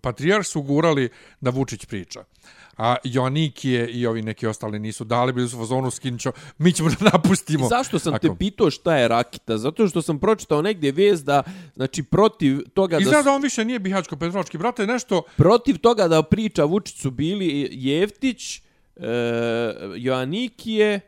[0.01, 1.09] Patrijar su gurali
[1.41, 2.23] da Vučić priča
[2.77, 7.09] a Joannikije i ovi neki ostali nisu dali, bili su fazonu skinčo, mi ćemo da
[7.13, 7.65] napustimo.
[7.65, 8.27] I zašto sam Ako...
[8.27, 9.57] te pitao šta je Rakita?
[9.57, 11.43] Zato što sam pročitao negdje vez da,
[11.75, 13.01] znači, protiv toga da...
[13.01, 15.23] Izgleda da on više nije Bihačko Petrovački, brate, nešto...
[15.37, 18.61] Protiv toga da priča Vučiću bili Jevtić, e,
[19.95, 20.99] Joannikije,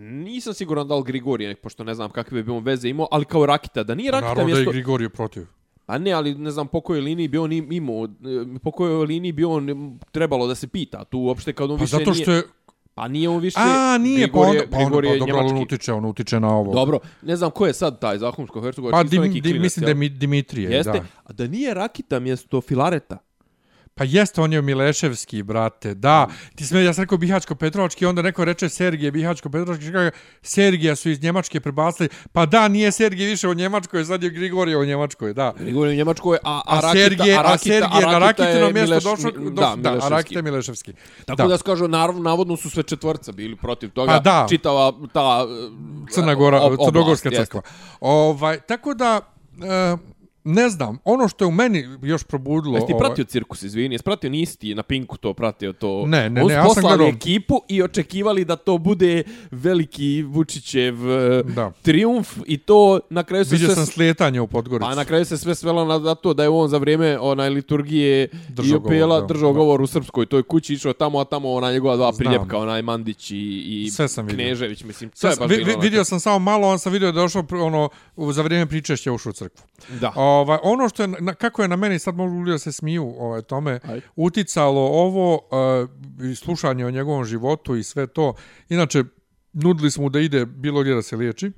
[0.00, 3.46] nisam siguran da li Grigorije, pošto ne znam kakve bi bilo veze imao, ali kao
[3.46, 4.44] Rakita, da nije Rakita mjesto...
[4.44, 5.46] Naravno da je Grigorije protiv.
[5.86, 8.08] A ne, ali ne znam po kojoj liniji bi on imao,
[8.62, 11.04] po kojoj liniji bi on trebalo da se pita.
[11.04, 12.42] Tu uopšte kad on pa više zato što je...
[12.94, 13.58] Pa nije on više...
[13.60, 16.72] A, nije, Grigor pa onda, pa onda, pa dobro, on utiče, on utiče na ovo.
[16.72, 18.92] Dobro, ne znam ko je sad taj Zahumsko Hercegovac.
[18.92, 20.92] Pa, dim, dim, mislim da je Dimitrije, Jeste?
[20.92, 21.04] da.
[21.24, 23.18] A da nije Rakita mjesto Filareta?
[23.94, 25.94] Pa jeste, on je Mileševski, brate.
[25.94, 30.10] Da, ti sme, ja sam rekao Bihačko-Petrovački, onda neko reče Sergije Bihačko-Petrovački, kaže,
[30.42, 32.08] Sergija su iz Njemačke prebacili.
[32.32, 35.52] Pa da, nije Sergije više u Njemačkoj, sad je Grigorije u Njemačkoj, da.
[35.58, 39.74] Grigorije u Njemačkoj, a, a, a, Sergije, a, Sergije na Rakitino mjesto Mileš, došlo, da,
[39.76, 40.92] da, a Rakita je Mileševski.
[41.24, 44.12] Tako da, da skažu, naravno, navodno su sve četvrca bili protiv toga.
[44.12, 44.46] Pa da.
[44.48, 45.46] Čitava ta...
[46.10, 47.62] Crna Gora, Crnogorska crkva.
[48.00, 49.20] Ovaj, tako da,
[49.56, 50.00] uh,
[50.44, 52.74] ne znam, ono što je u meni još probudilo...
[52.74, 53.94] Jesi ti ovaj- pratio cirkus, izvini?
[53.94, 56.06] Jesi pratio, nisi ti na Pinku to pratio to?
[56.06, 61.10] Ne, ne, ne, su ja sam gledao- ekipu i očekivali da to bude veliki Vučićev
[61.10, 61.72] e, Da.
[61.82, 63.74] triumf i to na kraju se Vidio sve...
[63.74, 64.82] sam slijetanje u Podgorici.
[64.82, 67.50] Pa na kraju se sve svelo na na to da je on za vrijeme onaj
[67.50, 69.58] liturgije Držao i opela govor, držao Da.
[69.58, 72.18] govor u srpskoj toj kući išao tamo a tamo ona njegova dva Znam.
[72.18, 73.36] priljepka onaj Mandić i,
[73.76, 74.36] i Sve sam vidio.
[74.36, 75.82] Knežević mislim sve Sve sam- baš vi- bilo vi- onako.
[75.82, 77.88] vidio sam samo malo, on sam vidio da je došao ono,
[78.18, 79.64] za vrijeme pričešća ušao u crkvu.
[79.90, 82.72] da Ovaj, ono što je, na, kako je na meni, sad mogu ljudi da se
[82.72, 84.00] smiju ovaj, tome, Ajde.
[84.16, 88.34] uticalo ovo, uh, i slušanje o njegovom životu i sve to.
[88.68, 89.04] Inače,
[89.52, 91.52] nudili smo da ide bilo gdje da se liječi,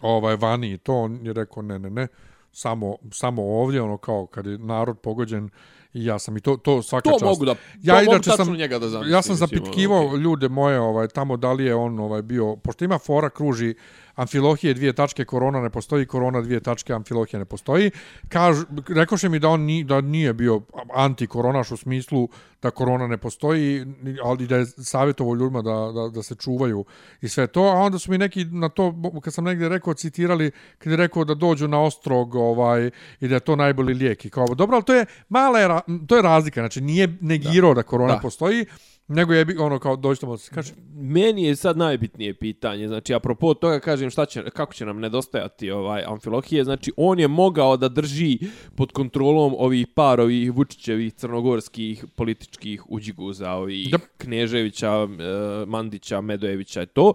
[0.00, 2.06] ovaj, vani i to, on je rekao ne, ne, ne,
[2.52, 5.50] samo, samo ovdje, ono kao kad je narod pogođen
[5.92, 7.24] i ja sam i to, to svaka to čast.
[7.24, 10.16] mogu da Ja to mogu inače tačno sam- njega da zamislim, Ja sam zapitkivao ono,
[10.16, 13.74] ljude moje ovaj tamo da li je on ovaj bio pošto ima fora kruži
[14.20, 17.90] amfilohije dvije tačke korona ne postoji korona dvije tačke amfilohije ne postoji
[18.28, 20.60] kažu rekoše mi da on ni, da nije bio
[20.94, 22.28] anti koronaš u smislu
[22.62, 23.86] da korona ne postoji
[24.24, 26.84] ali da je savjetovao ljudima da, da, da se čuvaju
[27.20, 30.50] i sve to a onda su mi neki na to kad sam negdje rekao citirali
[30.78, 32.90] kad je rekao da dođu na ostrog ovaj
[33.20, 35.68] i da je to najbolji lijek i kao dobro ali to je mala je,
[36.06, 38.20] to je razlika znači nije negirao da, da korona Da.
[38.20, 38.66] postoji
[39.10, 43.80] nego je ono kao dođite se kaže Meni je sad najbitnije pitanje, znači apropo toga
[43.80, 48.38] kažem šta će, kako će nam nedostajati ovaj amfilohije, znači on je mogao da drži
[48.76, 54.00] pod kontrolom ovih par ovih Vučićevih crnogorskih političkih uđiguza, ovih Yep.
[54.18, 57.12] Kneževića, e, Mandića, Medojevića i to.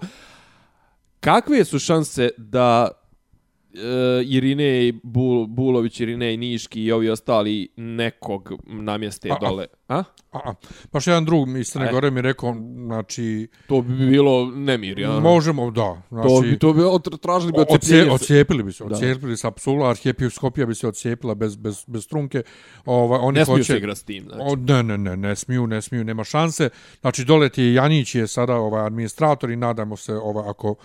[1.19, 2.89] Kakve su šanse da
[3.75, 9.65] e, Irinej Bul, Bulović, Irinej Niški i ovi ostali nekog namjeste A, dole?
[9.87, 9.97] A?
[9.97, 10.53] a, a,
[10.93, 11.91] baš jedan drug iz Crne Aj.
[11.91, 15.19] Gore mi rekao znači To bi bilo nemir, ja.
[15.19, 16.81] možemo da znači To bi to bi
[17.17, 18.11] tražili bi Ocije, odcepljenje.
[18.11, 18.95] ocijepili bi se, Da.
[18.95, 22.43] ocijepili se apsolutno, arhijepiskopija bi se ocijepila bez, bez, bez trunke.
[22.85, 24.41] Ovaj, oni Ne smiju hoće, se igrati s tim, znači.
[24.43, 26.69] O, ne, ne, ne, ne smiju, ne smiju, nema šanse.
[27.01, 30.75] Znači, dole ti je Janić je sada ovaj administrator i nadamo se ovaj, ako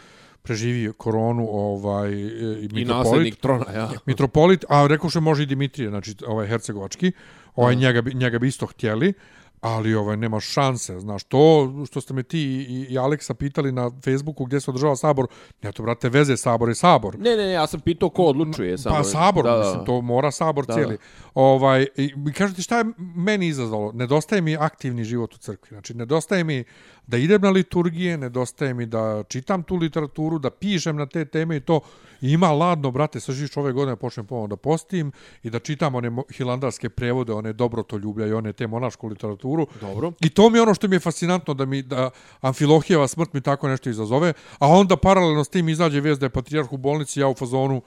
[0.42, 2.88] preživi koronu ovaj, i I mitropolit.
[2.88, 3.90] nasljednik trona, ja.
[4.06, 7.12] Mitropolit, a rekao što može i Dimitrije, znači ovaj hercegovački,
[7.56, 9.12] ovaj njega bi, njega bi isto htjeli,
[9.60, 13.90] ali ovaj nema šanse, znaš, to što ste me ti i, i Aleksa pitali na
[14.04, 15.26] Facebooku gdje se održava sabor,
[15.62, 17.18] ne to brate veze, sabor je sabor.
[17.18, 18.78] Ne, ne, ne, ja sam pitao ko odlučuje.
[18.78, 18.96] Samo.
[18.96, 19.64] Pa sabor, da, da, da.
[19.64, 20.98] mislim, to mora sabor Da, da, cijeli.
[21.34, 22.84] Ovaj, i, i kažete šta je
[23.16, 23.92] meni izazvalo?
[23.92, 25.68] Nedostaje mi aktivni život u crkvi.
[25.68, 26.64] Znači, nedostaje mi
[27.10, 31.56] da idem na liturgije, nedostaje mi da čitam tu literaturu, da pišem na te teme
[31.56, 31.80] i to.
[32.20, 35.12] I ima ladno, brate, sa žiš ove godine počnem ponovno da postim
[35.42, 39.66] i da čitam one hilandarske prevode, one dobrotoljublja i one te monašku literaturu.
[39.80, 40.12] Dobro.
[40.20, 42.10] I to mi je ono što mi je fascinantno da mi da
[42.40, 46.30] Amfilohijeva smrt mi tako nešto izazove, a onda paralelno s tim izađe vijest da je
[46.30, 47.82] patrijarh u bolnici, ja u fazonu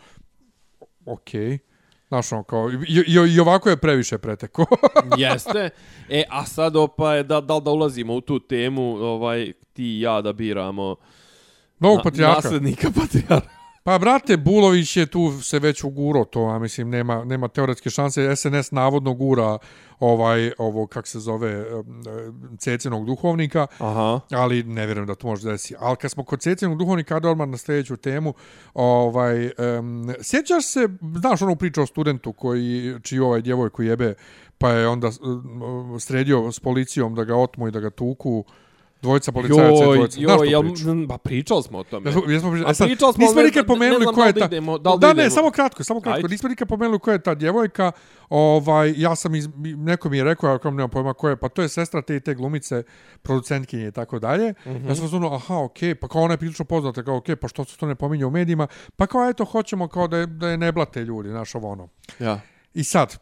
[1.06, 1.41] okej.
[1.41, 1.73] Okay.
[2.08, 4.66] Znaš, ono, kao, i, i, i ovako je previše preteko.
[5.18, 5.70] Jeste.
[6.10, 10.22] E, a sad opaj, da, da da ulazimo u tu temu, ovaj, ti i ja
[10.22, 10.96] da biramo
[11.80, 12.36] Novog na- patrijarha.
[12.36, 13.62] naslednika patrijarha.
[13.84, 18.35] Pa, brate, Bulović je tu se već uguro to, a mislim, nema, nema teoretske šanse.
[18.35, 19.57] SNS navodno gura
[19.99, 22.03] ovaj, ovo, kak se zove, em,
[22.57, 24.19] cecinog duhovnika, Aha.
[24.31, 25.76] ali ne vjerujem da to može desi.
[25.80, 28.34] Ali kad smo kod cecinog duhovnika, ajde odmah na sljedeću temu,
[28.73, 30.88] ovaj, um, sjećaš se,
[31.19, 34.14] znaš onu priču o studentu koji, čiji ovaj djevojku jebe,
[34.57, 35.10] pa je onda
[35.99, 38.45] sredio s policijom da ga otmu i da ga tuku,
[39.04, 40.20] dvojica policajaca i Joj, dvojica.
[40.20, 41.08] Znaš joj, tu jel, priču?
[41.10, 42.10] pa pričali smo o tome.
[42.10, 44.34] Jesmo, jesmo, A e sad, pričali smo, nismo ali nikad ne- pomenuli ne ko je
[44.34, 44.46] ta...
[44.46, 46.18] idemo- da da, da ne, samo kratko, samo kratko.
[46.18, 46.28] Ajde.
[46.28, 47.92] Nismo nikad pomenuli ko je ta djevojka.
[48.30, 51.50] Ovaj, ja sam, iz, neko mi je rekao, ja kao nemam pojma ko je, pa
[51.50, 52.84] to je sestra te i te glumice,
[53.22, 54.54] producentkinje i tako dalje.
[54.68, 54.88] Mhm.
[54.88, 57.40] Ja sam zvuno, aha, okej, okay, pa kao ona je prilično poznata, kao okej, okay,
[57.40, 60.26] pa što se to ne pominje u medijima, pa kao eto, hoćemo kao da je,
[60.26, 61.88] da je ne blate ljudi, znaš ovo ono.
[62.20, 62.40] Ja.
[62.74, 63.18] I sad,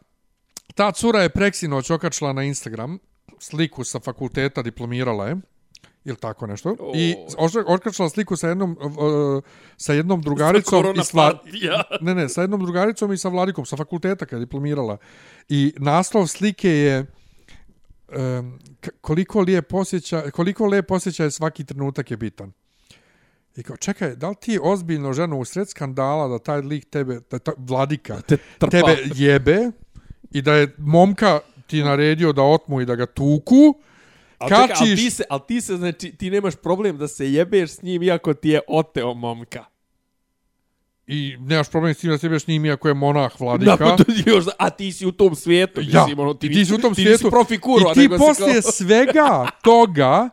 [0.74, 2.98] ta cura je preksinoć okačila na Instagram
[3.38, 5.36] sliku sa fakulteta, diplomirala je,
[6.04, 6.92] ili tako nešto, O.
[6.94, 7.14] i
[7.66, 9.42] okačila sliku sa jednom, uh,
[9.76, 11.82] sa jednom drugaricom i s Vla- partija.
[12.00, 14.96] ne, ne, sa jednom drugaricom i sa Vladikom, sa fakulteta kad je diplomirala.
[15.48, 17.06] I naslov slike je
[18.08, 18.58] um,
[19.00, 22.52] koliko lijep osjeća, koliko lijep osjećaj svaki trenutak je bitan.
[23.56, 27.20] I kao, čekaj, da li ti ozbiljno ženo u sred skandala da taj lik tebe,
[27.30, 28.70] da ta, Vladika, Te trpa.
[28.70, 29.70] tebe jebe
[30.30, 33.74] i da je momka ti naredio da otmu i da ga tuku,
[34.42, 34.96] Al čekaj, al kačiš...
[34.96, 38.34] ti se, al ti se, znači, ti nemaš problem da se jebeš s njim iako
[38.34, 39.64] ti je oteo momka.
[41.06, 43.76] I nemaš problem s tim da se jebeš s njim iako je monah Vladika.
[43.76, 45.80] Da, pa to ti još, a ti si u tom svijetu.
[45.80, 47.24] Ja, mislim, ono, ti, ti si u tom ti svijetu.
[47.24, 50.28] nisi profi kuro, I ti poslije kao- svega toga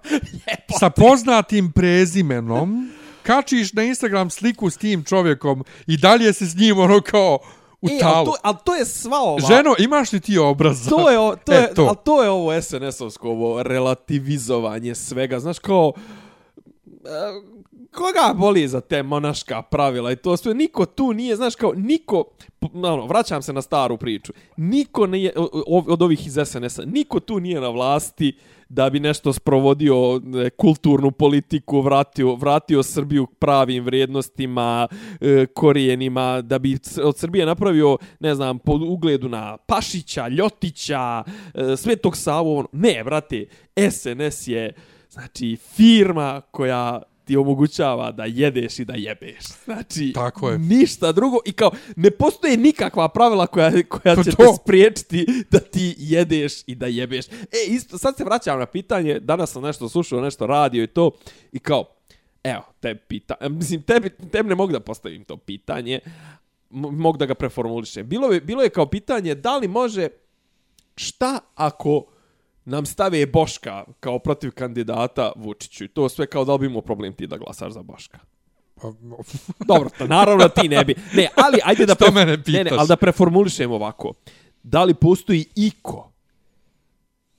[0.79, 2.91] sa poznatim prezimenom
[3.23, 7.39] kačiš na Instagram sliku s tim čovjekom i dalje se s njim ono kao
[7.81, 8.15] u e, talu.
[8.17, 9.39] ali to, ali to je sva ova...
[9.39, 10.89] Ženo, imaš li ti obraz?
[10.89, 11.83] To je, o- to E, je, to.
[11.83, 15.39] ali to je ovo SNS-ovsko, ovo relativizovanje svega.
[15.39, 15.93] Znaš, kao,
[16.87, 21.73] e, koga boli za te monaška pravila i to sve, niko tu nije, znaš, kao,
[21.73, 22.23] niko,
[22.73, 25.33] ono, vraćam se na staru priču, niko nije,
[25.87, 28.37] od ovih iz SNS-a, niko tu nije na vlasti
[28.69, 30.21] da bi nešto sprovodio
[30.57, 34.87] kulturnu politiku, vratio, vratio Srbiju k pravim vrijednostima,
[35.21, 41.23] e, korijenima, da bi od Srbije napravio, ne znam, po ugledu na Pašića, Ljotića,
[41.53, 42.67] e, Svetog Savu, ono.
[42.71, 43.45] ne, vrate,
[43.91, 44.73] SNS je,
[45.09, 49.43] znači, firma koja ti omogućava da jedeš i da jebeš.
[49.65, 50.57] Znači, Tako je.
[50.59, 51.37] ništa drugo.
[51.45, 54.37] I kao, ne postoje nikakva pravila koja, koja To će to.
[54.37, 57.27] te spriječiti da ti jedeš i da jebeš.
[57.27, 57.33] E,
[57.67, 61.11] isto, sad se vraćam na pitanje, danas sam nešto slušao, nešto radio i to,
[61.51, 61.85] i kao,
[62.43, 65.99] evo, te pita, e, mislim, tebi, tebi ne mogu da postavim to pitanje,
[66.69, 68.07] mogu da ga preformulišem.
[68.07, 70.07] Bilo je, bilo je kao pitanje, da li može,
[70.95, 72.05] šta ako
[72.69, 76.81] nam stave Boška kao protiv kandidata Vučiću i to sve kao da li bi imao
[76.81, 78.19] problem ti da glasaš za Boška?
[78.75, 78.91] Pa,
[79.67, 80.95] Dobro, to naravno ti ne bi.
[81.13, 81.95] Ne, ali ajde da...
[81.95, 82.71] Pref- mene Ne, ne, pitaš?
[82.73, 84.13] ali da preformulišemo ovako.
[84.63, 86.11] Da li postoji iko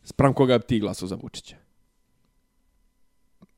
[0.05, 1.57] sprem koga bi ti glasao za Vučića?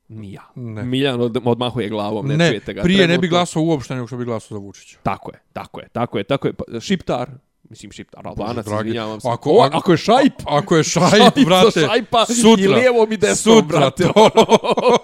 [0.09, 0.43] Ni ja.
[0.55, 0.83] Ne.
[0.83, 2.83] Miljan od, odmahuje glavom, ne, ne, čujete ga.
[2.83, 4.99] prije ne bi Trenutno- glasao uopšte nego što bi glasao za Vučića.
[5.03, 6.53] Tako je, tako je, tako je, tako je.
[6.53, 7.31] Pa, Šiptar,
[7.73, 8.81] mislim Šiptar, Albanac, dragi.
[8.81, 9.29] izvinjavam se.
[9.31, 12.65] Ako- o, ako- je šajp, Ako je šajp, Šajp brate, šajpa sutra.
[12.65, 14.03] i lijevom i desnom, sutra, brate.
[14.05, 14.13] to.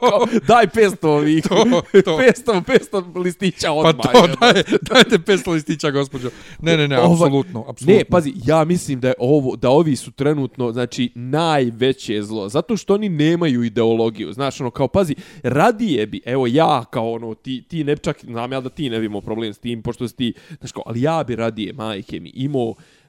[0.00, 1.64] Kao, Daj 500 ovih, To,
[2.02, 2.18] to.
[2.44, 3.94] 500, 500 listića Pa odmah.
[4.04, 4.36] to, jebote.
[4.42, 6.30] daj, dajte 500 listića, gospođo.
[6.60, 7.94] Ne, ne, ne, Ovaj- apsolutno, apsolutno.
[7.94, 12.76] Ne, pazi, ja mislim da je ovo da ovi su trenutno, znači najveće zlo, zato
[12.76, 14.32] što oni nemaju ideologiju.
[14.32, 18.52] Znaš, ono kao pazi, radije bi, evo ja kao ono ti ti ne čak znam
[18.52, 21.02] ja da ti ne bi imao problem s tim pošto si ti, znaš kao, ali
[21.02, 22.57] ja bi radije majke mi imao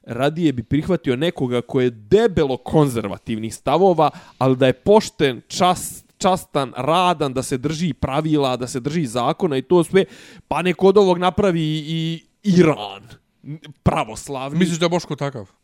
[0.03, 6.73] radije bi prihvatio nekoga ko je debelo konzervativnih stavova, ali da je pošten, čast, častan,
[6.77, 10.05] radan, da se drži pravila, da se drži zakona i to sve,
[10.47, 13.03] pa neko od ovog napravi i Iran
[13.83, 14.59] pravoslavni.
[14.59, 15.58] Misliš da je Boško takav?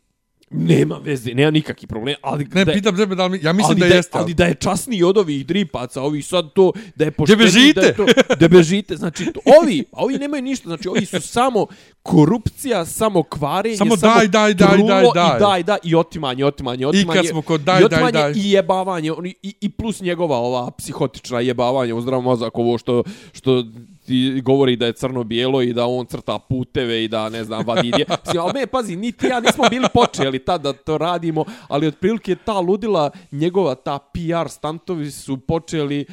[0.50, 3.78] Nema veze, nema nikakvi problem, ali Ne, da, je- pitam tebe da li, ja mislim
[3.78, 4.10] da, da, je- jeste.
[4.14, 7.72] ali da je časniji od ovih dripaca, ovi sad to, da je bežite?
[7.74, 8.04] da je to,
[8.36, 11.66] da bežite, znači to, ovi, a ovi nemaju ništa, znači ovi su samo
[12.02, 15.36] korupcija, samo kvarenje, Samo daj, daj, daj, trulo daj, daj.
[15.36, 17.16] i daj, daj, i otimanje, otimanje, otimanje.
[17.16, 18.32] kad smo kod daj, i daj, daj.
[18.32, 23.02] I jebavanje, oni- i, i plus njegova ova psihotična jebavanje u zdrav mozak, ovo što,
[23.32, 23.64] što
[24.06, 27.90] ti govori da je crno-bijelo i da on crta puteve i da, ne znam, vadi
[27.90, 28.04] dje.
[28.24, 32.36] Mislim, ali me, pazi, niti ja nismo bili počeli tad da to radimo, ali otprilike
[32.36, 36.06] ta ludila, njegova ta PR stantovi su počeli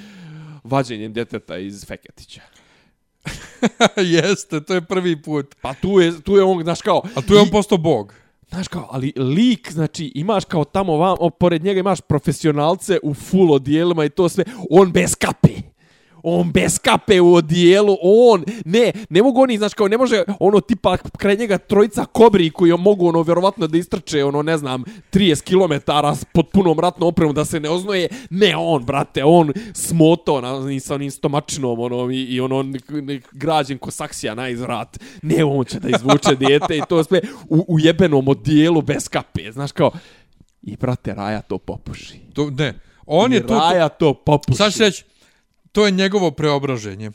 [0.63, 2.41] vađenjem djeteta iz Feketića.
[4.17, 5.55] jeste, to je prvi put.
[5.61, 7.01] Pa tu je, tu je on, znaš kao...
[7.15, 8.13] A tu je on i- postao bog.
[8.49, 13.51] Znaš kao, ali lik, znači, imaš kao tamo vam, pored njega imaš profesionalce u full
[13.51, 15.49] odijelima i to sve, on bez kape.
[16.25, 20.59] On bez kape u odijelu, on, ne, ne mogu oni, znači kao, ne može ono
[20.59, 25.43] tipa kraj njega trojica kobri koji mogu ono vjerovatno da istrče ono, ne znam, 30
[25.43, 25.91] km
[26.33, 30.95] pod punom ratnom opremom da se ne oznoje, ne on, brate, on smoto na, sa
[30.95, 32.65] onim stomačinom ono, i, i ono
[33.31, 37.65] građen ko saksija na izvrat, ne on će da izvuče dijete i to sve u,
[37.67, 39.91] u jebenom odijelu bez kape, znaš kao,
[40.61, 42.19] i brate, Raja to popuši.
[42.33, 42.73] To, ne,
[43.05, 43.53] on I je tu...
[43.53, 44.57] Raja to popuši.
[44.57, 45.03] Sad ću reći,
[45.73, 47.11] to je njegovo preobraženje.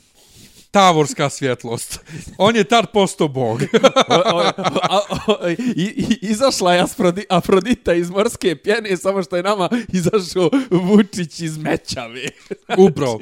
[0.71, 1.99] Tavorska svjetlost.
[2.37, 3.61] On je tad postao bog.
[4.09, 4.51] O- o-
[4.83, 9.69] a- o- i, i, izašla je Afrodi, Afrodita iz morske pjene, samo što je nama
[9.87, 12.23] izašao Vučić iz Mećave.
[12.89, 13.19] Upravo.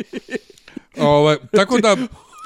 [0.98, 1.98] Ovaj, tako da,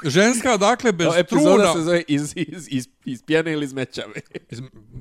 [0.04, 1.72] ženska, dakle, bez epizoda truna...
[1.72, 4.14] se zove iz, iz, iz, iz pjene ili iz Mećave.
[4.50, 4.60] Iz,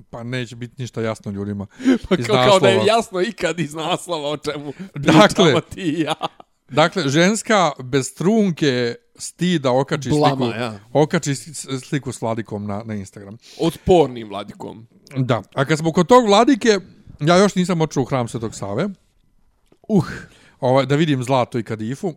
[0.10, 1.68] pa neće biti ništa jasno ljudima.
[2.10, 6.16] Pa kao, kao da je jasno ikad iz naslova o čemu Dakle, ti ja.
[6.72, 10.80] Dakle, ženska bez trunke stida okači Blama, sliku, ja.
[10.94, 11.36] okači
[11.86, 13.38] sliku s Vladikom na, na Instagram.
[13.60, 14.88] Otpornim vladikom.
[15.18, 16.80] Da, a kad smo kod tog Vladike,
[17.20, 18.90] ja još nisam očuo u hram Svetog Save.
[19.88, 20.06] Uh.
[20.60, 22.14] Ovaj, da vidim Zlato i Kadifu.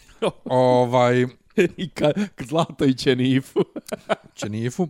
[0.44, 1.26] ovaj,
[1.76, 3.60] I ka, k Zlato i Čenifu.
[4.40, 4.88] Čenifu.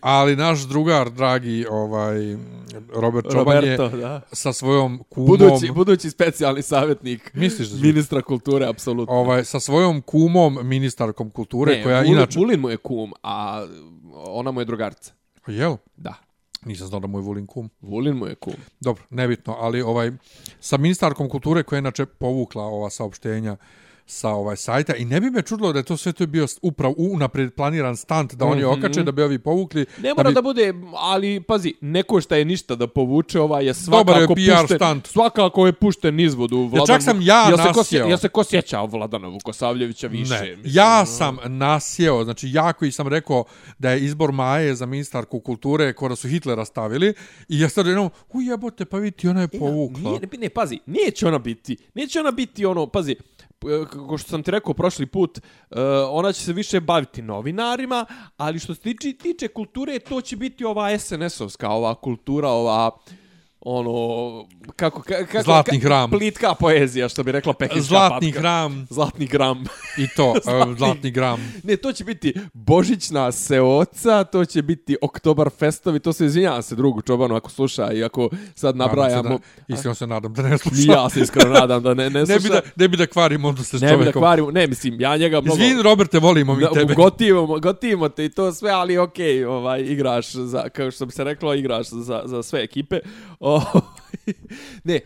[0.00, 2.36] Ali naš drugar, dragi ovaj,
[2.94, 4.20] Robert Čoban je da.
[4.32, 5.26] sa svojom kumom...
[5.26, 9.14] Budući, budući specijalni savjetnik Misliš da ministra kulture, apsolutno.
[9.14, 12.38] ovaj, sa svojom kumom, ministarkom kulture, koja Vulin, inače...
[12.38, 13.66] Vulin mu je kum, a
[14.14, 15.12] ona mu je drugarca.
[15.46, 15.76] Jel?
[15.96, 16.14] Da.
[16.64, 17.70] Nisam znao da mu je Vulin kum.
[17.80, 18.54] Vulin mu je kum.
[18.80, 20.12] Dobro, nebitno, ali ovaj
[20.60, 23.56] sa ministarkom kulture koja je inače povukla ova saopštenja
[24.06, 26.94] sa ovaj sajta i ne bi me čudilo da je to sve to bio upravo
[26.98, 28.70] unapred planiran stunt da oni Mhm.
[28.70, 29.86] okače da bi ovi povukli.
[29.98, 33.74] Ne mora bi- da bude, ali pazi, neko šta je ništa da povuče, ovaj je
[33.74, 36.86] svakako Dobar je PR pušten, svakako je pušten nizvodu Vladanu.
[36.86, 38.06] čak sam ja jel se ko, nasjeo.
[38.06, 40.34] jel se ko sjeća Vladana Vukosavljevića više?
[40.34, 41.06] Ne, mislim, ja ono.
[41.06, 43.44] sam nasjeo, znači ja koji sam rekao
[43.78, 47.14] da je izbor Maje za ministarku kulture kora su Hitlera stavili
[47.48, 50.00] i ja sad jednom, u jebote, pa vidi, ona je povukla.
[50.02, 53.16] Nije, ne, ne, pazi, neće ona biti, neće ona biti ono, pazi,
[53.64, 55.80] Eh, kao kako što sam ti rekao prošli put, eh,
[56.10, 60.64] ona će se više baviti novinarima, ali što se tiče, tiče kulture, to će biti
[60.64, 62.90] ova SNS-ovska, ova kultura, ova
[63.64, 64.44] ono,
[64.76, 66.10] kako, ka, kako, Zlatni hram.
[66.10, 68.40] Plitka poezija, što bi rekla Pekinska Zlatni patka.
[68.40, 69.64] hram Zlatni gram.
[69.98, 71.52] i to, Zlatni- e, zlatni gram.
[71.62, 77.02] Ne, to će biti Božićna seoca, to će biti Oktoberfestovi, to se izvinjavam se drugu
[77.02, 79.38] čobanu ako sluša i ako sad Nadam se nabrajamo.
[79.68, 80.92] Da, iskreno se nadam da ne sluša.
[80.92, 82.40] ja se iskreno nadam da ne, ne ne, sluša.
[82.40, 85.16] bi da, ne bi da kvarim onda se ne bi da kvarimo, ne, mislim, ja
[85.16, 85.62] njega mnogo...
[85.62, 86.94] Izvin, Roberte, volimo mi Da, tebe.
[86.94, 91.12] gotivimo, gotivimo te i to sve, ali okej, okay, ovaj, igraš, za, kao što bi
[91.12, 92.98] se reklo, igraš za, za sve ekipe.
[93.40, 93.53] O,
[94.84, 95.00] ne,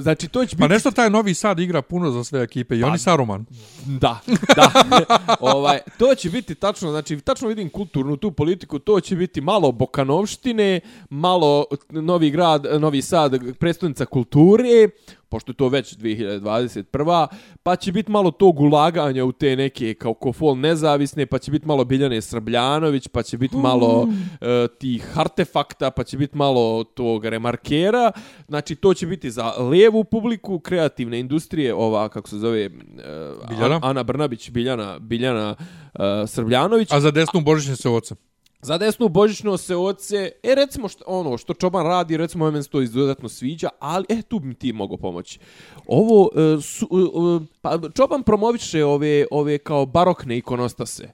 [0.00, 0.60] znači to će biti...
[0.60, 3.44] Pa nešto taj Novi Sad igra puno za sve ekipe i oni Saruman.
[3.86, 4.20] Da,
[4.56, 4.70] da.
[5.40, 9.72] ovaj, to će biti tačno, znači tačno vidim kulturnu tu politiku, to će biti malo
[9.72, 14.88] Bokanovštine, malo Novi grad, Novi Sad, predstavnica kulture,
[15.32, 17.26] pošto je to već 2021.
[17.62, 21.66] Pa će biti malo tog ulaganja u te neke kao kofol nezavisne, pa će biti
[21.66, 24.08] malo Biljane Srbljanović, pa će biti malo
[24.40, 28.12] e, tih artefakta, pa će biti malo tog remarkera.
[28.48, 32.70] Znači, to će biti za levu publiku, kreativne industrije, ova, kako se zove, e,
[33.48, 33.80] Biljana?
[33.82, 35.54] Ana Brnabić, Biljana, Biljana
[35.94, 36.92] e, Srbljanović.
[36.92, 38.14] A za desnu Božićne se oca.
[38.64, 42.70] Za desnu božićno se oce, e recimo što, ono što Čoban radi, recimo meni se
[42.70, 45.38] to izuzetno sviđa, ali e tu bi mi ti mogao pomoći.
[45.86, 51.12] Ovo e, su, e, e, pa Čoban promoviše ove ove kao barokne ikonostase.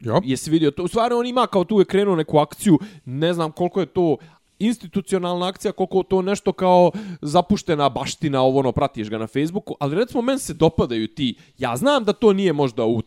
[0.00, 0.20] Jo.
[0.24, 0.82] Jesi vidio to?
[0.82, 4.16] U stvari on ima kao tu je krenuo neku akciju, ne znam koliko je to
[4.58, 6.90] institucionalna akcija, koliko to nešto kao
[7.22, 11.76] zapuštena baština, ovo ono, pratiš ga na Facebooku, ali recimo meni se dopadaju ti, ja
[11.76, 13.02] znam da to nije možda u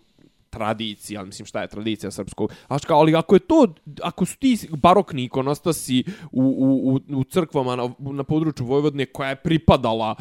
[0.52, 3.68] tradiciji, ali mislim šta je tradicija srpskog, znači kao, ali ako je to,
[4.02, 9.30] ako su ti barokni ikonostasi u, u, u, u crkvama na, na području Vojvodine koja
[9.30, 10.16] je pripadala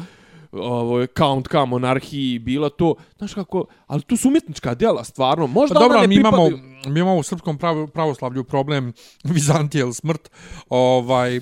[0.51, 5.47] ovo Count K monarhiji bila to, znaš kako, ali to su umjetnička djela, stvarno.
[5.47, 8.93] Možda Pa dobro, mi imamo, pripadaju- mi imamo u srpskom prav, pravoslavlju problem
[9.23, 10.31] Vizantije ili smrt,
[10.69, 11.39] ovaj,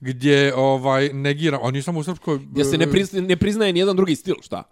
[0.00, 2.38] gdje ovaj negira, oni samo u srpskoj...
[2.38, 4.62] Gdje se ne, prizna, ne priznaje nijedan drugi stil, šta?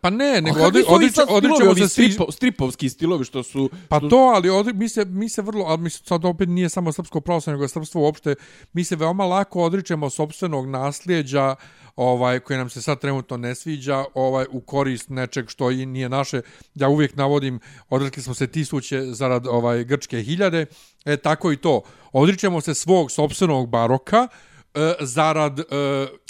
[0.00, 3.70] Pa ne, nego stilovi, odričemo ovi se stripo, stripovski stilovi što su...
[3.88, 6.48] Pa što- to, ali odri, mi, se, mi se vrlo, ali mi se sad opet
[6.48, 8.34] nije samo srpsko pravoslavlje, nego srpstvo uopšte,
[8.72, 11.54] mi se veoma lako odričemo sopstvenog nasljeđa
[11.96, 16.08] ovaj koje nam se sad trenutno ne sviđa ovaj u korist nečeg što i nije
[16.08, 16.40] naše.
[16.74, 20.66] Ja uvijek navodim odrekli smo se tisuće zarad ovaj grčke hiljade.
[21.04, 21.82] E tako i to.
[22.12, 24.28] Odričemo se svog sopstvenog baroka
[24.74, 25.64] e, zarad e,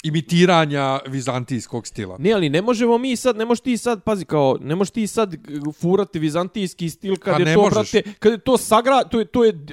[0.03, 4.57] imitiranja vizantijskog stila Ne, ali ne možemo mi sad, ne možeš ti sad, pazi, kao,
[4.61, 5.35] ne možeš ti sad
[5.79, 7.91] furati vizantijski stil kad Pa je to, možeš.
[7.91, 9.65] brate, kad je to sagra, to je, to je,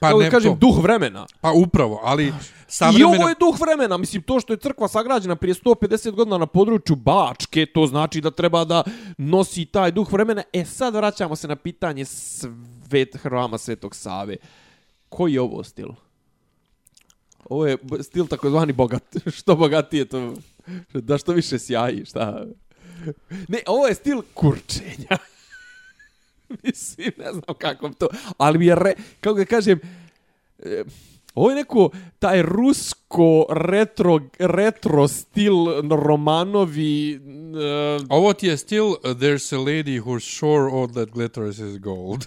[0.00, 0.66] Pa kako da ne kažem, to.
[0.66, 1.26] duh vremena.
[1.40, 2.32] pa upravo ali I
[2.66, 6.46] savremena ovo je duh vremena, mislim, to što je crkva sagrađena prije 150 godina na
[6.46, 8.82] području Bačke, to znači da treba da
[9.18, 10.42] nosi taj duh vremena.
[10.52, 14.36] E sad vraćamo se na pitanje svet, hrama Svetog Save.
[15.08, 15.88] Koji je ovo stil?
[17.48, 19.02] Ovo je stil takozvani bogat.
[19.38, 20.34] što bogatije to,
[20.92, 22.46] da što više sjaji, šta?
[23.48, 25.18] Ne, ovo je stil kurčenja.
[26.62, 29.80] Mislim, ne znam kako to, ali mi je, re, kako ga kažem,
[30.58, 30.84] e,
[31.34, 35.54] ovo je neko, taj rusko retro, retro stil
[35.90, 37.18] romanovi, e,
[38.08, 42.26] Ovo ti je stil uh, There's a lady who's sure all that glitters is gold.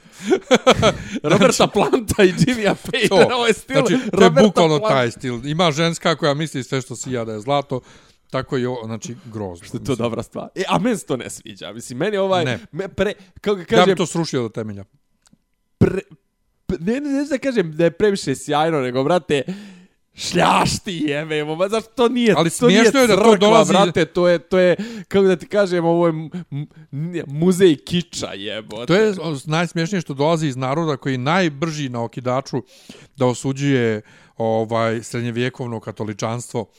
[1.23, 2.75] Roberta Planta i Jimmya
[3.09, 3.15] to.
[3.35, 4.95] Ovo je stil Znači, to je Roberta bukvalno Planta.
[4.95, 5.45] taj stil.
[5.45, 7.79] Ima ženska koja misli sve što sija da je zlato,
[8.29, 9.65] tako ovo, znači, grozno.
[9.67, 10.47] Što je to dobra stvar.
[10.55, 11.71] E, a meni se to ne sviđa.
[11.73, 12.45] Mislim, meni je ovaj...
[12.45, 12.59] Ne.
[12.71, 14.83] Me, pre, kako ga Ja kažem, bi to srušio do temelja.
[15.77, 16.01] pre,
[16.79, 19.41] ne, ne, ne, da kažem da je previše sjajno, nego, brate,
[20.13, 24.05] šljašti jebemo, ma zašto to nije, Ali to nije je da to crkva, dolazi- brate,
[24.05, 24.75] to je, to je,
[25.07, 26.13] kako da ti kažem, ovo je
[27.27, 28.85] muzej kiča jebo.
[28.85, 29.13] To je
[29.45, 32.63] najsmješnije što dolazi iz naroda koji je najbrži na okidaču
[33.15, 34.01] da osuđuje
[34.37, 36.69] ovaj srednjevjekovno katoličanstvo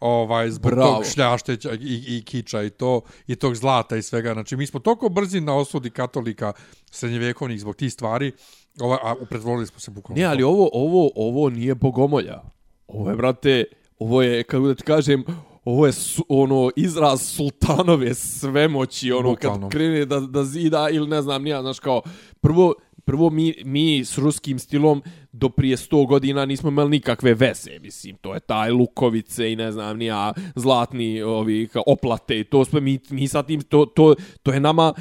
[0.00, 0.94] ovaj zbog Bravo.
[0.94, 4.32] tog šljašteća i, i kiča i to i tog zlata i svega.
[4.32, 6.52] Znači mi smo toliko brzi na osudi katolika
[6.90, 8.32] srednjevjekovnih zbog tih stvari,
[8.80, 10.20] ovaj, a pretvorili smo se bukvalno.
[10.20, 12.42] Ne, ali ovo, ovo, ovo nije bogomolja.
[12.88, 13.64] Ovo je, brate,
[13.98, 15.24] ovo je, kako da ti kažem,
[15.64, 19.68] ovo je su, ono izraz sultanove svemoći, ono Bukvalno.
[19.68, 22.02] kad krene da, da zida ili ne znam, nija, znaš kao,
[22.40, 22.74] prvo,
[23.04, 25.02] prvo mi, mi s ruskim stilom
[25.32, 29.72] do prije 100 godina nismo imali nikakve veze, mislim, to je taj lukovice i ne
[29.72, 34.52] znam, nija, zlatni ovi, oplate i to sve, mi, mi sa tim, to, to, to
[34.52, 34.94] je nama,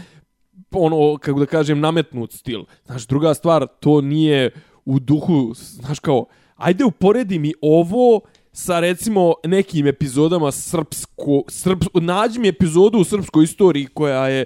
[0.79, 2.63] ono, kako da kažem, nametnut stil.
[2.85, 4.51] Znaš, druga stvar, to nije
[4.85, 6.25] u duhu, znaš kao,
[6.55, 8.21] ajde uporedi mi ovo
[8.51, 14.45] sa recimo nekim epizodama srpsko, srps, nađi mi epizodu u srpskoj istoriji koja je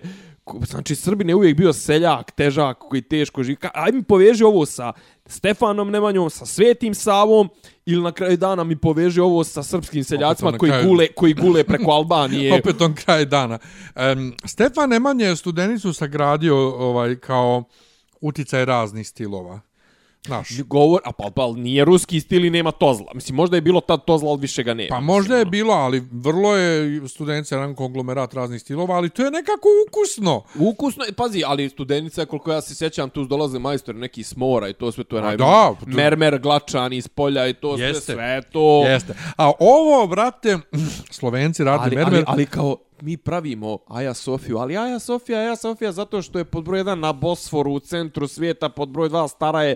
[0.61, 3.56] Znači, Srbin je uvijek bio seljak, težak, koji teško živi.
[3.56, 4.94] Ka- Ajde mi poveži ovo sa
[5.26, 7.49] Stefanom Nemanjom, sa Svetim Savom,
[7.86, 11.64] ili na kraju dana mi poveži ovo sa srpskim seljacima koji kraju- gule, koji gule
[11.64, 12.53] preko Albanije.
[12.56, 13.60] Opet on kraj dana.
[14.14, 17.64] Um, Stefan Nemanja je studenicu sagradio ovaj, kao
[18.22, 19.60] uticaj raznih stilova.
[20.28, 23.08] Znaš, govor, a pa, pa nije ruski stil i nema tozla.
[23.14, 24.90] Mislim, možda je bilo tad tozla, ali više ga nema.
[24.90, 25.52] pa Mislim, možda je ono.
[25.52, 26.78] bilo, ali vrlo je
[27.08, 30.44] studenica jedan konglomerat raznih stilova, ali to je nekako ukusno.
[30.58, 34.74] Ukusno je, pazi, ali studenica, koliko ja se sjećam, tu dolaze majstori neki smora i
[34.74, 35.38] to sve, to je A naj...
[35.38, 38.14] da, to- Mermer, glačan iz polja i to sve, Jeste.
[38.14, 38.84] sve to.
[38.84, 39.14] Jeste.
[39.38, 40.58] A ovo, brate,
[41.12, 42.14] Slovenci radi Ali, mermer.
[42.18, 46.45] ali, ali kao, mi pravimo Aja Sofiju, ali Aja Sofija, Aja Sofija zato što je
[46.45, 49.76] pod broj 1 na Bosforu u centru svijeta, pod broj 2 stara je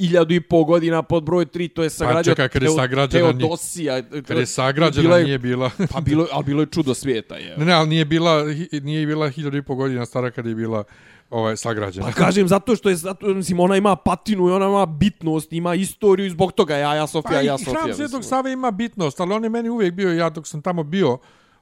[0.00, 3.38] iljadu i pol godina, pod broj 3 to je sagrađao čekaj, kad je sagrađena nije-
[3.38, 4.02] Teodosija.
[4.22, 5.70] Kad je sagrađena, Bila je- nije bila...
[5.92, 7.56] Pa bilo, ali bilo je čudo svijeta, je.
[7.56, 8.44] Ne, ne, ali nije bila,
[8.74, 10.84] nije bila hiljadu i pol godina stara kad je bila
[11.30, 12.06] ovaj, sagrađena.
[12.06, 15.74] Pa kažem zato što je zato mislim ona ima patinu i ona ima bitnost, ima
[15.74, 17.74] istoriju i zbog toga je Aja Sofija, Pa i Aja Sofija.
[17.74, 18.24] hram Svetog.
[18.24, 21.18] Save ima bitnost, ali on je meni uvijek bio, ja dok sam tamo bio,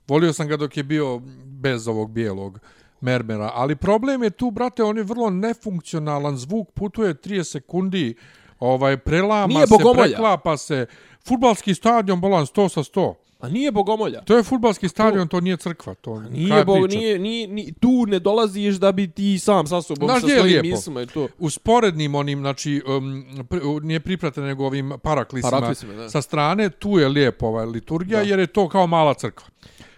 [0.09, 2.59] volio sam ga dok je bio bez ovog bijelog
[3.01, 3.51] mermera.
[3.55, 8.15] Ali problem je tu, brate, on je vrlo nefunkcionalan, zvuk putuje 30 sekundi,
[8.61, 10.03] ovaj, prelama Nije se, bogomolja.
[10.03, 10.87] preklapa se.
[11.29, 13.15] Futbalski stadion, bolan, 100 sa 100.
[13.39, 14.21] A nije bogomolja.
[14.21, 15.95] To je futbalski stadion, to nije crkva.
[15.95, 19.83] To Nije, kraj bo, nije, nije, nije, tu ne dolaziš da bi ti sam sa
[19.83, 21.29] sobom, Znaš sa svojim mislima i to.
[21.39, 26.11] u sporednim onim, znači, um, pri, nije priprate nego ovim paraklisima, Paraklisima, da.
[26.11, 29.47] sa strane, tu je lijepo ova liturgija, jer je to kao mala crkva.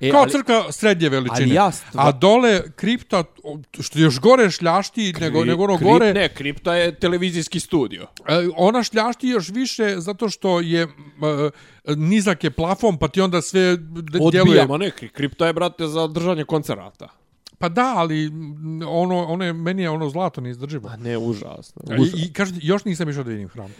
[0.01, 1.43] E, kao ali- crkva srednje veličine.
[1.43, 3.25] ali ja stva- A dole kripta,
[3.81, 8.07] što još gore šljašti nego, nego ono Krip- gore, Ne, kripta je televizijski studio.
[8.29, 10.89] e, ona šljašti još više zato što je e,
[11.97, 14.41] nizak je plafon, pa ti onda sve djeluje.
[14.41, 17.09] Odbijamo, ne, kri- kripta je, brate, za držanje koncerata.
[17.59, 18.31] Pa da, ali
[18.89, 20.89] ono, ono je, meni je ono zlato neizdrživo.
[20.89, 21.83] A ne, užasno.
[21.99, 22.19] Užasno.
[22.19, 23.75] i kažete, još nisam išao da vidim hram.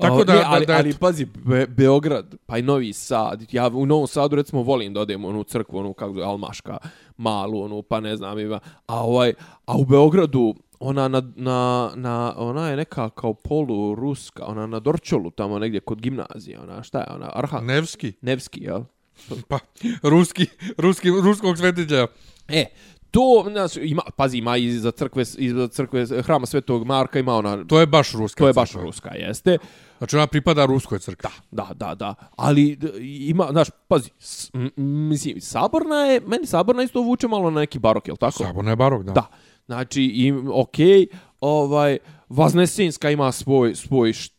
[0.00, 3.68] Tako da, ne, ali, da, da, ali pazi, Be Beograd, pa i Novi Sad, ja
[3.68, 6.78] u Novom Sadu recimo volim da odem onu crkvu, onu kako zove, Almaška,
[7.16, 9.34] malu, onu, pa ne znam, ima, a ovaj,
[9.66, 11.58] a u Beogradu, ona na, na,
[11.94, 16.82] na, ona je neka kao polu ruska, ona na Dorčolu tamo negdje kod gimnazije, ona,
[16.82, 17.74] šta je ona, Arha, ne.
[17.74, 18.12] Nevski.
[18.22, 18.82] Nevski, jel?
[19.48, 19.58] Pa,
[20.02, 20.46] ruski,
[20.78, 22.06] ruski, ruskog svetiđa.
[22.48, 22.64] E,
[23.10, 27.34] to, znaš, ima, pazi, ima i za crkve, i za crkve hrama Svetog Marka, ima
[27.34, 28.82] ona, to, je baš ruska to je baš crkva.
[28.84, 29.58] ruska, jeste.
[29.98, 31.30] Znači ona pripada ruskoj crkvi.
[31.50, 32.14] Da, da, da.
[32.36, 34.70] Ali d- ima, znaš, pazi, s, m,
[35.08, 38.44] mislim, saborna je, meni saborna isto vuče malo na neki barok, jel tako?
[38.44, 39.12] Saborna je barok, da.
[39.12, 39.26] Da.
[39.66, 41.06] Znači, im, okej,
[41.40, 41.98] ovaj,
[42.28, 44.30] Vaznesinska ima svoj, svoj, š,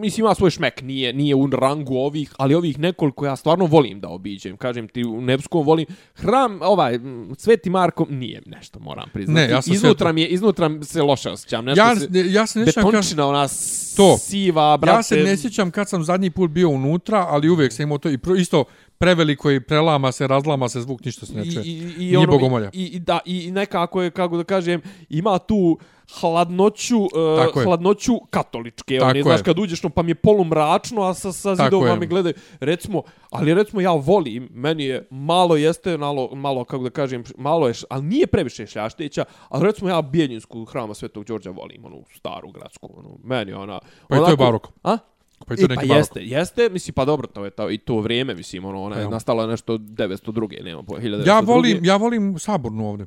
[0.00, 4.00] mislim, ima svoj šmek, nije, nije u rangu ovih, ali ovih nekoliko ja stvarno volim
[4.00, 4.56] da obiđem.
[4.56, 5.86] Kažem ti, u Nevskom volim.
[6.14, 6.98] Hram, ovaj,
[7.38, 9.40] Sveti Marko, nije nešto, moram priznati.
[9.40, 11.64] Ne, ja sam iznutra mi je, iznutra se loše osjećam.
[11.64, 13.48] Nešto Ja, se, ja se ne sjećam kad, betončina, ona
[13.96, 14.16] To.
[14.18, 14.98] siva, brate.
[14.98, 18.10] ja se ne sjećam kad sam zadnji put bio unutra, ali uvijek sam imao to
[18.10, 18.64] i pro, isto
[18.98, 21.64] preveliko i prelama se, razlama se zvuk, ništa se ne čuje.
[21.64, 22.70] I, i, i, Nije ono, bogomolja.
[22.72, 25.78] I, i, da, i nekako je, kako da kažem, ima tu
[26.20, 28.98] hladnoću, uh, hladnoću katoličke.
[28.98, 29.44] Tako One, znaš, je.
[29.44, 32.34] kad uđeš, no, pa mi je polumračno, a sa, sa zidovima mi gledaju.
[32.60, 37.68] Recimo, ali recimo ja volim, meni je malo jeste, malo, malo kako da kažem, malo
[37.68, 42.50] je, ali nije previše šljašteća, ali recimo ja Bijeljinsku hrama Svetog Đorđa volim, onu staru
[42.50, 43.80] gradsku, onu, meni ona...
[44.08, 44.68] Pa i to je barok.
[44.82, 44.98] A?
[45.46, 47.70] Pa i to je E, neki pa jeste, jeste, mislim, pa dobro, to je to,
[47.70, 49.10] i to vrijeme, mislim, ono, ona je Evo.
[49.10, 50.64] nastala nešto 902.
[50.64, 51.26] nema po 1902.
[51.26, 53.06] Ja volim, ja volim sabornu ovde.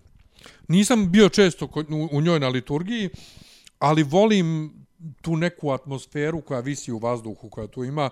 [0.68, 3.10] Nisam bio često u, u njoj na liturgiji,
[3.80, 4.74] ali volim
[5.22, 8.10] tu neku atmosferu koja visi u vazduhu, koja tu ima.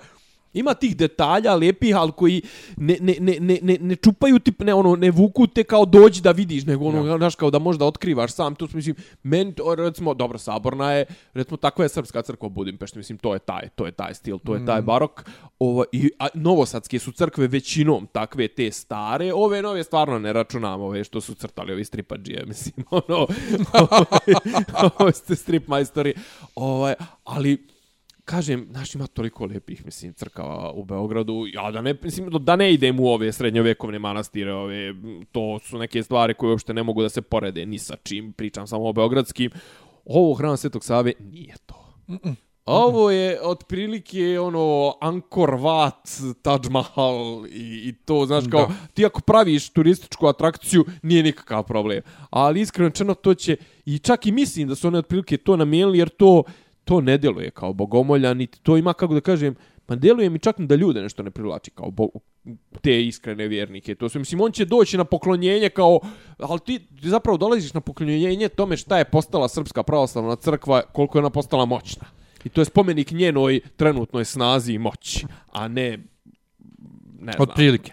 [0.54, 2.42] Ima tih detalja lijepih, ali koji
[2.78, 6.22] ne, ne, ne, ne, ne, ne čupaju ti, ne, ono, ne vuku te kao dođi
[6.22, 7.18] da vidiš, nego ono, Ja.
[7.18, 8.56] znaš, kao da možda otkrivaš sam.
[8.56, 12.98] Tu mislim, meni, to, recimo, dobro, saborna je, recimo, takva je srpska crkva u Budimpešti,
[12.98, 14.66] mislim, to je taj, to je taj stil, to je Mm.
[14.66, 15.30] taj barok.
[15.60, 20.86] Ovo, i, a, novosadske su crkve većinom takve te stare, ove nove stvarno ne računamo,
[20.86, 23.28] ove što su crtali ovi stripadžije, mislim, ono,
[25.00, 26.14] ovo ste strip majstori,
[26.56, 26.94] ovaj,
[27.24, 27.68] ali,
[28.30, 32.74] kažem, znaš, ima toliko lepih, mislim, crkava u Beogradu, ja da ne, mislim, da ne
[32.74, 34.94] idem u ove srednjovekovne manastire, ove,
[35.32, 38.68] to su neke stvari koje uopšte ne mogu da se porede ni sa čim, pričam
[38.68, 39.52] samo o beogradskim.
[40.06, 41.94] Ovo hram Svetog Save nije to.
[42.08, 42.36] Mm -mm.
[42.66, 48.74] Ovo je otprilike ono Angkor Wat, Taj Mahal i, i to, znaš, kao, da.
[48.94, 52.02] ti ako praviš turističku atrakciju, nije nikakav problem.
[52.30, 55.98] Ali iskreno čeno to će, i čak i mislim da su one otprilike to namijenili,
[55.98, 56.44] jer to,
[56.90, 59.56] to ne djeluje kao bogomolja, niti to ima, kako da kažem,
[59.86, 62.08] pa djeluje mi čak da ljude nešto ne privlači kao bo,
[62.82, 63.96] te iskrene vjernike.
[63.96, 66.00] To su, mislim, on će doći na poklonjenje kao,
[66.38, 71.18] ali ti, ti zapravo dolaziš na poklonjenje tome šta je postala Srpska pravoslavna crkva, koliko
[71.18, 72.08] je ona postala moćna.
[72.44, 75.98] I to je spomenik njenoj trenutnoj snazi i moći, a ne,
[77.20, 77.36] ne znam.
[77.40, 77.92] Od prilike.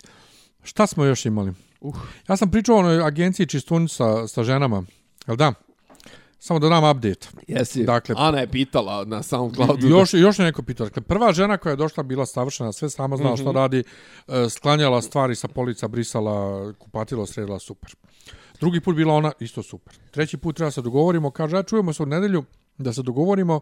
[0.62, 1.52] Šta smo još imali?
[1.80, 1.96] Uh.
[2.28, 4.84] Ja sam pričao o onoj agenciji čistun sa, sa ženama,
[5.26, 5.54] jel da?
[6.46, 7.28] Samo da dam update.
[7.48, 7.84] Jesi.
[7.84, 9.88] Dakle, Ana je pitala na SoundCloudu.
[9.96, 10.86] Još, još je neko pitao.
[10.86, 13.40] Dakle, prva žena koja je došla bila savršena, sve sama znala mm -hmm.
[13.40, 13.84] što radi,
[14.28, 17.94] e, sklanjala stvari sa polica, brisala, kupatilo, sredila, super.
[18.60, 19.94] Drugi put bila ona, isto super.
[20.10, 22.44] Treći put treba se dogovorimo, kaže, ja čujemo se u nedelju
[22.78, 23.60] da se dogovorimo,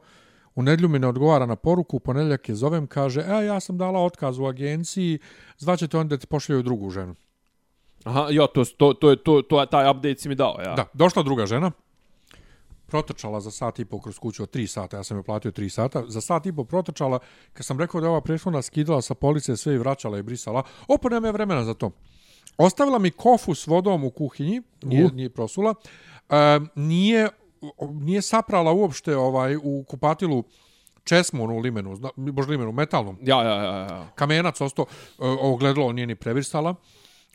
[0.54, 3.78] u nedelju mi ne odgovara na poruku, u ponedeljak je zovem, kaže, e, ja sam
[3.78, 5.18] dala otkaz u agenciji,
[5.58, 7.14] zvaćete onda da ti pošljaju drugu ženu.
[8.04, 10.74] Aha, ja, to, to, to, to, to, taj update si mi dao, ja.
[10.74, 11.70] Da, došla druga žena,
[12.86, 15.68] protrčala za sat i pol kroz kuću od 3 sata, ja sam joj platio 3
[15.68, 17.18] sata, za sat i pol protrčala,
[17.52, 20.62] kad sam rekao da je ova prethodna skidala sa police sve i vraćala i brisala,
[20.88, 21.90] opa, nema je vremena za to.
[22.58, 25.12] Ostavila mi kofu s vodom u kuhinji, nije, uh.
[25.12, 25.74] nije prosula,
[26.30, 27.28] e, nije,
[27.80, 30.44] nije saprala uopšte ovaj u kupatilu
[31.04, 33.18] česmu onu limenu, bož limenu, metalnom.
[33.22, 33.78] Ja, ja, ja.
[33.78, 34.08] ja.
[34.14, 34.86] Kamenac osto, e,
[35.18, 36.74] ovo gledalo, nije ni previrsala.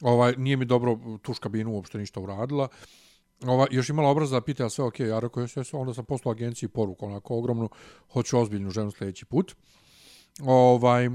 [0.02, 2.68] Ovaj, nije mi dobro tuš kabinu uopšte ništa uradila
[3.48, 6.32] ova, još imala obraza da pita sve ok, ja rekao, jesu, jesu, onda sam poslao
[6.32, 7.70] agenciji poruku, onako ogromnu,
[8.12, 9.56] hoću ozbiljnu ženu sljedeći put.
[10.46, 11.10] Ovaj,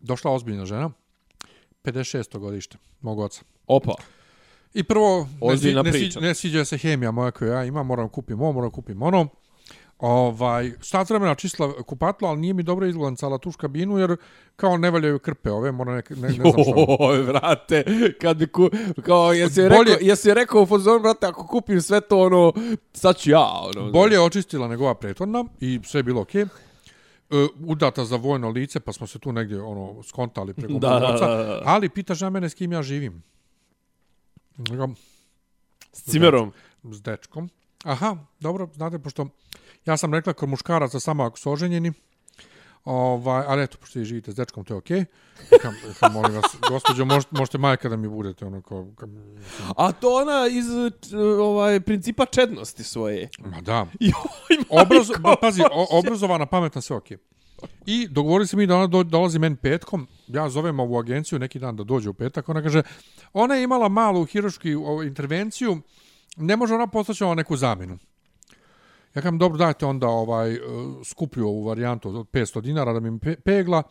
[0.00, 0.90] došla ozbiljna žena,
[1.84, 2.38] 56.
[2.38, 3.42] godište, mog oca.
[3.66, 3.94] Opa.
[4.74, 8.08] I prvo, ne, si, ne, si, ne siđe se hemija moja koju ja imam, moram
[8.08, 9.28] kupiti ovo, moram kupiti ono.
[10.02, 14.16] Ovaj, sat vremena čistila kupatlo, ali nije mi dobro izglancala tuš kabinu, jer
[14.56, 16.96] kao ne valjaju krpe ove, mora ne, ne, ne znam što.
[16.98, 17.84] Oj, vrate,
[18.20, 18.70] kad bi ku,
[19.02, 22.52] kao, jesi, Bolje, rekao, jesi rekao u fazonu, vrate, ako kupim sve to, ono,
[22.92, 23.46] sad ću ja,
[23.76, 23.90] ono.
[23.90, 26.44] Bolje je očistila nego ova pretvorna i sve je bilo okej.
[26.44, 27.44] Okay.
[27.44, 31.60] Uh, udata za vojno lice, pa smo se tu negdje ono skontali preko da, oca,
[31.64, 33.22] ali pitaš na mene s kim ja živim.
[35.92, 36.52] S cimerom?
[36.82, 37.50] S dečkom.
[37.84, 39.26] Aha, dobro, znate, pošto
[39.86, 41.92] Ja sam rekla kod muškaraca samo ako su oženjeni,
[42.84, 45.04] ovaj, ali eto, pošto vi živite s dečkom, to je okej.
[45.50, 45.62] Okay.
[46.00, 48.46] Kam, molim vas, gospođo, možete, možete majka da mi budete.
[48.46, 49.08] Ono, kao, kao,
[49.76, 50.66] A to ona iz
[51.40, 53.28] ovaj, principa čednosti svoje.
[53.38, 53.86] Ma da.
[54.82, 57.16] Obrazo, ba, pazi, o, obrazovana, pametna, sve okej.
[57.16, 57.32] Okay.
[57.86, 61.58] I dogovorili se mi da ona do, dolazi meni petkom, ja zovem ovu agenciju neki
[61.58, 62.82] dan da dođe u petak, ona kaže,
[63.32, 64.68] ona je imala malu hirušku
[65.06, 65.80] intervenciju,
[66.36, 67.98] ne može ona postaći neku zamenu.
[69.14, 70.58] Ja kam dobro dajte onda ovaj e,
[71.04, 73.82] skuplju ovu varijantu od 500 dinara da mi pegla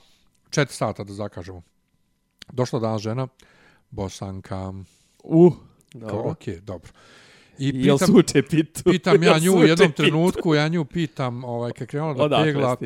[0.50, 1.62] 4 sata da zakažemo.
[2.52, 3.28] Došla danas žena
[3.90, 4.74] Bosanka.
[5.24, 5.54] Uh,
[5.94, 6.30] dobro.
[6.32, 6.92] Ok, dobro.
[7.58, 8.84] I pitam, Jel suče pitu?
[8.84, 10.04] Pitam ja nju u jednom pitu.
[10.04, 12.78] trenutku, ja nju pitam ovaj, kad krenula da Odakle pegla.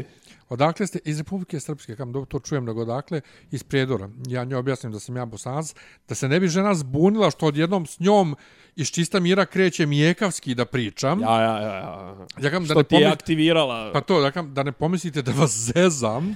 [0.49, 0.99] Odakle ste?
[1.05, 4.09] Iz Republike Srpske, kam dobro to čujem nego odakle, iz Prijedora.
[4.27, 5.73] Ja nju objasnim da sam ja bosanac,
[6.07, 8.35] da se ne bi žena zbunila što odjednom s njom
[8.75, 11.21] iz čista mira kreće Mijekavski da pričam.
[11.21, 11.75] Ja, ja, ja.
[11.75, 12.15] ja.
[12.41, 13.91] ja kam, što da ne ti je aktivirala?
[13.93, 16.35] Pa to, da, kam, da ne pomislite da vas zezam.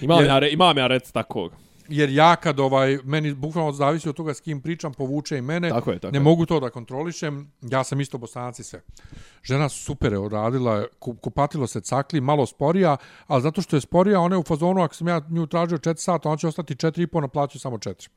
[0.00, 1.52] Imam, jer, ja, imam ja rec takvog.
[1.90, 5.68] Jer ja kad ovaj, meni bukvalno zavisi od toga s kim pričam, povuče i mene,
[5.68, 6.22] tako je, tako ne je.
[6.22, 8.82] mogu to da kontrolišem, ja sam isto bosanac i sve.
[9.42, 12.96] Žena super je odradila, kupatilo se cakli, malo sporija,
[13.26, 15.96] ali zato što je sporija, ona je u fazonu, ako sam ja nju tražio 4
[15.96, 18.08] sata, ona će ostati 4,5 na plaću samo 4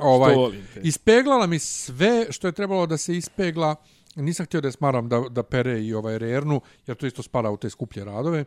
[0.00, 0.34] ovaj,
[0.82, 3.74] ispeglala mi sve što je trebalo da se ispegla.
[4.16, 7.50] Nisam htio da je smaram da, da pere i ovaj rernu, jer to isto spada
[7.50, 8.44] u te skuplje radove.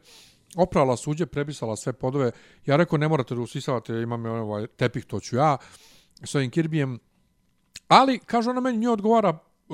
[0.56, 2.32] Oprala suđe, prebisala sve podove.
[2.66, 5.58] Ja rekao, ne morate da usisavate, imam ovaj tepih, to ću ja
[6.24, 7.00] s ovim kirbijem.
[7.88, 9.74] Ali, kaže ona meni, nje odgovara e,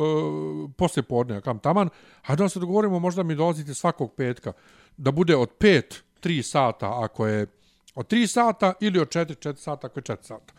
[0.78, 1.90] poslije podne, ja kam taman,
[2.26, 4.54] a da se dogovorimo, možda mi dolazite svakog petka,
[4.98, 7.48] da bude od 5, 3 sata, ako je
[7.96, 10.54] od 3 sata, ili od 4, 4 sata, ako je 4 sata.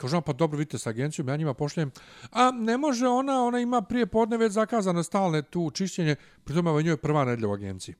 [0.00, 1.90] Kažu, pa dobro, vidite sa agencijom, ja njima pošljem.
[2.30, 6.82] A ne može ona, ona ima prije podne već zakazano stalne tu čišćenje, pritom je
[6.82, 7.94] njoj prva nedlja u agenciji.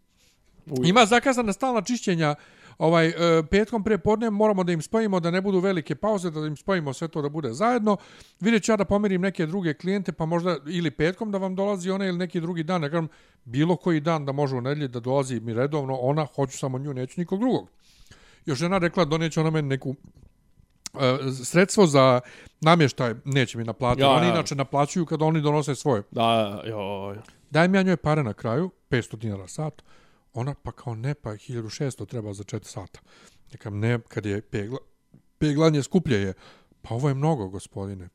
[0.84, 2.34] Ima zakazana stalna čišćenja
[2.78, 6.46] ovaj e, petkom pre podne moramo da im spojimo da ne budu velike pauze da
[6.46, 7.96] im spojimo sve to da bude zajedno
[8.40, 11.90] vidjet ću ja da pomirim neke druge klijente pa možda ili petkom da vam dolazi
[11.90, 13.08] ona ili neki drugi dan kažem
[13.44, 16.94] bilo koji dan da može u nedelji da dolazi mi redovno ona hoću samo nju
[16.94, 17.68] neću nikog drugog
[18.46, 19.94] još žena rekla doneće ona meni neku
[20.94, 22.20] e, sredstvo za
[22.60, 24.02] namještaj neće mi naplatiti.
[24.02, 26.02] Ja, oni inače naplaćuju kada oni donose svoje.
[26.10, 27.16] Da, joj.
[27.50, 29.82] Dajem ja njoj pare na kraju, 500 dinara sat.
[30.34, 33.00] Ona pa kao ne, pa 1600 treba za 4 sata.
[33.52, 34.78] Nekam ne, kad je pegla,
[35.38, 36.32] peglanje skuplje je.
[36.82, 38.08] Pa ovo je mnogo, gospodine.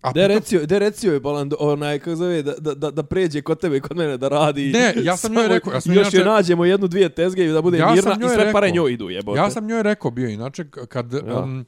[0.00, 3.60] A De recio, de recio je Baland, onaj, kako zove, da, da, da, pređe kod
[3.60, 4.70] tebe i kod mene da radi.
[4.70, 7.48] Ne, ja sam njoj rekao, ja sam još inače- je nađemo jednu, dvije tezge i
[7.48, 8.52] da bude Ja mirna i sve rekao.
[8.52, 9.38] pare njoj idu, jebote.
[9.38, 11.38] Ja sam njoj rekao bio inače kad Ja.
[11.38, 11.66] um,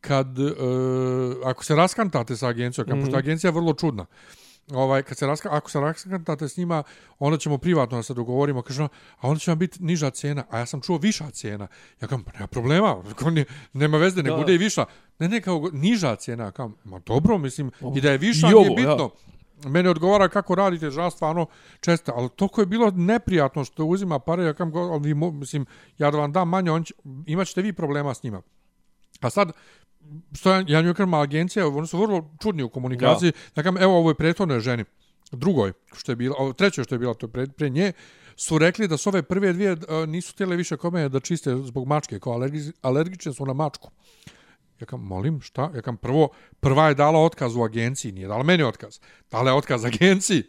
[0.00, 0.48] kad uh,
[1.44, 3.06] ako se raskantate sa agencijom, kad mm Mhm.
[3.06, 4.06] pošto agencija je vrlo čudna.
[4.70, 6.82] Ovaj kad se raska, ako se raskantate s njima,
[7.18, 8.88] onda ćemo privatno da se dogovorimo, kaže, ona,
[9.20, 11.66] a onda će vam biti niža cena, a ja sam čuo viša cena.
[12.00, 14.36] Ja kažem, pa nema problema, ne, nema veze, ne Da.
[14.36, 14.84] bude i viša.
[15.18, 18.66] Ne, ne, kao niža cena, kao, ma dobro, mislim, i da je viša, I nije
[18.66, 19.10] ovo, bitno.
[19.64, 21.46] Mene odgovara kako radite, žal stvarno
[21.80, 25.66] često, ali toliko je bilo neprijatno što uzima pare, ja kam, go- ali vi, mislim,
[25.98, 26.94] ja da vam dam manje, on će,
[27.26, 28.42] imat ćete vi problema s njima.
[29.20, 29.52] A sad,
[30.32, 33.98] što ja, ja njoj kažem, agencija, oni su vrlo čudni u komunikaciji, ja kažem, evo
[33.98, 34.84] ovoj prethodnoj ženi,
[35.32, 37.92] drugoj, što je bila, o, trećoj što je bila to pre, pre nje,
[38.36, 41.86] su rekli da su ove prve dvije e, nisu htjele više kome da čiste zbog
[41.86, 43.90] mačke, kao alergi, alergične su na mačku.
[44.80, 45.70] Ja kam, molim, šta?
[45.74, 46.28] Ja kam, prvo,
[46.60, 48.98] prva je dala otkaz u agenciji, nije dala meni otkaz.
[49.30, 50.42] Dala je otkaz agenciji.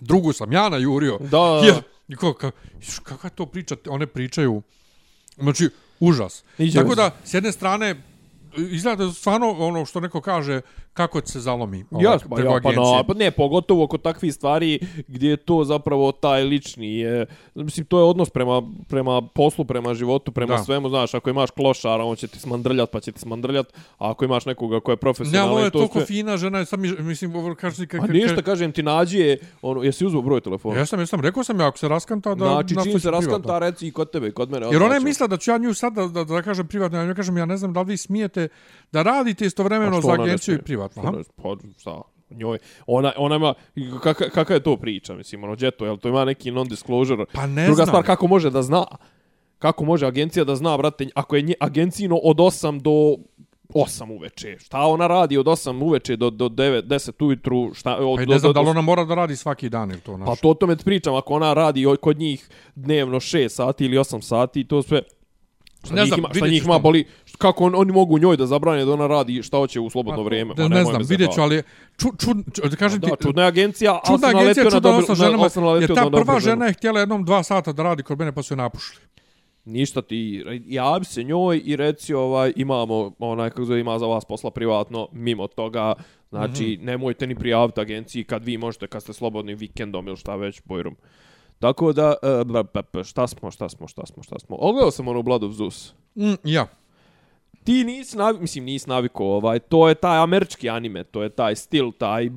[0.00, 1.18] Drugu sam ja najurio.
[1.18, 1.82] Da, da, da.
[2.16, 2.56] Kako, kako,
[3.02, 3.76] kakva je to priča?
[3.88, 4.62] One pričaju,
[5.36, 5.68] znači,
[6.00, 6.44] užas.
[6.58, 8.02] Iđe Tako da, s jedne strane,
[8.56, 10.60] izgleda da stvarno ono što neko kaže,
[10.92, 14.34] kako se zalomi ovaj, Jas, pa, preko ja, pa, na, pa ne, pogotovo kod takvih
[14.34, 19.64] stvari gdje je to zapravo taj lični, je, mislim, to je odnos prema, prema poslu,
[19.64, 20.64] prema životu, prema Da.
[20.64, 23.66] svemu, znaš, ako imaš klošara, on će ti smandrljat, pa će ti smandrljat,
[23.98, 26.06] a ako imaš nekoga ko je Ne, profesionalan, ali ovo je to toliko sve...
[26.06, 29.82] fina žena, sam, mi- mislim, ovo kaže, ka, A ništa, kažem ti, nađi je, ono,
[29.82, 30.78] jesi uzeo broj telefona?
[30.78, 32.44] Ja sam, ja sam, rekao sam ja, ako se raskanta, da...
[32.44, 34.66] znači, čim se raskanta, reci i kod tebe, i kod mene.
[34.72, 37.14] Jer ona je mislila da ću ja nju sad da, da, da kažem privatno, ja
[37.14, 38.41] kažem, ja ne znam da li vi smijete
[38.92, 41.02] da radite istovremeno za ona agenciju i privatno.
[41.02, 42.00] Ne- Pa, šta,
[42.30, 43.54] njoj, ona, ona ima,
[44.02, 47.24] kaka, kaka je to priča, mislim, ono, gdje to, jel to ima neki non-disclosure?
[47.32, 47.86] Pa ne Druga znam.
[47.86, 48.84] stvar, kako može da zna?
[49.58, 53.22] Kako može agencija da zna, brate, ako je nje, agencijino od 8 do
[53.68, 54.58] 8 uveče.
[54.58, 57.74] Šta ona radi od 8 uveče do, do 9, 10 ujutru?
[57.74, 59.36] Šta, od, Pa i do, ne znam do, da li do, ona mora da radi
[59.36, 60.40] svaki dan ili to, Pa znaš.
[60.40, 64.64] to o tome pričam, ako ona radi kod njih dnevno 6 sati ili 8 sati,
[64.64, 65.02] to sve...
[65.84, 67.04] Šta Ne njih znam, ima, šta njih ima boli,
[67.42, 70.24] kako on, oni mogu njoj da zabrane da ona radi šta hoće u slobodno Pa,
[70.24, 70.54] vrijeme.
[70.54, 71.62] Da, Pa ne nemoj znam, vidjet ću, ali
[71.96, 74.90] ču, ču, ču, da kažem Da, ti, čudna je agencija, čudna agencija, naletio na čudna
[74.90, 78.18] dobro, ženama, na, jer ta prva žena je htjela jednom dva sata da radi kod
[78.18, 79.00] mene pa su je napušili.
[79.64, 84.24] Ništa ti, javi se njoj i reci ovaj, imamo, onaj, kako zove, ima za vas
[84.24, 85.94] posla privatno, mimo toga,
[86.30, 86.84] znači, mm -hmm.
[86.84, 90.96] nemojte ni prijaviti agenciji kad vi možete, kad ste slobodni vikendom ili šta već, bojrum.
[91.58, 92.14] Tako da,
[92.94, 94.56] uh, šta smo, šta smo, šta smo, šta smo.
[94.60, 95.94] Ogledao sam ono Blood of Zeus.
[96.14, 96.66] Mm, ja.
[97.64, 101.56] Ti nisi navi, mislim nisi naviko, ovaj, to je taj američki anime, to je taj
[101.56, 102.28] stil, taj...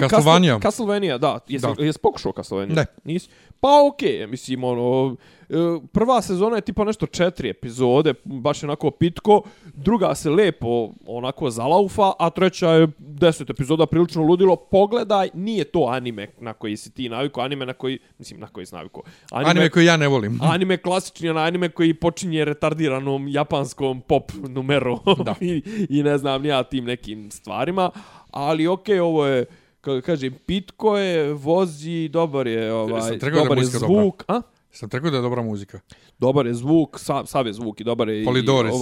[0.00, 0.54] Castlevania?
[0.54, 1.38] Castle- Castlevania, da.
[1.48, 1.84] Jesi, Da.
[1.84, 2.74] jesi pokušao Castlevania?
[2.74, 2.86] Ne.
[3.04, 3.28] Nisi?
[3.64, 5.16] Pa okej, okay, mislim, ono,
[5.48, 5.54] e,
[5.92, 9.42] prva sezona je tipa nešto četiri epizode, baš onako pitko,
[9.74, 14.56] druga se lepo onako zalaufa, a treća je deset epizoda prilično ludilo.
[14.56, 18.66] Pogledaj, nije to anime na koji si ti naviko, anime na koji, mislim, na koji
[18.66, 19.02] si naviko.
[19.30, 20.38] Anime, anime koji ja ne volim.
[20.54, 25.34] Anime klasični, anime koji počinje retardiranom japanskom pop numeru Da.
[25.54, 27.90] I, i ne znam ja tim nekim stvarima,
[28.30, 29.46] ali okej, ovo je
[30.04, 34.00] kažem, pitko je, vozi, dobar je, ovaj, rekao da je dobar je muzika dobra.
[34.02, 34.40] zvuk, a?
[34.70, 35.80] Sam rekao da je dobra muzika.
[36.18, 38.24] Dobar je zvuk, sa, sav je zvuk i dobar je i,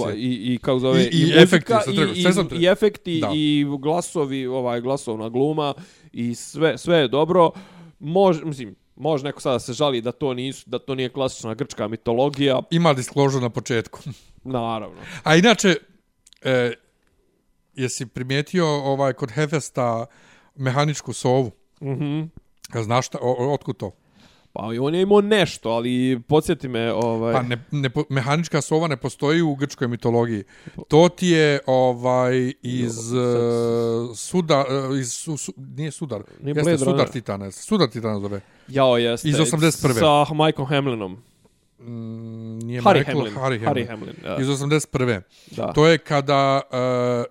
[0.09, 0.17] je.
[0.17, 2.61] i, i kako zove, I- i muzika, efekti, sam i, rekao, i, sve sam tre-
[2.61, 3.29] i efekti, Da.
[3.35, 5.73] i glasovi, ovaj, glasovna gluma,
[6.13, 7.51] i sve, sve je dobro.
[7.99, 11.87] Može, mislim, može neko sada se žali da to nisu, da to nije klasična grčka
[11.87, 13.99] mitologija, Ima disclosure na početku.
[14.43, 14.97] naravno.
[15.23, 15.75] A inače,
[16.41, 16.71] e,
[17.73, 20.05] jesi primijetio ovaj kod Hefesta
[20.55, 21.51] mehaničku sovu?
[21.81, 22.21] Mhm.
[22.73, 23.91] A Znaš šta, o, o, otkud to?
[24.53, 27.33] Pa on je imao nešto, ali podsjeti me, ovaj...
[27.33, 30.43] Pa ne, ne, mehanička sova ne postoji u grčkoj mitologiji.
[30.87, 36.19] To ti je ovaj iz uh, suda uh, iz su, su, nije sudar.
[36.41, 37.09] Nije Jeste Blade sudar Runner.
[37.09, 37.51] Titana.
[37.51, 38.41] Sudar Titana zove.
[38.67, 39.29] Jao, jeste.
[39.29, 39.99] Iz 81..
[40.27, 41.23] Sa Michael Hamlinom.
[41.85, 43.33] Mm, nije Harry Michael, Hamlin.
[43.33, 43.85] Harry Hamlin.
[43.85, 44.37] Harry Hamlin, da.
[44.39, 45.21] Iz 81.
[45.51, 45.73] Da.
[45.73, 46.61] To je kada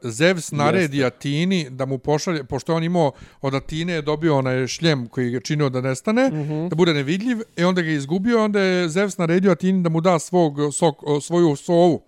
[0.03, 4.39] uh, Zeus naredi Atini da mu pošalje, pošto je on imao od Atine je dobio
[4.39, 6.69] onaj šljem koji ga činio da nestane, mm -hmm.
[6.69, 10.01] da bude nevidljiv, i onda ga je izgubio, onda je Zeus naredio Atini da mu
[10.01, 12.03] da svog, sok, svoju sovu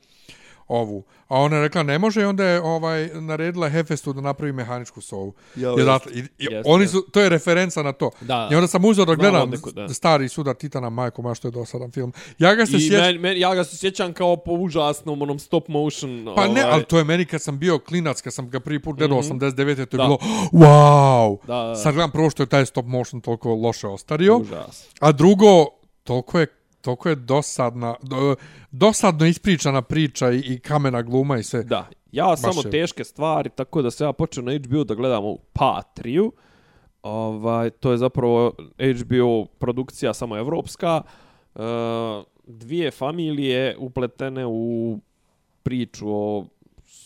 [0.75, 1.03] ovu.
[1.29, 5.01] A ona je rekla ne može i onda je ovaj naredila Hefestu da napravi mehaničku
[5.01, 5.33] sovu.
[5.55, 8.11] Jo, I odatle- i, i Jeste, oni su, to je referenca na to.
[8.21, 8.49] Da.
[8.53, 9.89] I onda sam uzeo da gledam da.
[9.89, 12.13] stari suda Titana, majko, ma što je dosadan film.
[12.39, 13.01] Ja ga se I sjećam...
[13.01, 16.33] men, men, ja ga se sjećam kao po užasnom onom stop motion.
[16.37, 18.83] Pa ne, ovaj, ali to je meni kad sam bio klinac, kad sam ga prvi
[18.83, 19.39] put gledao mm -hmm.
[19.55, 19.75] 89.
[19.77, 20.05] to je Da.
[20.05, 20.19] bilo
[20.53, 21.37] wow!
[21.47, 21.75] Da, da.
[21.75, 24.87] Sad gledam prvo što je taj stop motion toliko loše ostario, Užas.
[25.01, 25.67] a drugo,
[26.05, 26.47] toliko je
[26.85, 28.37] toliko je dosadna, do,
[28.71, 31.63] dosadno ispričana priča i, i kamena gluma i sve.
[31.63, 31.89] Da.
[32.13, 32.71] Ja samo je.
[32.71, 36.33] teške stvari, tako da se ja počeo na HBO da gledam ovu Patriju.
[37.03, 41.03] Ovaj, to je zapravo HBO produkcija samo evropska.
[41.55, 41.61] E,
[42.47, 44.99] dvije familije upletene u
[45.63, 46.45] priču o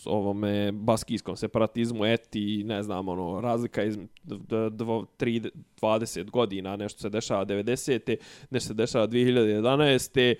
[0.05, 5.49] ovome baskijskom separatizmu, eti, ne znam, ono, razlika iz 3,
[5.81, 8.15] 20 godina, nešto se dešava 90.
[8.49, 10.35] nešto se dešava 2011.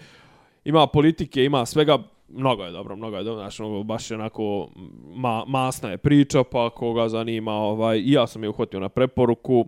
[0.66, 1.98] Ima politike, ima svega,
[2.30, 4.70] mnogo je dobro, mnogo je dobro, znači, ono, baš je onako
[5.16, 9.68] ma, masna je priča, pa koga zanima, ovaj, i ja sam je uhvatio na preporuku,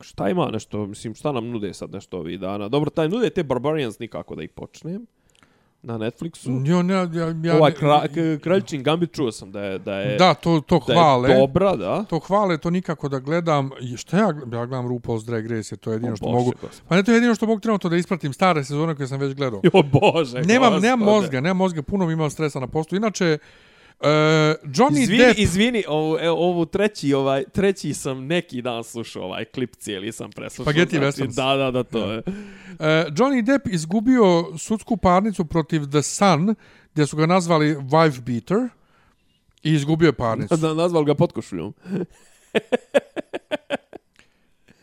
[0.00, 2.68] šta ima nešto, mislim, šta nam nude sad nešto ovih dana?
[2.68, 5.06] Dobro, taj nude te Barbarians nikako da ih počnem
[5.82, 6.62] na Netflixu.
[6.64, 7.00] Jo, ne, ja,
[7.44, 10.60] ja, Ovaj ne- kra, k- Kraljičin Gambit čuo sam da je, da je, da, to,
[10.60, 11.30] to da hvale.
[11.30, 12.04] je dobra, da.
[12.04, 13.70] To hvale, to nikako da gledam.
[13.96, 16.52] Šta ja, ja gledam RuPaul's Drag Race, to je jedino O što Bože, mogu...
[16.52, 16.82] gospod.
[16.88, 19.34] Pa ne, to je jedino što mogu trenutno da ispratim stare sezone koje sam već
[19.34, 19.60] gledao.
[19.64, 21.16] Jo, Bože, Nemam, nemam gospode.
[21.16, 22.96] mozga, nemam mozga, puno mi imam stresa na postu.
[22.96, 25.38] Inače, uh, Johnny Izvini, Depp...
[25.38, 30.30] izvini, ovu, evo, ovu treći, ovaj, treći sam neki dan slušao ovaj klip cijeli sam
[30.30, 30.72] preslušao.
[30.72, 31.36] Spaghetti znači, westerns.
[31.36, 32.18] Da, da, da, to je.
[32.18, 32.24] Uh,
[33.16, 36.54] Johnny Depp izgubio sudsku parnicu protiv The Sun,
[36.92, 38.68] gdje su ga nazvali wife beater
[39.62, 40.56] i izgubio je parnicu.
[40.62, 41.74] Da, nazval ga potkošuljom.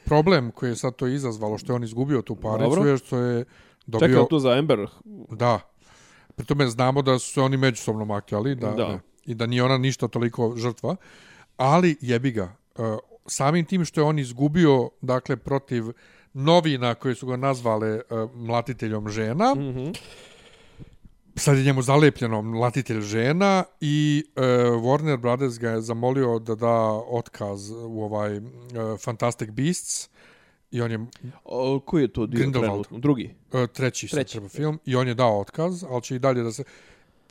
[0.06, 2.90] Problem koji je sad to izazvalo, što je on izgubio tu parnicu, Dobro.
[2.90, 3.46] je što je
[3.86, 4.08] dobio...
[4.08, 4.88] Čekao tu za Amber.
[5.30, 5.60] Da.
[6.40, 8.76] Pri tome znamo da su se oni međusobno makljali da, Da.
[8.76, 9.00] da.
[9.26, 10.96] i da nije ona ništa toliko žrtva.
[11.58, 12.56] Ali jebi ga.
[12.76, 12.86] Uh,
[13.26, 15.84] samim tim što je on izgubio dakle protiv
[16.34, 19.98] novina koje su ga nazvale uh, mlatiteljom žena, mm -hmm.
[21.36, 24.44] sad je njemu zalepljeno mlatitelj žena i uh,
[24.84, 26.76] Warner Brothers ga je zamolio da da
[27.10, 28.44] otkaz u ovaj uh,
[29.00, 30.10] Fantastic Beasts
[30.72, 31.00] i on je
[31.46, 32.62] O, koji je to dio Grindelwald.
[32.62, 33.00] trenutno?
[33.00, 33.36] Drugi.
[33.54, 34.32] E, treći, Treći.
[34.32, 36.64] treba film i on je dao otkaz, ali će i dalje da se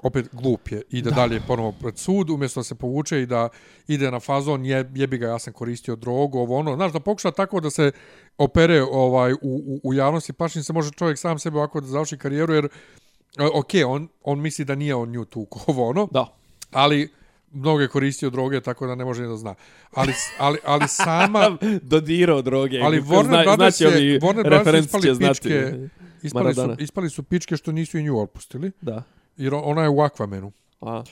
[0.02, 1.16] opet glup je, ide da.
[1.16, 3.48] dalje ponovo pred sud, umjesto da se povuče i da
[3.88, 7.30] ide na fazon, je, jebi ga, ja sam koristio drogu, ovo ono, znaš, da pokuša
[7.30, 7.92] tako da se
[8.38, 12.18] opere ovaj u, u, u javnosti, pašnim se može čovjek sam sebe ovako da završi
[12.18, 12.68] karijeru, jer, e,
[13.54, 16.26] ok, on, on misli da nije on nju tu, ovo ono, Da.
[16.70, 17.12] ali
[17.52, 19.54] mnogo je koristio droge, tako da ne može ni da zna.
[19.92, 21.56] Ali, ali, ali sama...
[21.82, 22.80] Dodirao droge.
[22.80, 25.40] Ali Warner zna- Brothers znači je, ovi Warner Brothers ispali znati.
[25.40, 25.72] pičke,
[26.22, 29.02] ispali su, ispali su pičke što nisu i nju otpustili, Da.
[29.36, 30.50] jer ona je u Aquamanu.
[30.80, 31.02] A.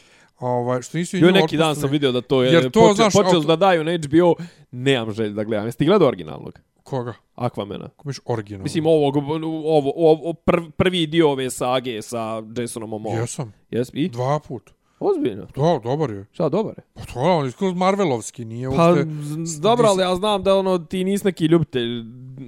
[0.40, 2.94] Ovaj, što nisu i nju neki dan sam vidio da to je Jer to, počeli,
[2.94, 4.34] znaš, počeli auto- da daju na HBO,
[4.70, 5.66] nemam želje da gledam.
[5.66, 6.58] Jesi ti gledao originalnog?
[6.82, 7.14] Koga?
[7.36, 7.88] Aquamana.
[7.96, 8.62] Ko originalno?
[8.62, 12.20] Mislim ovog ovo, ovo prv, prvi dio ove sage sa
[12.56, 13.14] Jasonom Momoa.
[13.14, 13.52] Jesam.
[13.70, 14.70] Jes i Dva put.
[14.98, 15.46] Ozbiljno.
[15.46, 16.26] Da, dobar je.
[16.32, 16.84] Šta dobar je.
[16.94, 19.06] Pa to je on skroz Marvelovski, nije Pa uopšte...
[19.44, 22.04] z- dobro, ali ja znam da ono ti nisi neki ljubitelj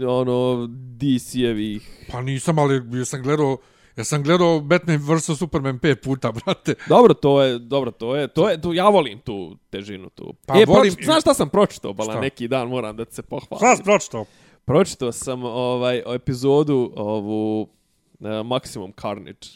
[0.09, 0.66] ono
[0.99, 1.81] DC-evih.
[2.12, 3.57] Pa nisam, ali ja sam gledao...
[3.97, 5.39] Ja sam gledao Batman vs.
[5.39, 6.75] Superman pet puta, brate.
[6.89, 10.35] Dobro, to je, dobro, to je, to je, to, ja volim tu težinu tu.
[10.47, 12.20] Pa e, volim- proč, znaš šta sam pročitao, bala, Šta?
[12.20, 13.59] neki dan moram da se pohvalim.
[13.59, 14.25] Šta si pročitao?
[14.65, 17.69] Pročitao sam ovaj epizodu ovu uh,
[18.20, 19.49] Maximum Carnage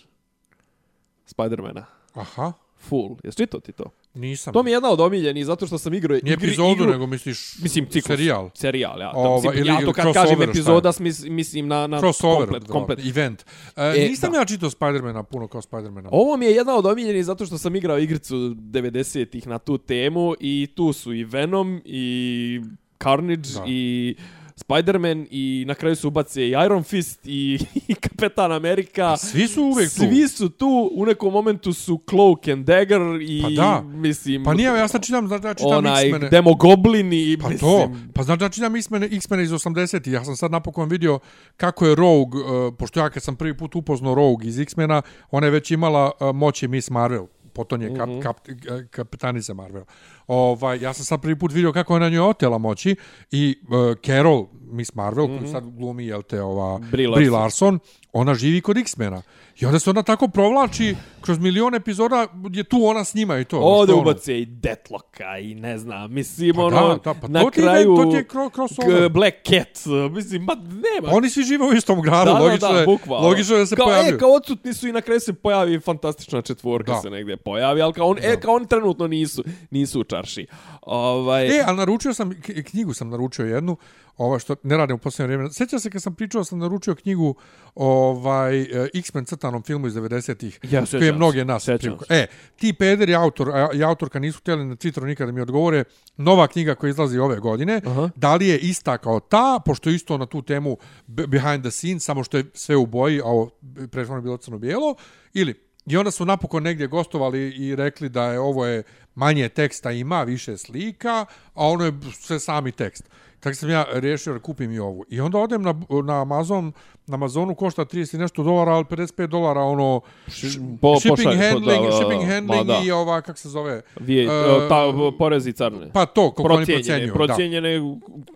[1.27, 1.85] Spidermana.
[2.15, 2.53] Aha,
[2.83, 3.17] Full.
[3.25, 3.85] Jesi čitao ti to?
[4.15, 4.53] nisam.
[4.53, 7.07] To mi je jedna od omiljenih zato što sam igrao Nije igri, epizodu, igru, nego
[7.07, 8.51] misliš mislim ciklus, serijal.
[8.55, 9.13] Serijal, ja.
[9.15, 12.97] Ova, mislim, ili- ja to kad kažem epizoda smis, mislim na na Crossover, komplet, komplet.
[12.99, 13.07] komplet.
[13.09, 13.45] event.
[13.77, 14.39] E, E, nisam da.
[14.39, 16.09] ja čitao Spidermana puno kao Spidermana.
[16.13, 20.35] Ovo mi je jedna od omiljenih zato što sam igrao igricu 90-ih na tu temu
[20.41, 22.61] i tu su i Venom i
[22.99, 23.65] Carnage Da.
[23.67, 24.15] i
[24.57, 27.59] Spider-Man i na kraju su ubace i Iron Fist i,
[27.89, 29.17] i Kapetan Amerika.
[29.17, 29.95] Svi su uvek tu.
[29.95, 33.83] Svi su tu, u nekom momentu su Cloak and Dagger i Pa da.
[33.83, 34.45] mislim...
[34.45, 36.29] Pa nije, ja sad čitam, znači ja čitam onaj X-mene.
[36.29, 37.71] Demogoblin i Pa mislim...
[37.71, 41.19] to, pa znači ja čitam X-mene, X-mene iz 80 Ja sam sad napokon vidio
[41.57, 45.47] kako je Rogue, uh, pošto ja kad sam prvi put upoznao Rogue iz X-mena, ona
[45.47, 48.21] je već imala uh, moći Miss Marvel potom je kap, Mhm.
[48.21, 48.55] kap, uh,
[48.91, 49.85] kapetanica Marvel.
[50.27, 52.97] Ovaj, ja sam sad prvi put vidio kako je na njoj otela moći
[53.31, 53.69] i uh,
[53.99, 55.39] Carol, Miss Marvel, mm -hmm.
[55.39, 56.91] koju sad glumi, jel te, ova, Mhm.
[56.91, 57.75] Brie Brie Larson.
[57.75, 57.79] Larson,
[58.13, 59.23] ona živi kod X-mena.
[59.57, 63.45] I onda se ona tako provlači kroz milion epizoda je tu ona s njima i
[63.45, 63.57] to.
[63.57, 63.97] Što ono?
[63.97, 67.61] ubace i Deathlocka i ne znam, mislim, Pa ono, da, da, pa na to ti
[67.61, 69.09] je- kraju to ti je cro- crossover.
[69.09, 71.09] k- Black Cat, mislim, ma nema.
[71.11, 73.77] Oni svi žive u istom gradu, da, logično, da, da, je, logično je da se
[73.77, 74.15] kao, pojavljuju.
[74.15, 77.01] E, kao odsutni su i na kraju se pojavi fantastična četvorka Da.
[77.01, 80.47] se negdje pojavi, ali kao, on, e, kao oni trenutno nisu, nisu u čarši.
[80.83, 82.31] Ovaj, E, ali naručio sam,
[82.65, 83.77] knjigu sam naručio jednu,
[84.17, 85.53] ovo što ne radim u posljednje vrijeme.
[85.53, 87.35] Sjeća se kad sam pričao, sam naručio knjigu
[87.75, 92.17] ovaj, e, X-Men crtanom filmu iz 90-ih, Ja, koji je sjećam mnoge nas sjećam privukao.
[92.17, 92.27] E,
[92.57, 95.85] ti peder i autor, i autorka nisu htjeli na Twitteru nikada da mi odgovore,
[96.17, 98.11] nova knjiga koja izlazi ove godine, Aha.
[98.17, 100.77] da li je ista kao ta, pošto je isto na tu temu
[101.07, 103.51] be- behind the scenes, samo što je sve u boji, a ovo
[103.91, 104.95] prethodno je bilo crno-bijelo,
[105.35, 108.83] ili I onda su napokon negdje gostovali i rekli da je ovo je
[109.15, 113.05] manje teksta ima, više slika, a ono je sve sami tekst.
[113.43, 115.05] Tako sam ja riješio da kupim i ovu.
[115.09, 115.75] I onda odem na,
[116.05, 116.73] na Amazon,
[117.07, 120.49] na Amazonu košta 30 i nešto dolara, ali 55 dolara ono š,
[120.81, 122.81] po- shipping pošalje, po- handling, da, da, shipping ma handling da.
[122.85, 123.83] i ova, kak se zove?
[123.97, 124.85] Vije, E, ta,
[125.19, 125.91] porezi i carne.
[125.93, 127.09] Pa to, koliko oni procijenjene, procenjuju.
[127.09, 127.15] Da.
[127.27, 127.81] procijenjene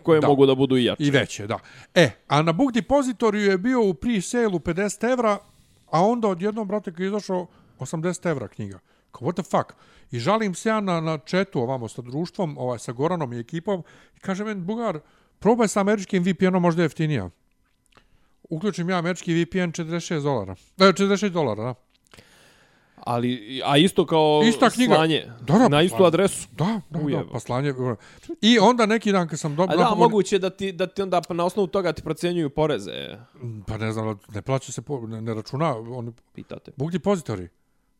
[0.03, 0.27] koje Da.
[0.27, 1.03] mogu da budu i jače.
[1.03, 1.59] I veće, da.
[1.95, 5.37] E, a na Book Depositoriju je bio u pre-sale-u 50 evra,
[5.91, 7.47] a onda odjednom, brate, kad je izašao
[7.79, 8.79] 80 evra knjiga.
[9.11, 9.73] Kao, what the fuck?
[10.11, 13.83] I žalim se ja na, na četu ovamo sa društvom, ovaj, sa Goranom i ekipom,
[14.15, 14.99] i kaže meni, Bugar,
[15.39, 17.29] probaj sa američkim VPN-om, možda je jeftinija.
[18.49, 20.55] Uključim ja američki VPN 46 dolara.
[20.77, 21.73] E, 46 dolara, da.
[23.07, 24.95] Ali, a isto kao Ista knjiga.
[24.95, 26.47] slanje Da, da, na istu pa- adresu.
[26.51, 27.73] Da, da, da, pa slanje.
[28.41, 29.77] I onda neki dan kad sam A dobro...
[29.77, 33.17] da, moguće je da ti, da ti onda na osnovu toga ti procjenjuju poreze,
[33.67, 36.71] Pa ne znam, ne plaća se, po, ne, ne računa, oni, pitate.
[36.75, 37.47] Book Depository.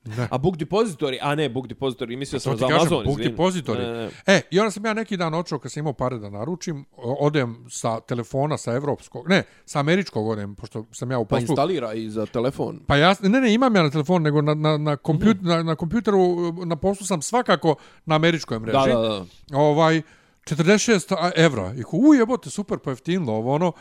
[0.08, 0.28] Ne.
[0.32, 1.18] A Book Depository?
[1.22, 3.18] A ne, Book Depository, mislio sam za Amazon, Book.
[3.20, 3.78] Depository.
[3.80, 4.10] Ne, ne.
[4.28, 7.66] E, i onda sam ja neki dan očeo kad sam imao pare da naručim, odem
[7.70, 11.42] sa telefona, sa evropskog, ne, sa američkog odem, pošto sam ja u Pa poslu.
[11.44, 12.80] instalira i za telefon.
[12.88, 15.48] Pa ja, ne, ne, imam ja na telefon, nego na, na, na, kompjut, Mhm.
[15.48, 16.20] na, na kompjuteru,
[16.66, 17.76] na poslu sam svakako
[18.06, 18.78] na američkoj mreži.
[18.80, 19.26] Da, da, da.
[19.54, 20.02] Ovaj,
[20.46, 21.74] 46 a- evra.
[21.74, 23.72] I ko, u jebote, super, pojeftinilo ovo, ono,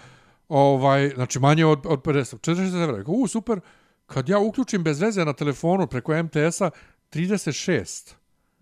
[0.48, 3.00] ovaj, znači manje od, od 50, 46 evra.
[3.00, 3.60] I ko, u, super,
[4.06, 6.70] kad ja uključim bez veze na telefonu preko MTS-a,
[7.12, 8.14] 36.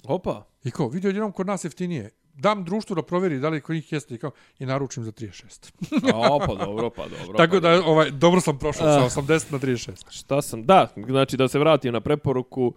[0.04, 0.46] Opa.
[0.64, 2.10] I kao, vidio jednom kod nas jeftinije.
[2.34, 5.72] Dam društvu da provjeri da li kod njih jeste i kao, i naručim za 36.
[6.14, 7.36] A, pa dobro, pa dobro.
[7.36, 9.10] Tako pa da, ovaj, dobro sam prošao Ah.
[9.10, 10.10] sa 80 na 36.
[10.10, 10.64] Šta sam?
[10.66, 12.74] Da, znači da se vratim na preporuku.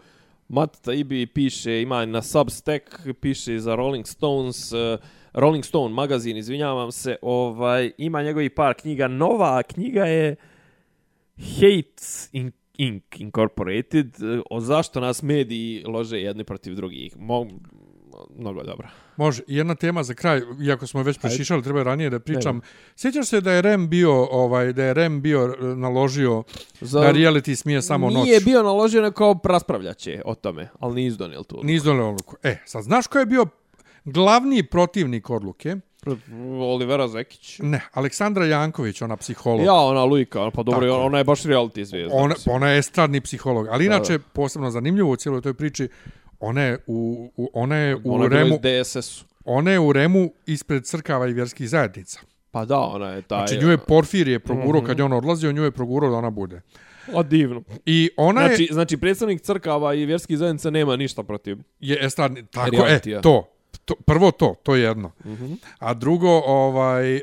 [0.50, 2.84] Matt Taibbi piše, ima na Substack,
[3.22, 4.80] piše za Rolling Stones, uh,
[5.34, 9.08] Rolling Stone magazin, izvinjavam se, ovaj, ima njegovi par knjiga.
[9.08, 10.36] Nova knjiga je
[11.38, 13.04] Hate in Inc.
[13.18, 17.18] Incorporated, uh, o zašto nas mediji lože jedni protiv drugih.
[17.18, 17.48] Mo,
[18.36, 18.88] mnogo dobro.
[19.18, 22.62] Može, jedna tema za kraj, iako smo već prešišali, treba ranije da pričam.
[22.96, 26.44] Sjećaš se da je REM bio, ovaj, da je REM bio e, naložio
[26.82, 28.26] Za, da reality smije samo noć.
[28.26, 31.60] Nije bio naložio neko raspravljaće o tome, ali nije izdonijel tu.
[31.64, 32.36] Nisu doneli odluku.
[32.44, 33.46] E, sad, znaš ko je bio
[34.08, 35.76] glavni protivnik odluke?
[36.62, 37.60] Olivera Zekić.
[37.60, 39.66] Ne, Aleksandra Janković, ona psiholog.
[39.66, 40.92] Ja, ona Lujka, ona- pa dobro, Tako je.
[40.94, 42.16] ona je baš reality zvijezda.
[42.16, 45.88] Ona, ona je estradni psiholog, ali Da, inače, posebno zanimljivo u cijeloj toj priči,
[46.40, 49.26] ona je u, u, ona je u ona je bila Remu, iz DSS-u.
[49.46, 52.20] ona je u Remu ispred crkava i vjerskih zajednica.
[52.52, 53.48] Pa da, ona je taj...
[53.48, 54.86] Znači, nju je Porfirije progurao Mhm.
[54.86, 56.62] kad je on odlazio, nju je progurao da ona bude.
[57.14, 57.64] O, divno.
[57.86, 61.58] I ona je, Znači, znači, predstavnik crkava i vjerskih zajednica nema ništa protiv.
[61.80, 63.57] je estradni, tako, e, to,
[63.88, 65.12] to, prvo to, to je jedno.
[65.26, 65.54] Mhm.
[65.80, 67.22] A drugo, ovaj, e,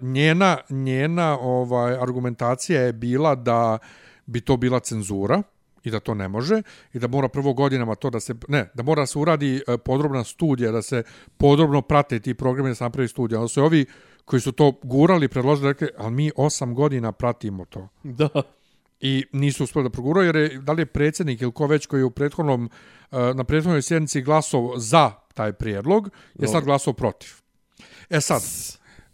[0.00, 3.78] njena, njena ovaj, argumentacija je bila da
[4.26, 5.42] bi to bila cenzura
[5.84, 6.62] i da to ne može
[6.92, 10.24] i da mora prvo godinama to da se ne da mora se uradi e, podrobna
[10.24, 11.02] studija da se
[11.36, 13.86] podrobno prate ti programi da se napravi studija onda su ovi
[14.24, 18.28] koji su to gurali predložili rekli ali mi osam godina pratimo to Da.
[19.02, 22.00] I nisu uspjeli da proguraju jer je, da li je predsjednik ili ko već koji
[22.00, 22.70] je u prethodnom
[23.10, 27.30] e, na prethodnoj sjednici glasov za taj prijedlog je sad glasov protiv.
[28.10, 28.42] E sad,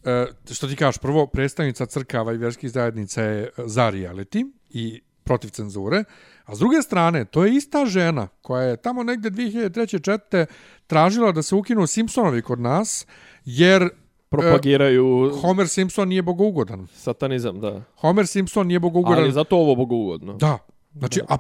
[0.05, 5.49] e, što ti kažeš, prvo, predstavnica crkava i vjerskih zajednica je za reality i protiv
[5.49, 6.05] cenzure,
[6.45, 9.91] a s druge strane, to je ista žena koja je tamo negde 2003.
[9.91, 10.47] četvrte
[10.87, 13.07] tražila da se ukinu Simpsonovi kod nas,
[13.45, 13.89] jer
[14.31, 16.87] Propagiraju Homer Simpson nije bogougodan.
[16.89, 17.83] satanizam, da.
[17.97, 19.23] Homer Simpson nije bogougodan.
[19.23, 20.33] Ali zato ovo bogougodno.
[20.33, 20.59] Da.
[20.93, 21.37] Znači, a,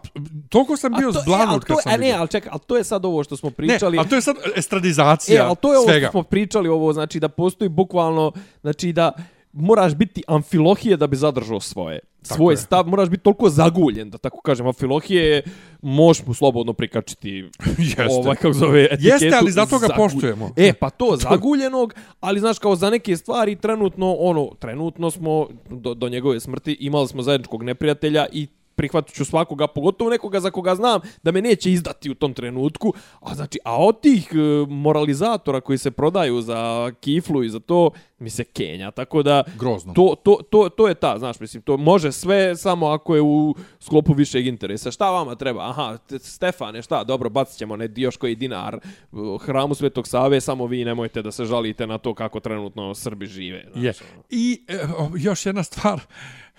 [0.49, 2.19] toliko sam bio e, zblanut kad sam A ne, vidio.
[2.19, 3.99] ali čekaj, ali to je sad ovo što smo Ne, pričali.
[3.99, 6.07] ali to je sad E, estradizacija ali to je ovo svega.
[6.07, 9.13] što smo pričali, ovo znači da postoji bukvalno, znači da
[9.53, 11.99] moraš biti amfilohije da bi zadržao svoje.
[12.35, 12.57] Svoj je.
[12.57, 15.43] stav, moraš biti toliko zaguljen, da tako kažem, a Filohije
[15.83, 17.31] možeš mu slobodno prikačiti
[17.79, 18.07] Jeste.
[18.11, 19.09] ovaj, kako zove, etiketu.
[19.09, 20.51] Jeste, ali zato ga zagulj- poštujemo.
[20.57, 25.95] E, pa to, zaguljenog, ali znaš, kao za neke stvari, trenutno, ono, trenutno smo, do,
[25.95, 28.47] do njegove smrti, imali smo zajedničkog neprijatelja i
[28.79, 32.93] prihvatit ću svakoga, pogotovo nekoga za koga znam da me neće izdati u tom trenutku.
[33.21, 34.37] A znači, a od tih e,
[34.69, 38.91] moralizatora koji se prodaju za kiflu i za to, mi se kenja.
[38.91, 39.93] Tako da, Grozno.
[39.95, 43.55] to, to, to, to je ta, znaš, mislim, to može sve samo ako je u
[43.81, 44.91] sklopu višeg interesa.
[44.91, 45.69] Šta vama treba?
[45.71, 47.05] Aha, Stefane, šta?
[47.05, 48.79] Dobro, bacit ćemo ne, još koji dinar
[49.13, 53.27] u hramu Svetog Save, samo vi nemojte da se žalite na to kako trenutno Srbi
[53.27, 53.65] žive.
[53.73, 53.95] Znaš, Je.
[54.15, 54.23] ono.
[54.31, 54.79] I e,
[55.19, 56.01] još jedna stvar,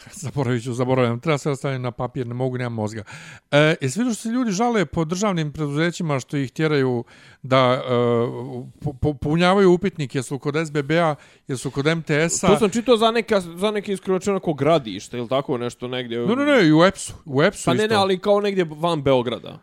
[0.24, 3.04] zaboravit ću, zaboravljam, treba sve ostaviti na papir, ne mogu, nemam mozga.
[3.52, 7.04] E, jesi vidio što se ljudi žale po državnim preduzećima što ih tjeraju
[7.42, 7.90] da e,
[9.02, 11.16] po- punjavaju upitnik, jesu kod SBB-a,
[11.48, 12.48] jesu kod MTS-a?
[12.48, 16.20] To sam čitao za, neka, za neke iskročeno onako gradište ili tako nešto negdje.
[16.20, 17.14] Ne, ne, ne, i u EPS-u.
[17.26, 17.94] U EPS-u Pa ne, isto.
[17.96, 19.60] ne, ali kao negdje van Beograda.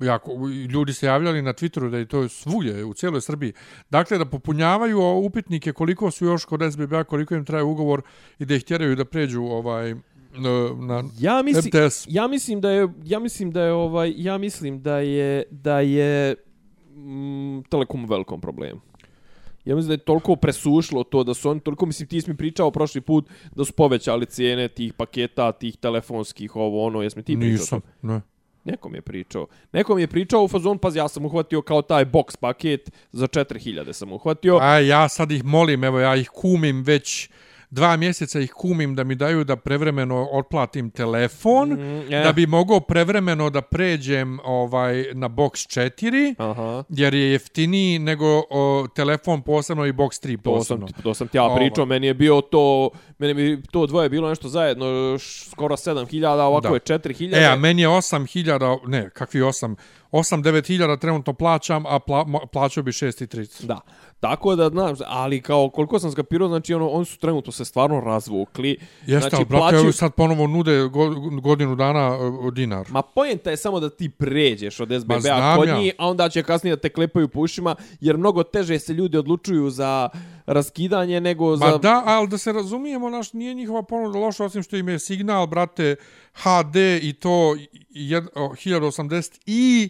[0.00, 0.32] Jako,
[0.70, 3.52] ljudi se javljali na Twitteru da je to svugdje u cijeloj Srbiji.
[3.90, 8.02] Dakle, da popunjavaju upitnike koliko su još kod SBB-a, koliko im traje ugovor
[8.38, 9.94] i da ih tjeraju da pređu ovaj,
[10.80, 12.06] na, Ja mislim, MTS.
[12.08, 16.34] ja mislim da je ja mislim da je ovaj ja mislim da je da je
[16.94, 18.80] mm, Telekom u velikom problemu.
[19.64, 22.70] Ja mislim da je toliko presušilo to da su oni toliko mislim ti mi pričao
[22.70, 27.50] prošli put da su povećali cijene tih paketa, tih telefonskih ovo ono, jesmo ti pričao?
[27.50, 28.20] Nisam, ne.
[28.66, 29.46] Nekom je pričao.
[29.72, 33.92] Nekom je pričao u fazon, pa ja sam uhvatio kao taj box paket za 4000
[33.92, 34.58] sam uhvatio.
[34.62, 37.30] A ja sad ih molim, evo ja ih kumim već
[37.70, 42.20] dva mjeseca ih kumim da mi daju da prevremeno otplatim telefon, Mm, e.
[42.20, 46.84] da bi mogao prevremeno da pređem ovaj na box 4, Aha.
[46.90, 51.02] jer je jeftiniji nego o, telefon posebno i box 3 To sam, posebno.
[51.02, 51.56] to sam ti ja Ovaj.
[51.58, 56.06] pričao, meni je bio to, meni bi to dvoje bilo nešto zajedno, š- skoro 7000,
[56.38, 56.74] ovako Da.
[56.74, 57.36] je 4000.
[57.36, 59.74] E, a meni je 8000, ne, kakvi 8,
[60.16, 63.66] 8-9000 trenutno plaćam, a pla, plaćao bi 6,30.
[63.66, 63.80] Da.
[64.20, 68.00] Tako da, znaš, ali kao koliko sam skapirao, znači ono, oni su trenutno se stvarno
[68.00, 68.78] razvukli.
[69.06, 72.18] Jeste, znači, ali brate, plaćaju- evo sad ponovo nude go, godinu dana
[72.48, 72.86] e, dinar.
[72.90, 75.78] Ma pojenta je samo da ti pređeš od SBB-a kod ja.
[75.78, 79.18] njih, a onda će kasnije da te klepaju po ušima, jer mnogo teže se ljudi
[79.18, 80.08] odlučuju za
[80.46, 81.66] raskidanje nego za...
[81.66, 84.98] Ma da, ali da se razumijemo, naš, nije njihova ponuda loša, osim što im je
[84.98, 85.96] signal, brate,
[86.32, 87.56] HD i to
[87.90, 89.88] jed, o, 1080 i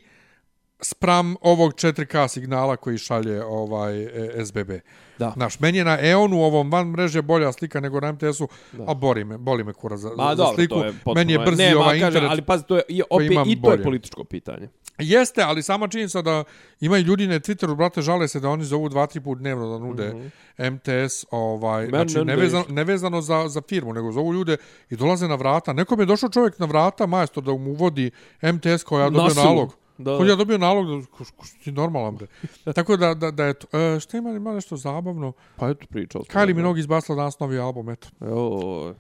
[0.80, 4.70] spram ovog 4K signala koji šalje ovaj e, SBB.
[5.18, 5.32] Da.
[5.36, 8.48] Naš, meni je na EON-u ovom van mreže bolja slika nego na MTS-u,
[8.86, 10.74] a bori me, boli me kura za, Ma za dobro, sliku.
[10.78, 11.14] je potpuno...
[11.14, 12.30] meni je brzi ne, ma, ovaj kažem, internet.
[12.30, 13.82] Ali pazi, to je, i, opet, i to je bolje.
[13.82, 14.68] političko pitanje.
[14.98, 16.44] Jeste, ali sama činjenica da
[16.80, 19.78] imaju ljudi na Twitteru, brate, žale se da oni zovu dva, tri put dnevno da
[19.78, 21.06] nude mm -hmm.
[21.06, 24.56] MTS, ovaj, Men- znači nevezano, nevezano za, za firmu, nego zovu ljude
[24.90, 25.72] i dolaze na vrata.
[25.72, 28.10] Nekom je došao čovjek na vrata, majstor, da mu uvodi
[28.42, 29.74] MTS koja ja dobio Na nalog.
[29.98, 30.16] Da.
[30.16, 32.26] Koji ja dobio nalog, da, ko, ko, što ti normalan, bre.
[32.74, 33.78] Tako da, da, da je to.
[33.78, 35.32] E, šta ima, ima nešto zabavno?
[35.56, 36.22] Pa eto, pričao.
[36.22, 38.08] Kylie Minogue izbacila danas novi album, eto.
[38.20, 38.94] Evo,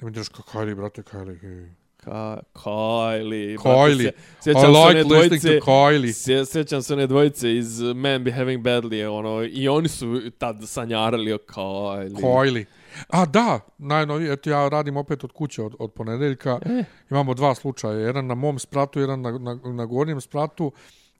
[0.00, 1.40] Ne mi držiš kao Kylie, brate, Kylie.
[1.40, 1.70] hej.
[1.96, 3.58] Ka Kylie.
[3.58, 3.58] Kylie.
[3.58, 6.12] brate, se- I Sjećam se like listening dvojice, to Kylie.
[6.12, 11.32] sje- sjećam se one dvojice iz Man Behaving Badly, ono, i oni su tad sanjarali
[11.32, 12.10] o Kylie.
[12.12, 12.64] Kylie.
[13.08, 16.58] A da, najnovije, eto ja radim opet od kuće od, od ponedeljka.
[16.64, 16.84] E.
[17.10, 20.72] Imamo dva slučaja, jedan na mom spratu, jedan na, na, na gornjem spratu.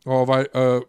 [0.05, 0.83] Ovaj, uh,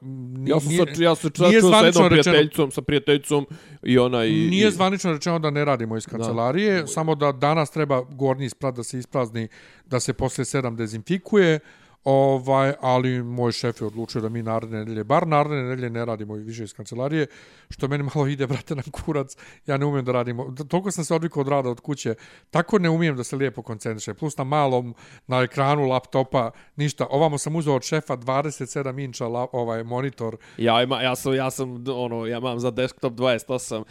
[0.48, 3.48] Ja sam, nije, sad, ja sam nije čuo sa jednom rečeno- prijateljicom, sa prijateljicom
[3.84, 4.32] i ona i...
[4.32, 6.88] nije i, zvanično rečeno da ne radimo iz kancelarije, da.
[6.88, 9.48] samo da danas treba gornji sprat da se isprazni,
[9.86, 11.60] da se posle sedam dezinfikuje.
[12.04, 16.34] Ovaj, ali moj šef je odlučio da mi naredne nedelje, bar naredne nedelje ne radimo
[16.34, 17.28] više iz kancelarije,
[17.70, 19.38] što meni malo ide, brate, na kurac.
[19.68, 20.56] Ja ne umijem da radimo.
[20.68, 22.16] Toliko sam se odvikao od rada od kuće,
[22.52, 24.16] tako ne umijem da se lijepo koncentrišem.
[24.16, 24.96] Plus na malom,
[25.28, 27.08] na ekranu laptopa, ništa.
[27.10, 30.38] Ovamo sam uzeo od šefa 27 inča la, ovaj monitor.
[30.58, 33.84] Ja, ima, ja, sam, ja sam, ono, ja imam za desktop 28,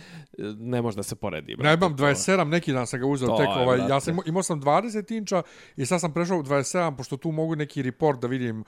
[0.59, 1.53] ne može da se poredi.
[1.53, 2.05] Ja brate, imam to.
[2.05, 3.93] 27, neki dan sam ga uzeo To tek, je, ovaj, brate.
[3.93, 5.43] ja sam imao, imao sam 20 inča
[5.77, 8.65] i sad sam prešao u 27, pošto tu mogu neki report da vidim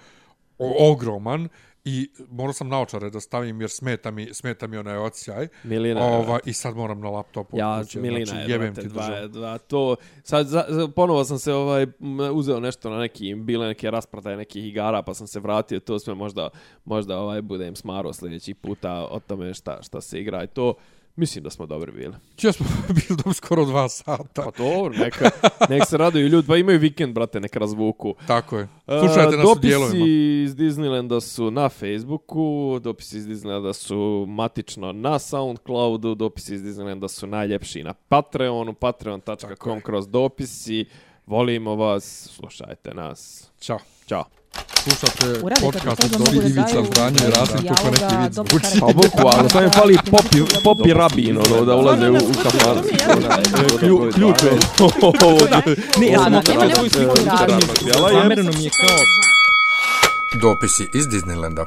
[0.58, 1.48] o, ogroman
[1.84, 5.48] i morao sam naočare da stavim jer smeta mi, smeta mi onaj odsjaj.
[5.64, 7.58] Milina Ova, I sad moram na laptopu.
[7.58, 11.24] Ja, kuće, Milina znači, je, jebem brate, ti dva, dva, to, sad, za, za, ponovo
[11.24, 11.86] sam se ovaj,
[12.32, 16.14] uzeo nešto na neki, bile neke rasprodaje nekih igara, pa sam se vratio, to sve
[16.14, 16.48] možda,
[16.84, 20.74] možda ovaj, budem smaro sljedeći puta o tome šta, šta se igra i to,
[21.16, 22.14] mislim da smo dobri bili.
[22.36, 24.42] Čio smo bili do skoro dva sata.
[24.42, 25.30] Pa dobro, neka,
[25.68, 28.14] nek se raduju ljudi, pa imaju vikend, brate, nek razvuku.
[28.26, 28.68] Tako je.
[28.86, 30.06] Slušajte E, nas u dopisi dijelovima.
[30.44, 37.08] iz Disneylanda su na Facebooku, dopisi iz Disneylanda su matično na Soundcloudu, dopisi iz Disneylanda
[37.08, 40.84] su najljepši na Patreonu, patreon.com kroz dopisi.
[41.26, 43.50] Volimo vas, slušajte nas.
[43.60, 43.78] Ćao.
[44.08, 44.43] Ćao.
[44.84, 48.80] Slušate podcast to, od Dobri da Ivica daju Zdanje i Rasim kako neki vid zvuči.
[48.80, 52.82] Pa bukvalno, samo im fali popi, popi rabin, ono, da ulaze u, u kafan.
[53.78, 54.50] Klju, ključ je.
[56.00, 58.12] Ne, ja sam Da, okrenuo nema- nema svoju sliku nikakvog u razloga.
[58.12, 58.98] Zamereno mi je kao
[60.34, 61.64] Dopisi iz Disneylanda.